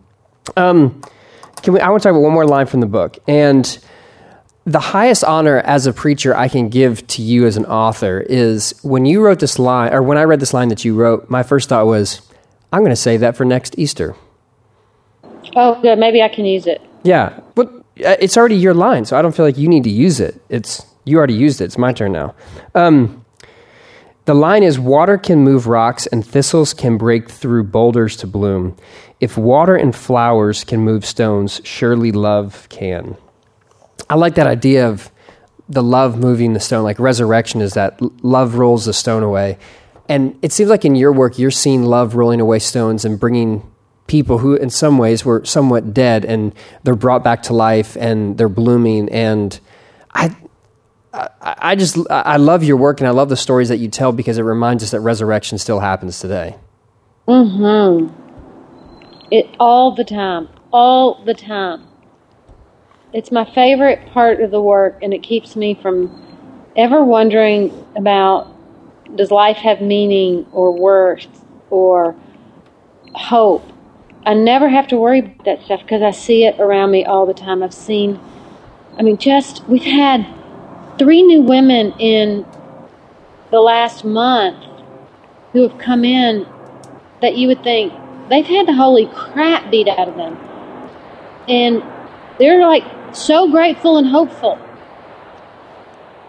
Um, 0.55 1.01
can 1.61 1.73
we? 1.73 1.79
I 1.79 1.89
want 1.89 2.03
to 2.03 2.09
talk 2.09 2.11
about 2.11 2.23
one 2.23 2.33
more 2.33 2.45
line 2.45 2.67
from 2.67 2.79
the 2.79 2.87
book. 2.87 3.17
And 3.27 3.77
the 4.65 4.79
highest 4.79 5.23
honor 5.23 5.59
as 5.59 5.87
a 5.87 5.93
preacher 5.93 6.35
I 6.35 6.47
can 6.47 6.69
give 6.69 7.05
to 7.07 7.21
you 7.21 7.47
as 7.47 7.57
an 7.57 7.65
author 7.65 8.19
is 8.19 8.75
when 8.83 9.05
you 9.05 9.23
wrote 9.23 9.39
this 9.39 9.57
line, 9.57 9.93
or 9.93 10.03
when 10.03 10.17
I 10.17 10.23
read 10.23 10.39
this 10.39 10.53
line 10.53 10.67
that 10.69 10.85
you 10.85 10.93
wrote. 10.93 11.29
My 11.29 11.43
first 11.43 11.69
thought 11.69 11.85
was, 11.85 12.21
I'm 12.71 12.81
going 12.81 12.91
to 12.91 12.95
save 12.95 13.21
that 13.21 13.35
for 13.35 13.45
next 13.45 13.77
Easter. 13.77 14.15
Oh, 15.55 15.81
good. 15.81 15.97
Maybe 15.99 16.21
I 16.21 16.29
can 16.29 16.45
use 16.45 16.67
it. 16.67 16.81
Yeah, 17.03 17.39
but 17.55 17.67
uh, 18.05 18.15
it's 18.19 18.37
already 18.37 18.55
your 18.55 18.73
line, 18.73 19.05
so 19.05 19.17
I 19.17 19.21
don't 19.21 19.35
feel 19.35 19.45
like 19.45 19.57
you 19.57 19.67
need 19.67 19.83
to 19.83 19.89
use 19.89 20.19
it. 20.19 20.41
It's 20.49 20.85
you 21.05 21.17
already 21.17 21.33
used 21.33 21.61
it. 21.61 21.65
It's 21.65 21.77
my 21.77 21.93
turn 21.93 22.11
now. 22.11 22.35
Um, 22.75 23.25
the 24.25 24.35
line 24.35 24.61
is 24.63 24.79
water 24.79 25.17
can 25.17 25.39
move 25.39 25.65
rocks 25.65 26.05
and 26.07 26.25
thistles 26.25 26.73
can 26.73 26.97
break 26.97 27.29
through 27.29 27.63
boulders 27.65 28.15
to 28.17 28.27
bloom. 28.27 28.77
If 29.19 29.37
water 29.37 29.75
and 29.75 29.95
flowers 29.95 30.63
can 30.63 30.81
move 30.81 31.05
stones, 31.05 31.59
surely 31.63 32.11
love 32.11 32.67
can. 32.69 33.17
I 34.09 34.15
like 34.15 34.35
that 34.35 34.47
idea 34.47 34.87
of 34.87 35.11
the 35.67 35.81
love 35.81 36.17
moving 36.17 36.53
the 36.53 36.59
stone. 36.59 36.83
Like 36.83 36.99
resurrection 36.99 37.61
is 37.61 37.73
that 37.73 37.99
love 38.23 38.55
rolls 38.55 38.85
the 38.85 38.93
stone 38.93 39.23
away. 39.23 39.57
And 40.07 40.37
it 40.41 40.51
seems 40.51 40.69
like 40.69 40.85
in 40.85 40.95
your 40.95 41.13
work, 41.13 41.39
you're 41.39 41.51
seeing 41.51 41.83
love 41.83 42.15
rolling 42.15 42.41
away 42.41 42.59
stones 42.59 43.05
and 43.05 43.19
bringing 43.19 43.70
people 44.11 44.39
who, 44.39 44.55
in 44.55 44.69
some 44.69 44.97
ways, 44.97 45.23
were 45.23 45.43
somewhat 45.45 45.93
dead 45.93 46.25
and 46.25 46.53
they're 46.83 46.95
brought 46.95 47.23
back 47.23 47.41
to 47.43 47.53
life 47.53 47.95
and 47.95 48.37
they're 48.37 48.49
blooming. 48.49 49.07
And 49.07 49.57
I, 50.13 50.35
I, 51.13 51.29
I 51.41 51.75
just, 51.75 51.97
I 52.09 52.35
love 52.35 52.61
your 52.61 52.75
work 52.75 52.99
and 52.99 53.07
I 53.07 53.11
love 53.11 53.29
the 53.29 53.37
stories 53.37 53.69
that 53.69 53.77
you 53.77 53.87
tell 53.87 54.11
because 54.11 54.37
it 54.37 54.41
reminds 54.41 54.83
us 54.83 54.91
that 54.91 54.99
resurrection 54.99 55.57
still 55.57 55.79
happens 55.79 56.19
today. 56.19 56.57
Hmm. 57.25 58.09
It 59.31 59.55
all 59.61 59.95
the 59.95 60.03
time. 60.03 60.49
All 60.73 61.23
the 61.23 61.33
time. 61.33 61.87
It's 63.13 63.31
my 63.31 63.45
favorite 63.45 64.07
part 64.07 64.41
of 64.41 64.51
the 64.51 64.61
work, 64.61 64.99
and 65.01 65.13
it 65.13 65.23
keeps 65.23 65.55
me 65.55 65.73
from 65.81 66.71
ever 66.75 67.03
wondering 67.03 67.85
about 67.95 68.47
does 69.15 69.31
life 69.31 69.57
have 69.57 69.81
meaning 69.81 70.45
or 70.51 70.77
worth 70.77 71.27
or 71.69 72.15
hope. 73.13 73.70
I 74.25 74.33
never 74.35 74.69
have 74.69 74.87
to 74.89 74.97
worry 74.97 75.19
about 75.19 75.45
that 75.45 75.63
stuff 75.63 75.81
because 75.81 76.01
I 76.01 76.11
see 76.11 76.45
it 76.45 76.59
around 76.59 76.91
me 76.91 77.05
all 77.05 77.25
the 77.25 77.33
time. 77.33 77.63
I've 77.63 77.73
seen, 77.73 78.19
I 78.97 79.01
mean, 79.01 79.17
just, 79.17 79.67
we've 79.67 79.83
had 79.83 80.27
three 80.99 81.23
new 81.23 81.41
women 81.41 81.93
in 81.99 82.45
the 83.49 83.59
last 83.59 84.05
month 84.05 84.63
who 85.53 85.67
have 85.67 85.77
come 85.79 86.05
in 86.05 86.45
that 87.21 87.35
you 87.35 87.47
would 87.47 87.63
think 87.63 87.93
they've 88.29 88.45
had 88.45 88.67
the 88.67 88.73
holy 88.73 89.07
crap 89.07 89.71
beat 89.71 89.87
out 89.87 90.07
of 90.07 90.15
them. 90.15 90.37
And 91.47 91.83
they're 92.37 92.65
like 92.65 92.83
so 93.15 93.49
grateful 93.49 93.97
and 93.97 94.07
hopeful. 94.07 94.59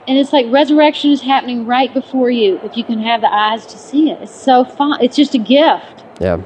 And 0.09 0.19
it's 0.19 0.33
like 0.33 0.47
resurrection 0.49 1.11
is 1.11 1.21
happening 1.21 1.67
right 1.67 1.93
before 1.93 2.31
you 2.31 2.59
if 2.65 2.77
you 2.77 2.85
can 2.85 2.99
have 3.01 3.21
the 3.21 3.33
eyes 3.33 3.67
to 3.67 3.79
see 3.79 4.11
it. 4.11 4.21
It's 4.23 4.35
so 4.35 4.65
fun. 4.65 5.01
It's 5.03 5.15
just 5.15 5.35
a 5.35 5.39
gift. 5.39 6.05
Yeah. 6.21 6.43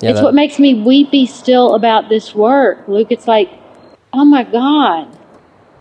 Yeah, 0.00 0.10
it's 0.10 0.18
that- 0.18 0.24
what 0.24 0.34
makes 0.34 0.58
me 0.58 0.74
weepy 0.74 1.26
still 1.26 1.74
about 1.74 2.08
this 2.08 2.34
work, 2.34 2.86
Luke. 2.88 3.08
It's 3.10 3.26
like, 3.26 3.50
oh 4.12 4.24
my 4.24 4.44
God, 4.44 5.08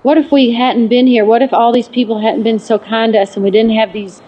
what 0.04 0.18
if 0.18 0.32
we 0.32 0.54
hadn't 0.54 0.88
been 0.88 1.08
here? 1.08 1.26
What 1.26 1.42
if 1.42 1.54
all 1.54 1.74
these 1.74 1.88
people 1.90 2.22
hadn't 2.22 2.44
been 2.44 2.60
so 2.60 2.80
kind 2.80 3.14
to 3.14 3.20
us 3.20 3.36
and 3.36 3.44
we 3.44 3.52
didn't 3.52 3.76
have 3.76 3.94
these 3.94 4.22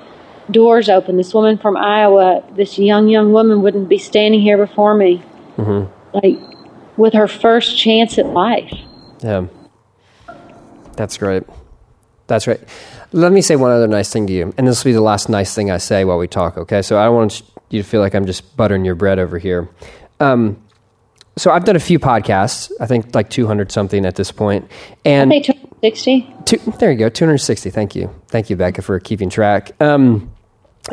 doors 0.51 0.89
open? 0.89 1.17
This 1.17 1.33
woman 1.33 1.57
from 1.57 1.77
Iowa, 1.77 2.43
this 2.55 2.77
young, 2.77 3.07
young 3.07 3.31
woman 3.31 3.61
wouldn't 3.61 3.89
be 3.89 3.97
standing 3.97 4.41
here 4.41 4.57
before 4.57 4.93
me, 4.95 5.23
mm-hmm. 5.57 5.91
like 6.13 6.39
with 6.97 7.13
her 7.13 7.27
first 7.27 7.77
chance 7.77 8.17
at 8.17 8.27
life. 8.27 8.73
Yeah. 9.21 9.47
That's 10.97 11.17
great. 11.17 11.43
That's 12.27 12.45
right. 12.45 12.59
Let 13.11 13.31
me 13.31 13.41
say 13.41 13.55
one 13.55 13.71
other 13.71 13.87
nice 13.87 14.11
thing 14.11 14.27
to 14.27 14.33
you, 14.33 14.53
and 14.57 14.67
this 14.67 14.83
will 14.83 14.89
be 14.89 14.93
the 14.93 15.01
last 15.01 15.29
nice 15.29 15.55
thing 15.55 15.71
I 15.71 15.77
say 15.77 16.03
while 16.03 16.17
we 16.17 16.27
talk, 16.27 16.57
okay? 16.57 16.81
So 16.81 16.99
I 16.99 17.05
don't 17.05 17.15
want 17.15 17.41
you 17.70 17.84
feel 17.84 18.01
like 18.01 18.15
I'm 18.15 18.26
just 18.26 18.55
buttering 18.57 18.86
your 18.86 18.95
bread 18.95 19.20
over 19.20 19.38
here. 19.38 19.70
Um, 20.20 20.61
so 21.38 21.51
I've 21.51 21.63
done 21.63 21.76
a 21.78 21.80
few 21.80 21.99
podcasts, 21.99 22.72
I 22.82 22.86
think 22.86 23.15
like 23.15 23.30
200 23.30 23.72
something 23.72 24.05
at 24.05 24.15
this 24.15 24.32
point. 24.32 24.70
And 25.05 25.32
They 25.32 25.39
took 25.39 25.57
60. 25.82 26.34
Two, 26.45 26.57
there 26.80 26.91
you 26.91 26.97
go, 26.97 27.09
260. 27.09 27.70
Thank 27.70 27.95
you. 27.95 28.13
Thank 28.28 28.49
you, 28.49 28.57
Becca, 28.57 28.82
for 28.82 28.99
keeping 28.99 29.30
track. 29.30 29.72
Um, 29.82 30.32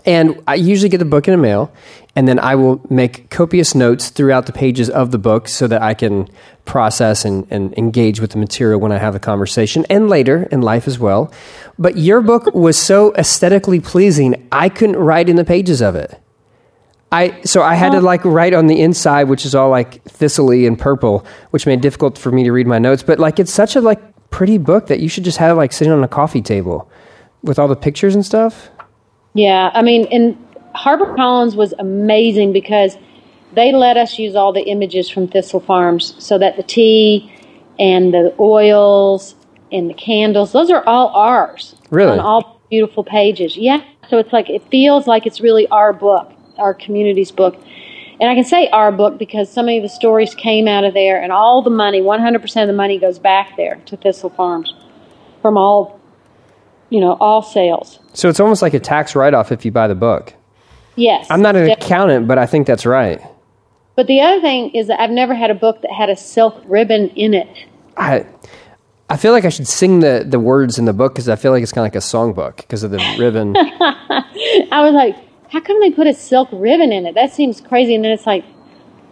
and 0.05 0.43
I 0.47 0.55
usually 0.57 0.89
get 0.89 0.99
the 0.99 1.05
book 1.05 1.27
in 1.27 1.33
the 1.33 1.39
mail, 1.39 1.73
and 2.15 2.29
then 2.29 2.39
I 2.39 2.55
will 2.55 2.85
make 2.91 3.31
copious 3.31 3.75
notes 3.75 4.11
throughout 4.11 4.47
the 4.47 4.53
pages 4.53 4.91
of 4.91 5.11
the 5.11 5.19
book 5.19 5.49
so 5.49 5.67
that 5.67 5.83
I 5.83 5.95
can 5.95 6.29
process 6.65 7.25
and, 7.25 7.47
and 7.51 7.77
engage 7.79 8.21
with 8.21 8.33
the 8.33 8.39
material 8.39 8.79
when 8.79 8.93
I 8.93 8.99
have 8.99 9.15
a 9.15 9.21
conversation 9.21 9.87
and 9.89 10.09
later 10.09 10.49
in 10.53 10.61
life 10.61 10.87
as 10.87 10.99
well. 10.99 11.33
But 11.79 11.97
your 11.97 12.21
book 12.21 12.55
was 12.55 12.77
so 12.77 13.15
aesthetically 13.15 13.81
pleasing, 13.81 14.47
I 14.53 14.69
couldn't 14.69 14.97
write 14.97 15.29
in 15.29 15.37
the 15.37 15.45
pages 15.45 15.81
of 15.81 15.97
it. 15.97 16.21
I 17.13 17.41
so 17.43 17.63
I 17.63 17.75
had 17.75 17.93
to 17.93 18.01
like 18.01 18.25
write 18.25 18.53
on 18.53 18.67
the 18.67 18.81
inside, 18.81 19.25
which 19.25 19.45
is 19.47 19.55
all 19.55 19.71
like 19.71 20.03
thistly 20.05 20.67
and 20.67 20.79
purple, 20.79 21.25
which 21.51 21.67
made 21.67 21.79
it 21.79 21.83
difficult 21.83 22.19
for 22.19 22.33
me 22.33 22.45
to 22.45 22.53
read 22.53 22.67
my 22.67 22.79
notes. 22.79 23.03
But 23.03 23.19
like 23.19 23.39
it's 23.39 23.53
such 23.53 23.77
a 23.77 23.81
like 23.81 24.01
pretty 24.31 24.59
book 24.59 24.89
that 24.89 25.01
you 25.01 25.09
should 25.09 25.25
just 25.25 25.39
have 25.39 25.57
like 25.57 25.73
sitting 25.73 25.93
on 25.93 26.03
a 26.03 26.09
coffee 26.09 26.43
table 26.43 26.91
with 27.43 27.59
all 27.59 27.69
the 27.69 27.77
pictures 27.77 28.15
and 28.15 28.27
stuff. 28.27 28.71
Yeah, 29.35 29.71
I 29.73 29.83
mean, 29.83 30.07
and 30.11 30.37
HarperCollins 30.75 31.55
was 31.55 31.75
amazing 31.79 32.53
because 32.53 32.97
they 33.55 33.73
let 33.73 33.97
us 33.97 34.19
use 34.19 34.35
all 34.35 34.53
the 34.53 34.63
images 34.63 35.09
from 35.09 35.29
Thistle 35.29 35.61
Farms 35.61 36.15
so 36.19 36.39
that 36.39 36.57
the 36.57 36.63
tea 36.63 37.33
and 37.79 38.13
the 38.13 38.35
oils 38.39 39.35
and 39.73 39.91
the 39.91 39.95
candles, 39.95 40.53
those 40.53 40.71
are 40.71 40.85
all 40.87 41.09
ours. 41.09 41.75
Really? 41.91 42.13
On 42.13 42.21
all 42.21 42.61
beautiful 42.71 43.05
pages. 43.05 43.57
Yeah. 43.57 43.83
So 44.09 44.19
it's 44.19 44.33
like, 44.33 44.51
it 44.51 44.63
feels 44.71 45.07
like 45.07 45.27
it's 45.27 45.41
really 45.41 45.67
our 45.69 45.93
book, 45.93 46.33
our 46.59 46.75
community's 46.75 47.31
book. 47.31 47.57
and 48.21 48.31
I 48.31 48.35
can 48.35 48.45
say 48.45 48.69
our 48.71 48.91
book 48.93 49.19
because 49.19 49.53
so 49.53 49.63
many 49.63 49.79
of 49.79 49.83
the 49.83 49.89
stories 49.89 50.35
came 50.35 50.67
out 50.69 50.85
of 50.85 50.95
there, 50.95 51.21
and 51.23 51.33
all 51.33 51.63
the 51.63 51.71
money, 51.71 52.01
100% 52.01 52.63
of 52.63 52.67
the 52.67 52.73
money 52.73 52.99
goes 52.99 53.19
back 53.19 53.57
there 53.57 53.77
to 53.87 53.97
Thistle 53.97 54.31
Farms 54.31 54.75
from 55.43 55.57
all, 55.59 56.01
you 56.91 57.01
know, 57.01 57.17
all 57.21 57.43
sales. 57.43 57.99
So 58.15 58.29
it's 58.29 58.41
almost 58.41 58.63
like 58.63 58.75
a 58.75 58.81
tax 58.81 59.15
write 59.15 59.35
off 59.35 59.53
if 59.53 59.65
you 59.65 59.71
buy 59.71 59.87
the 59.87 59.95
book. 59.95 60.33
Yes. 60.97 61.27
I'm 61.29 61.43
not 61.43 61.57
an 61.57 61.67
definitely. 61.67 61.87
accountant, 61.87 62.29
but 62.29 62.39
I 62.39 62.47
think 62.47 62.67
that's 62.67 62.87
right. 62.87 63.21
But 63.97 64.07
the 64.07 64.21
other 64.23 64.41
thing 64.41 64.71
is 64.71 64.87
that 64.89 64.99
I've 65.01 65.11
never 65.11 65.35
had 65.35 65.51
a 65.51 65.55
book 65.55 65.83
that 65.83 65.91
had 65.91 66.09
a 66.11 66.17
silk 66.17 66.61
ribbon 66.67 67.09
in 67.11 67.35
it. 67.35 67.49
I 67.97 68.27
I 69.09 69.17
feel 69.17 69.33
like 69.33 69.45
I 69.45 69.51
should 69.51 69.69
sing 69.69 70.01
the, 70.01 70.25
the 70.27 70.41
words 70.41 70.79
in 70.79 70.85
the 70.85 70.93
book 70.93 71.15
because 71.15 71.29
I 71.29 71.37
feel 71.37 71.53
like 71.53 71.63
it's 71.63 71.71
kind 71.73 71.87
of 71.87 71.95
like 71.95 72.03
a 72.03 72.05
songbook 72.05 72.57
because 72.57 72.83
of 72.83 72.91
the 72.91 72.99
ribbon. 73.19 73.55
I 73.57 74.83
was 74.83 74.93
like, 74.95 75.17
how 75.51 75.61
come 75.61 75.81
they 75.81 75.91
put 75.91 76.07
a 76.07 76.15
silk 76.15 76.49
ribbon 76.53 76.93
in 76.93 77.07
it? 77.07 77.15
That 77.15 77.33
seems 77.33 77.61
crazy. 77.61 77.95
And 77.95 78.05
then 78.05 78.13
it's 78.13 78.27
like, 78.27 78.45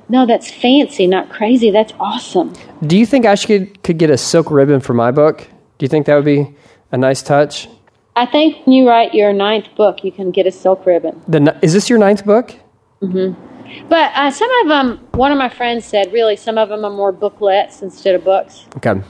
no, 0.08 0.26
that's 0.26 0.50
fancy, 0.50 1.06
not 1.06 1.30
crazy. 1.30 1.70
That's 1.70 1.92
awesome. 1.98 2.52
Do 2.86 2.96
you 2.98 3.06
think 3.06 3.24
I 3.26 3.34
should 3.34 3.82
could 3.82 3.98
get 3.98 4.10
a 4.10 4.18
silk 4.18 4.50
ribbon 4.50 4.80
for 4.80 4.94
my 4.94 5.10
book? 5.10 5.38
Do 5.78 5.84
you 5.84 5.88
think 5.88 6.06
that 6.06 6.14
would 6.16 6.24
be 6.24 6.54
a 6.92 6.98
nice 6.98 7.22
touch? 7.22 7.68
I 8.16 8.26
think 8.26 8.64
when 8.66 8.74
you 8.74 8.88
write 8.88 9.14
your 9.14 9.32
ninth 9.32 9.74
book, 9.76 10.04
you 10.04 10.12
can 10.12 10.30
get 10.30 10.46
a 10.46 10.52
silk 10.52 10.86
ribbon. 10.86 11.20
The 11.26 11.56
is 11.62 11.72
this 11.72 11.88
your 11.90 11.98
ninth 11.98 12.24
book? 12.24 12.54
Mm-hmm. 13.00 13.88
But 13.88 14.12
uh, 14.14 14.30
some 14.30 14.50
of 14.62 14.68
them, 14.68 14.98
one 15.12 15.32
of 15.32 15.38
my 15.38 15.48
friends 15.48 15.84
said, 15.84 16.12
really, 16.12 16.36
some 16.36 16.58
of 16.58 16.68
them 16.68 16.84
are 16.84 16.90
more 16.90 17.10
booklets 17.12 17.82
instead 17.82 18.14
of 18.14 18.22
books. 18.22 18.66
Okay, 18.76 19.00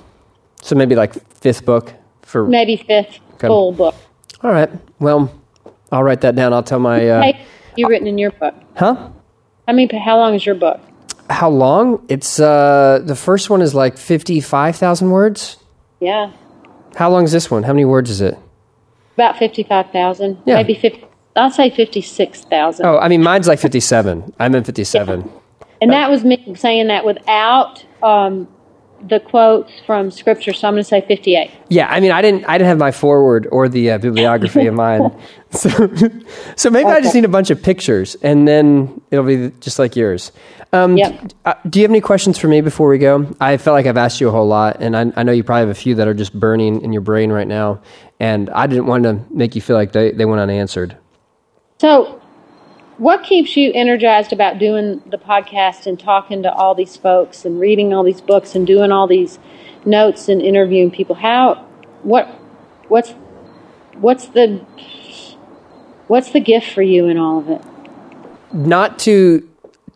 so 0.63 0.75
maybe 0.75 0.95
like 0.95 1.13
fifth 1.35 1.65
book 1.67 1.93
for. 2.23 2.47
Maybe 2.47 2.77
fifth 2.77 3.19
Okay. 3.35 3.49
full 3.49 3.73
book. 3.73 3.95
All 4.43 4.53
right. 4.53 4.71
Well, 5.01 5.31
I'll 5.93 6.03
write 6.03 6.21
that 6.23 6.35
down. 6.35 6.53
I'll 6.53 6.63
tell 6.63 6.79
my. 6.81 7.09
Uh, 7.09 7.23
Hey, 7.23 7.47
you 7.77 7.87
written 7.89 8.07
in 8.07 8.19
your 8.19 8.31
book? 8.33 8.55
huh? 8.77 9.11
I 9.69 9.73
mean, 9.73 9.89
how 9.91 10.17
long 10.19 10.35
is 10.35 10.45
your 10.45 10.55
book? 10.55 10.81
How 11.31 11.49
long? 11.49 12.05
It's 12.09 12.39
uh 12.39 13.01
the 13.05 13.17
first 13.17 13.49
one 13.51 13.63
is 13.63 13.75
like 13.75 13.97
fifty 13.97 14.41
five 14.41 14.77
thousand 14.77 15.11
words. 15.11 15.57
Yeah, 16.01 16.33
How 16.97 17.09
long 17.11 17.25
is 17.25 17.33
this 17.33 17.51
one? 17.51 17.63
How 17.63 17.73
many 17.73 17.85
words 17.87 18.11
is 18.11 18.21
it? 18.21 18.37
about 19.15 19.39
fifty-five 19.39 19.91
thousand. 19.91 20.37
Yeah. 20.45 20.57
Maybe 20.57 20.75
fifty. 20.75 21.07
I'll 21.37 21.51
say 21.51 21.71
fifty-six 21.71 22.43
thousand. 22.43 22.85
Oh, 22.87 22.99
I 22.99 23.09
mean 23.09 23.23
mine's 23.23 23.49
like 23.49 23.59
fifty 23.59 23.81
seven. 23.81 24.33
I'm 24.39 24.55
in 24.55 24.65
fifty 24.65 24.85
seven. 24.85 25.31
And 25.81 25.93
that 25.93 26.11
was 26.11 26.25
me 26.25 26.55
saying 26.57 26.89
that 26.89 27.05
without 27.05 27.85
um, 28.03 28.49
the 29.07 29.21
quotes 29.21 29.73
from 29.87 30.11
scripture. 30.11 30.53
So 30.53 30.67
I'm 30.69 30.75
going 30.75 30.83
to 30.83 30.89
say 30.89 31.01
58. 31.07 31.51
Yeah, 31.69 31.89
I 31.89 32.01
mean, 32.01 32.11
I 32.11 32.23
didn't, 32.23 32.45
I 32.47 32.59
didn't 32.59 32.69
have 32.69 32.79
my 32.79 32.91
forward 32.93 33.47
or 33.53 33.69
the 33.69 33.91
uh, 33.93 33.99
bibliography 33.99 34.67
of 34.67 34.75
mine, 34.75 35.11
so, 35.51 35.69
so 36.57 36.71
maybe 36.71 36.89
I 36.91 37.01
just 37.01 37.15
need 37.15 37.25
a 37.25 37.29
bunch 37.29 37.51
of 37.51 37.63
pictures, 37.63 38.17
and 38.23 38.49
then 38.49 39.01
it'll 39.11 39.25
be 39.27 39.51
just 39.61 39.79
like 39.79 39.95
yours. 39.97 40.33
Um, 40.73 40.97
Yep. 40.97 41.33
uh, 41.45 41.55
do 41.69 41.79
you 41.79 41.85
have 41.85 41.91
any 41.93 42.01
questions 42.01 42.39
for 42.39 42.49
me 42.49 42.61
before 42.61 42.89
we 42.89 42.99
go? 42.99 43.33
I 43.41 43.57
felt 43.59 43.75
like 43.75 43.87
I've 43.87 43.97
asked 43.97 44.21
you 44.21 44.29
a 44.29 44.33
whole 44.33 44.49
lot, 44.49 44.79
and 44.81 44.97
I, 44.97 45.13
I 45.17 45.23
know 45.23 45.33
you 45.33 45.45
probably 45.45 45.61
have 45.61 45.69
a 45.69 45.75
few 45.75 45.95
that 45.97 46.09
are 46.09 46.15
just 46.15 46.39
burning 46.39 46.81
in 46.83 46.93
your 46.93 47.03
brain 47.03 47.31
right 47.31 47.47
now, 47.47 47.81
and 48.19 48.51
I 48.51 48.67
didn't 48.67 48.87
want 48.87 49.05
to 49.05 49.21
make 49.31 49.55
you 49.55 49.61
feel 49.61 49.77
like 49.77 49.93
they, 49.93 50.11
they 50.11 50.25
went 50.25 50.41
unanswered. 50.41 50.97
So, 51.81 52.21
what 52.99 53.23
keeps 53.25 53.57
you 53.57 53.73
energized 53.75 54.33
about 54.33 54.59
doing 54.59 55.03
the 55.07 55.19
podcast 55.19 55.87
and 55.87 55.99
talking 55.99 56.43
to 56.43 56.53
all 56.53 56.75
these 56.75 56.97
folks 56.97 57.45
and 57.45 57.59
reading 57.61 57.93
all 57.93 58.05
these 58.05 58.21
books 58.21 58.55
and 58.55 58.67
doing 58.67 58.93
all 58.93 59.07
these 59.07 59.39
notes 59.85 60.29
and 60.29 60.41
interviewing 60.41 60.91
people? 60.91 61.15
How, 61.15 61.67
what, 62.03 62.29
what's, 62.89 63.13
what's 63.95 64.27
the, 64.29 64.59
what's 66.07 66.31
the 66.31 66.41
gift 66.41 66.71
for 66.73 66.83
you 66.83 67.07
in 67.07 67.19
all 67.19 67.39
of 67.39 67.49
it? 67.51 67.63
not 68.55 68.99
to 69.01 69.47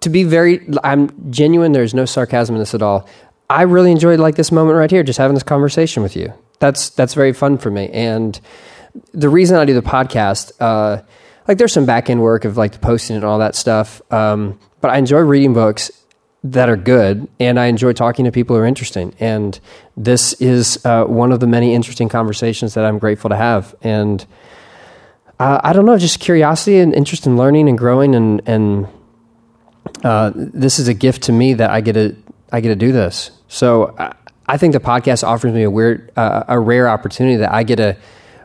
to 0.00 0.10
be 0.10 0.24
very 0.24 0.68
i'm 0.82 1.30
genuine 1.30 1.72
there's 1.72 1.94
no 1.94 2.04
sarcasm 2.04 2.56
in 2.56 2.58
this 2.58 2.74
at 2.74 2.82
all 2.82 3.08
i 3.48 3.62
really 3.62 3.90
enjoyed 3.90 4.18
like 4.18 4.34
this 4.34 4.50
moment 4.50 4.76
right 4.76 4.90
here 4.90 5.02
just 5.02 5.18
having 5.18 5.34
this 5.34 5.44
conversation 5.44 6.02
with 6.02 6.16
you 6.16 6.32
that's 6.58 6.90
that's 6.90 7.14
very 7.14 7.32
fun 7.32 7.56
for 7.56 7.70
me 7.70 7.88
and 7.90 8.40
the 9.12 9.28
reason 9.28 9.56
i 9.56 9.64
do 9.64 9.74
the 9.74 9.80
podcast 9.80 10.50
uh 10.60 11.00
like 11.48 11.58
there's 11.58 11.72
some 11.72 11.86
back 11.86 12.08
end 12.08 12.20
work 12.22 12.44
of 12.44 12.56
like 12.56 12.72
the 12.72 12.78
posting 12.78 13.16
and 13.16 13.24
all 13.24 13.38
that 13.38 13.54
stuff 13.54 14.00
um 14.12 14.58
but 14.80 14.90
i 14.90 14.98
enjoy 14.98 15.18
reading 15.18 15.54
books 15.54 15.90
that 16.44 16.68
are 16.68 16.76
good 16.76 17.26
and 17.40 17.58
i 17.58 17.66
enjoy 17.66 17.92
talking 17.92 18.24
to 18.24 18.30
people 18.30 18.54
who 18.54 18.62
are 18.62 18.66
interesting 18.66 19.12
and 19.18 19.58
this 19.96 20.34
is 20.34 20.84
uh, 20.84 21.04
one 21.04 21.32
of 21.32 21.40
the 21.40 21.46
many 21.46 21.74
interesting 21.74 22.08
conversations 22.08 22.74
that 22.74 22.84
i'm 22.84 22.98
grateful 22.98 23.30
to 23.30 23.36
have 23.36 23.74
and 23.82 24.24
uh, 25.38 25.60
I 25.62 25.72
don't 25.72 25.86
know, 25.86 25.96
just 25.96 26.20
curiosity 26.20 26.78
and 26.78 26.92
interest 26.92 27.26
in 27.26 27.36
learning 27.36 27.68
and 27.68 27.78
growing, 27.78 28.14
and 28.14 28.42
and 28.46 28.88
uh, 30.02 30.32
this 30.34 30.78
is 30.78 30.88
a 30.88 30.94
gift 30.94 31.24
to 31.24 31.32
me 31.32 31.54
that 31.54 31.70
I 31.70 31.80
get 31.80 31.92
to 31.92 32.16
I 32.50 32.60
get 32.60 32.70
to 32.70 32.76
do 32.76 32.92
this. 32.92 33.30
So 33.46 33.94
I, 33.98 34.14
I 34.46 34.56
think 34.56 34.72
the 34.72 34.80
podcast 34.80 35.22
offers 35.22 35.52
me 35.52 35.62
a 35.62 35.70
weird, 35.70 36.10
uh, 36.16 36.44
a 36.48 36.58
rare 36.58 36.88
opportunity 36.88 37.36
that 37.36 37.52
I 37.52 37.62
get 37.62 37.76
to 37.76 37.96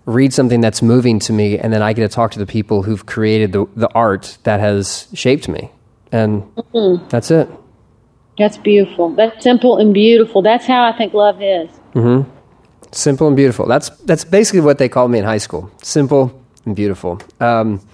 read 0.06 0.34
something 0.34 0.62
that's 0.62 0.82
moving 0.82 1.20
to 1.20 1.34
me, 1.34 1.58
and 1.58 1.72
then 1.72 1.82
I 1.82 1.94
get 1.94 2.02
to 2.02 2.14
talk 2.14 2.32
to 2.32 2.40
the 2.40 2.46
people 2.46 2.84
who've 2.84 3.06
created 3.06 3.52
the 3.52 3.66
the 3.76 3.90
art 3.94 4.38
that 4.44 4.60
has 4.60 5.08
shaped 5.14 5.48
me, 5.48 5.72
and 6.12 6.44
mm-hmm. 6.56 7.08
that's 7.10 7.32
it. 7.32 7.50
That's 8.38 8.58
beautiful. 8.58 9.10
That's 9.10 9.44
simple 9.44 9.78
and 9.78 9.94
beautiful. 9.94 10.42
That's 10.42 10.66
how 10.66 10.84
I 10.84 10.98
think 10.98 11.14
love 11.14 11.42
is. 11.42 11.70
Mm-hmm. 11.94 12.30
Simple 12.92 13.28
and 13.28 13.36
beautiful. 13.36 13.68
That's 13.68 13.90
that's 13.90 14.26
basically 14.26 14.62
what 14.62 14.78
they 14.78 14.90
called 14.90 15.12
me 15.12 15.20
in 15.20 15.26
high 15.26 15.38
school. 15.38 15.72
Simple 15.82 16.44
and 16.66 16.76
beautiful. 16.76 17.22
Um, 17.40 17.86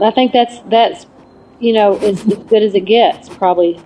I 0.00 0.10
think 0.10 0.32
that's 0.32 0.58
that's 0.68 1.06
you 1.60 1.72
know 1.72 1.96
as, 1.98 2.24
as 2.26 2.34
good 2.34 2.62
as 2.62 2.74
it 2.74 2.84
gets. 2.84 3.28
Probably. 3.28 3.80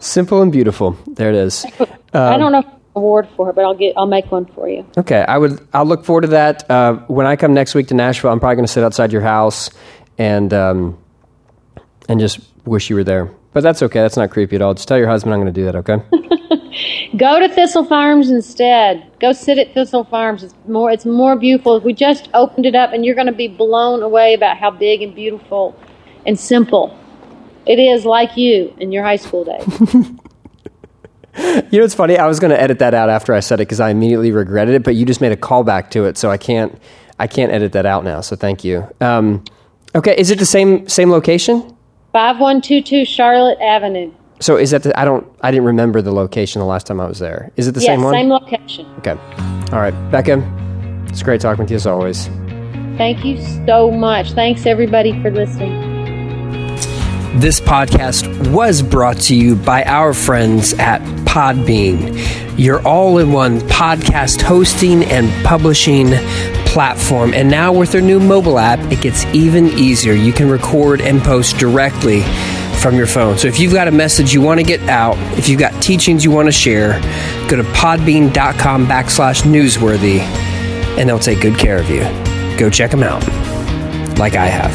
simple 0.00 0.42
and 0.42 0.50
beautiful. 0.50 0.96
There 1.06 1.28
it 1.28 1.36
is. 1.36 1.64
I 2.12 2.36
don't 2.36 2.52
know 2.52 2.58
um, 2.58 2.77
if 2.98 3.14
I 3.14 3.22
have 3.22 3.22
an 3.24 3.28
award 3.28 3.28
for 3.36 3.50
it, 3.50 3.54
but 3.54 3.64
I'll 3.64 3.74
get 3.74 3.94
I'll 3.96 4.06
make 4.06 4.30
one 4.30 4.46
for 4.46 4.68
you. 4.68 4.86
Okay, 4.96 5.24
I 5.26 5.38
would. 5.38 5.66
I'll 5.72 5.86
look 5.86 6.04
forward 6.04 6.22
to 6.22 6.28
that. 6.28 6.70
Uh, 6.70 6.94
when 7.08 7.26
I 7.26 7.36
come 7.36 7.54
next 7.54 7.74
week 7.74 7.88
to 7.88 7.94
Nashville, 7.94 8.30
I'm 8.30 8.40
probably 8.40 8.56
going 8.56 8.66
to 8.66 8.72
sit 8.72 8.84
outside 8.84 9.12
your 9.12 9.22
house 9.22 9.70
and 10.18 10.52
um, 10.52 10.98
and 12.08 12.20
just 12.20 12.40
wish 12.64 12.90
you 12.90 12.96
were 12.96 13.04
there. 13.04 13.30
But 13.52 13.62
that's 13.62 13.82
okay. 13.82 14.00
That's 14.00 14.16
not 14.16 14.30
creepy 14.30 14.56
at 14.56 14.62
all. 14.62 14.74
Just 14.74 14.88
tell 14.88 14.98
your 14.98 15.08
husband 15.08 15.34
I'm 15.34 15.40
going 15.40 15.52
to 15.52 15.60
do 15.60 15.64
that. 15.64 15.76
Okay. 15.76 16.02
Go 17.16 17.40
to 17.40 17.48
Thistle 17.48 17.84
Farms 17.84 18.30
instead. 18.30 19.10
Go 19.18 19.32
sit 19.32 19.58
at 19.58 19.74
Thistle 19.74 20.04
Farms. 20.04 20.44
It's 20.44 20.54
more 20.66 20.90
it's 20.90 21.06
more 21.06 21.36
beautiful. 21.36 21.80
We 21.80 21.92
just 21.92 22.28
opened 22.34 22.66
it 22.66 22.74
up, 22.74 22.92
and 22.92 23.04
you're 23.04 23.14
going 23.14 23.26
to 23.26 23.32
be 23.32 23.48
blown 23.48 24.02
away 24.02 24.34
about 24.34 24.58
how 24.58 24.70
big 24.70 25.02
and 25.02 25.14
beautiful 25.14 25.74
and 26.26 26.38
simple 26.38 26.96
it 27.66 27.78
is, 27.78 28.04
like 28.04 28.36
you 28.36 28.74
in 28.78 28.92
your 28.92 29.02
high 29.04 29.16
school 29.16 29.44
days. 29.44 30.10
you 31.70 31.78
know, 31.78 31.84
it's 31.84 31.94
funny. 31.94 32.18
I 32.18 32.26
was 32.26 32.40
going 32.40 32.50
to 32.50 32.60
edit 32.60 32.80
that 32.80 32.94
out 32.94 33.08
after 33.08 33.32
I 33.32 33.40
said 33.40 33.60
it 33.60 33.66
because 33.66 33.80
I 33.80 33.90
immediately 33.90 34.32
regretted 34.32 34.74
it. 34.74 34.82
But 34.82 34.96
you 34.96 35.06
just 35.06 35.20
made 35.20 35.32
a 35.32 35.36
callback 35.36 35.90
to 35.90 36.04
it, 36.04 36.18
so 36.18 36.30
I 36.30 36.36
can't. 36.36 36.80
I 37.20 37.26
can't 37.26 37.50
edit 37.50 37.72
that 37.72 37.84
out 37.84 38.04
now. 38.04 38.20
So 38.20 38.36
thank 38.36 38.62
you. 38.62 38.88
Um, 39.00 39.42
okay, 39.94 40.14
is 40.16 40.30
it 40.30 40.38
the 40.38 40.46
same 40.46 40.88
same 40.88 41.10
location? 41.10 41.76
Five 42.12 42.38
one 42.38 42.60
two 42.60 42.82
two 42.82 43.04
Charlotte 43.04 43.58
Avenue. 43.60 44.12
So 44.40 44.56
is 44.56 44.70
that 44.70 44.84
the, 44.84 44.98
I 44.98 45.04
don't 45.04 45.26
I 45.40 45.50
didn't 45.50 45.66
remember 45.66 46.00
the 46.00 46.12
location 46.12 46.60
the 46.60 46.66
last 46.66 46.86
time 46.86 47.00
I 47.00 47.06
was 47.06 47.18
there. 47.18 47.50
Is 47.56 47.66
it 47.66 47.72
the 47.72 47.80
yes, 47.80 47.88
same 47.88 48.02
one? 48.02 48.14
same 48.14 48.28
location. 48.28 48.86
Okay. 48.98 49.16
All 49.72 49.80
right, 49.80 49.94
Becca. 50.10 50.42
It's 51.08 51.22
great 51.22 51.40
talking 51.40 51.64
with 51.64 51.70
you 51.70 51.76
as 51.76 51.86
always. 51.86 52.26
Thank 52.96 53.24
you 53.24 53.40
so 53.66 53.90
much. 53.90 54.32
Thanks 54.32 54.66
everybody 54.66 55.20
for 55.22 55.30
listening. 55.30 55.97
This 57.34 57.60
podcast 57.60 58.52
was 58.52 58.82
brought 58.82 59.18
to 59.22 59.34
you 59.34 59.54
by 59.54 59.84
our 59.84 60.12
friends 60.12 60.72
at 60.74 61.00
Podbean, 61.24 62.18
your 62.58 62.84
all 62.86 63.18
in 63.18 63.32
one 63.32 63.60
podcast 63.60 64.40
hosting 64.40 65.04
and 65.04 65.30
publishing 65.46 66.08
platform. 66.66 67.34
And 67.34 67.48
now 67.48 67.72
with 67.72 67.92
their 67.92 68.00
new 68.00 68.18
mobile 68.18 68.58
app, 68.58 68.80
it 68.90 69.02
gets 69.02 69.24
even 69.26 69.68
easier. 69.68 70.14
You 70.14 70.32
can 70.32 70.50
record 70.50 71.00
and 71.00 71.20
post 71.20 71.58
directly 71.58 72.22
from 72.80 72.96
your 72.96 73.06
phone. 73.06 73.38
So 73.38 73.46
if 73.46 73.60
you've 73.60 73.74
got 73.74 73.88
a 73.88 73.92
message 73.92 74.32
you 74.32 74.40
want 74.40 74.58
to 74.58 74.64
get 74.64 74.80
out, 74.88 75.16
if 75.38 75.48
you've 75.48 75.60
got 75.60 75.80
teachings 75.82 76.24
you 76.24 76.30
want 76.30 76.46
to 76.46 76.52
share, 76.52 76.94
go 77.48 77.56
to 77.56 77.62
podbean.com 77.74 78.86
backslash 78.86 79.42
newsworthy 79.42 80.18
and 80.98 81.08
they'll 81.08 81.18
take 81.18 81.40
good 81.40 81.58
care 81.58 81.78
of 81.78 81.88
you. 81.88 82.00
Go 82.58 82.68
check 82.70 82.90
them 82.90 83.02
out, 83.04 83.22
like 84.18 84.34
I 84.34 84.46
have, 84.46 84.72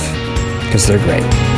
because 0.66 0.88
they're 0.88 1.00
great. 1.00 1.53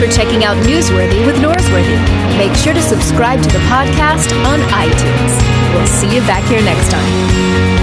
For 0.00 0.08
checking 0.08 0.44
out 0.44 0.56
Newsworthy 0.64 1.26
with 1.26 1.36
Norsworthy. 1.36 1.98
Make 2.38 2.56
sure 2.56 2.72
to 2.72 2.80
subscribe 2.80 3.42
to 3.42 3.48
the 3.50 3.58
podcast 3.68 4.32
on 4.46 4.58
iTunes. 4.70 5.74
We'll 5.74 5.86
see 5.86 6.14
you 6.14 6.22
back 6.22 6.42
here 6.48 6.62
next 6.62 6.90
time. 6.90 7.79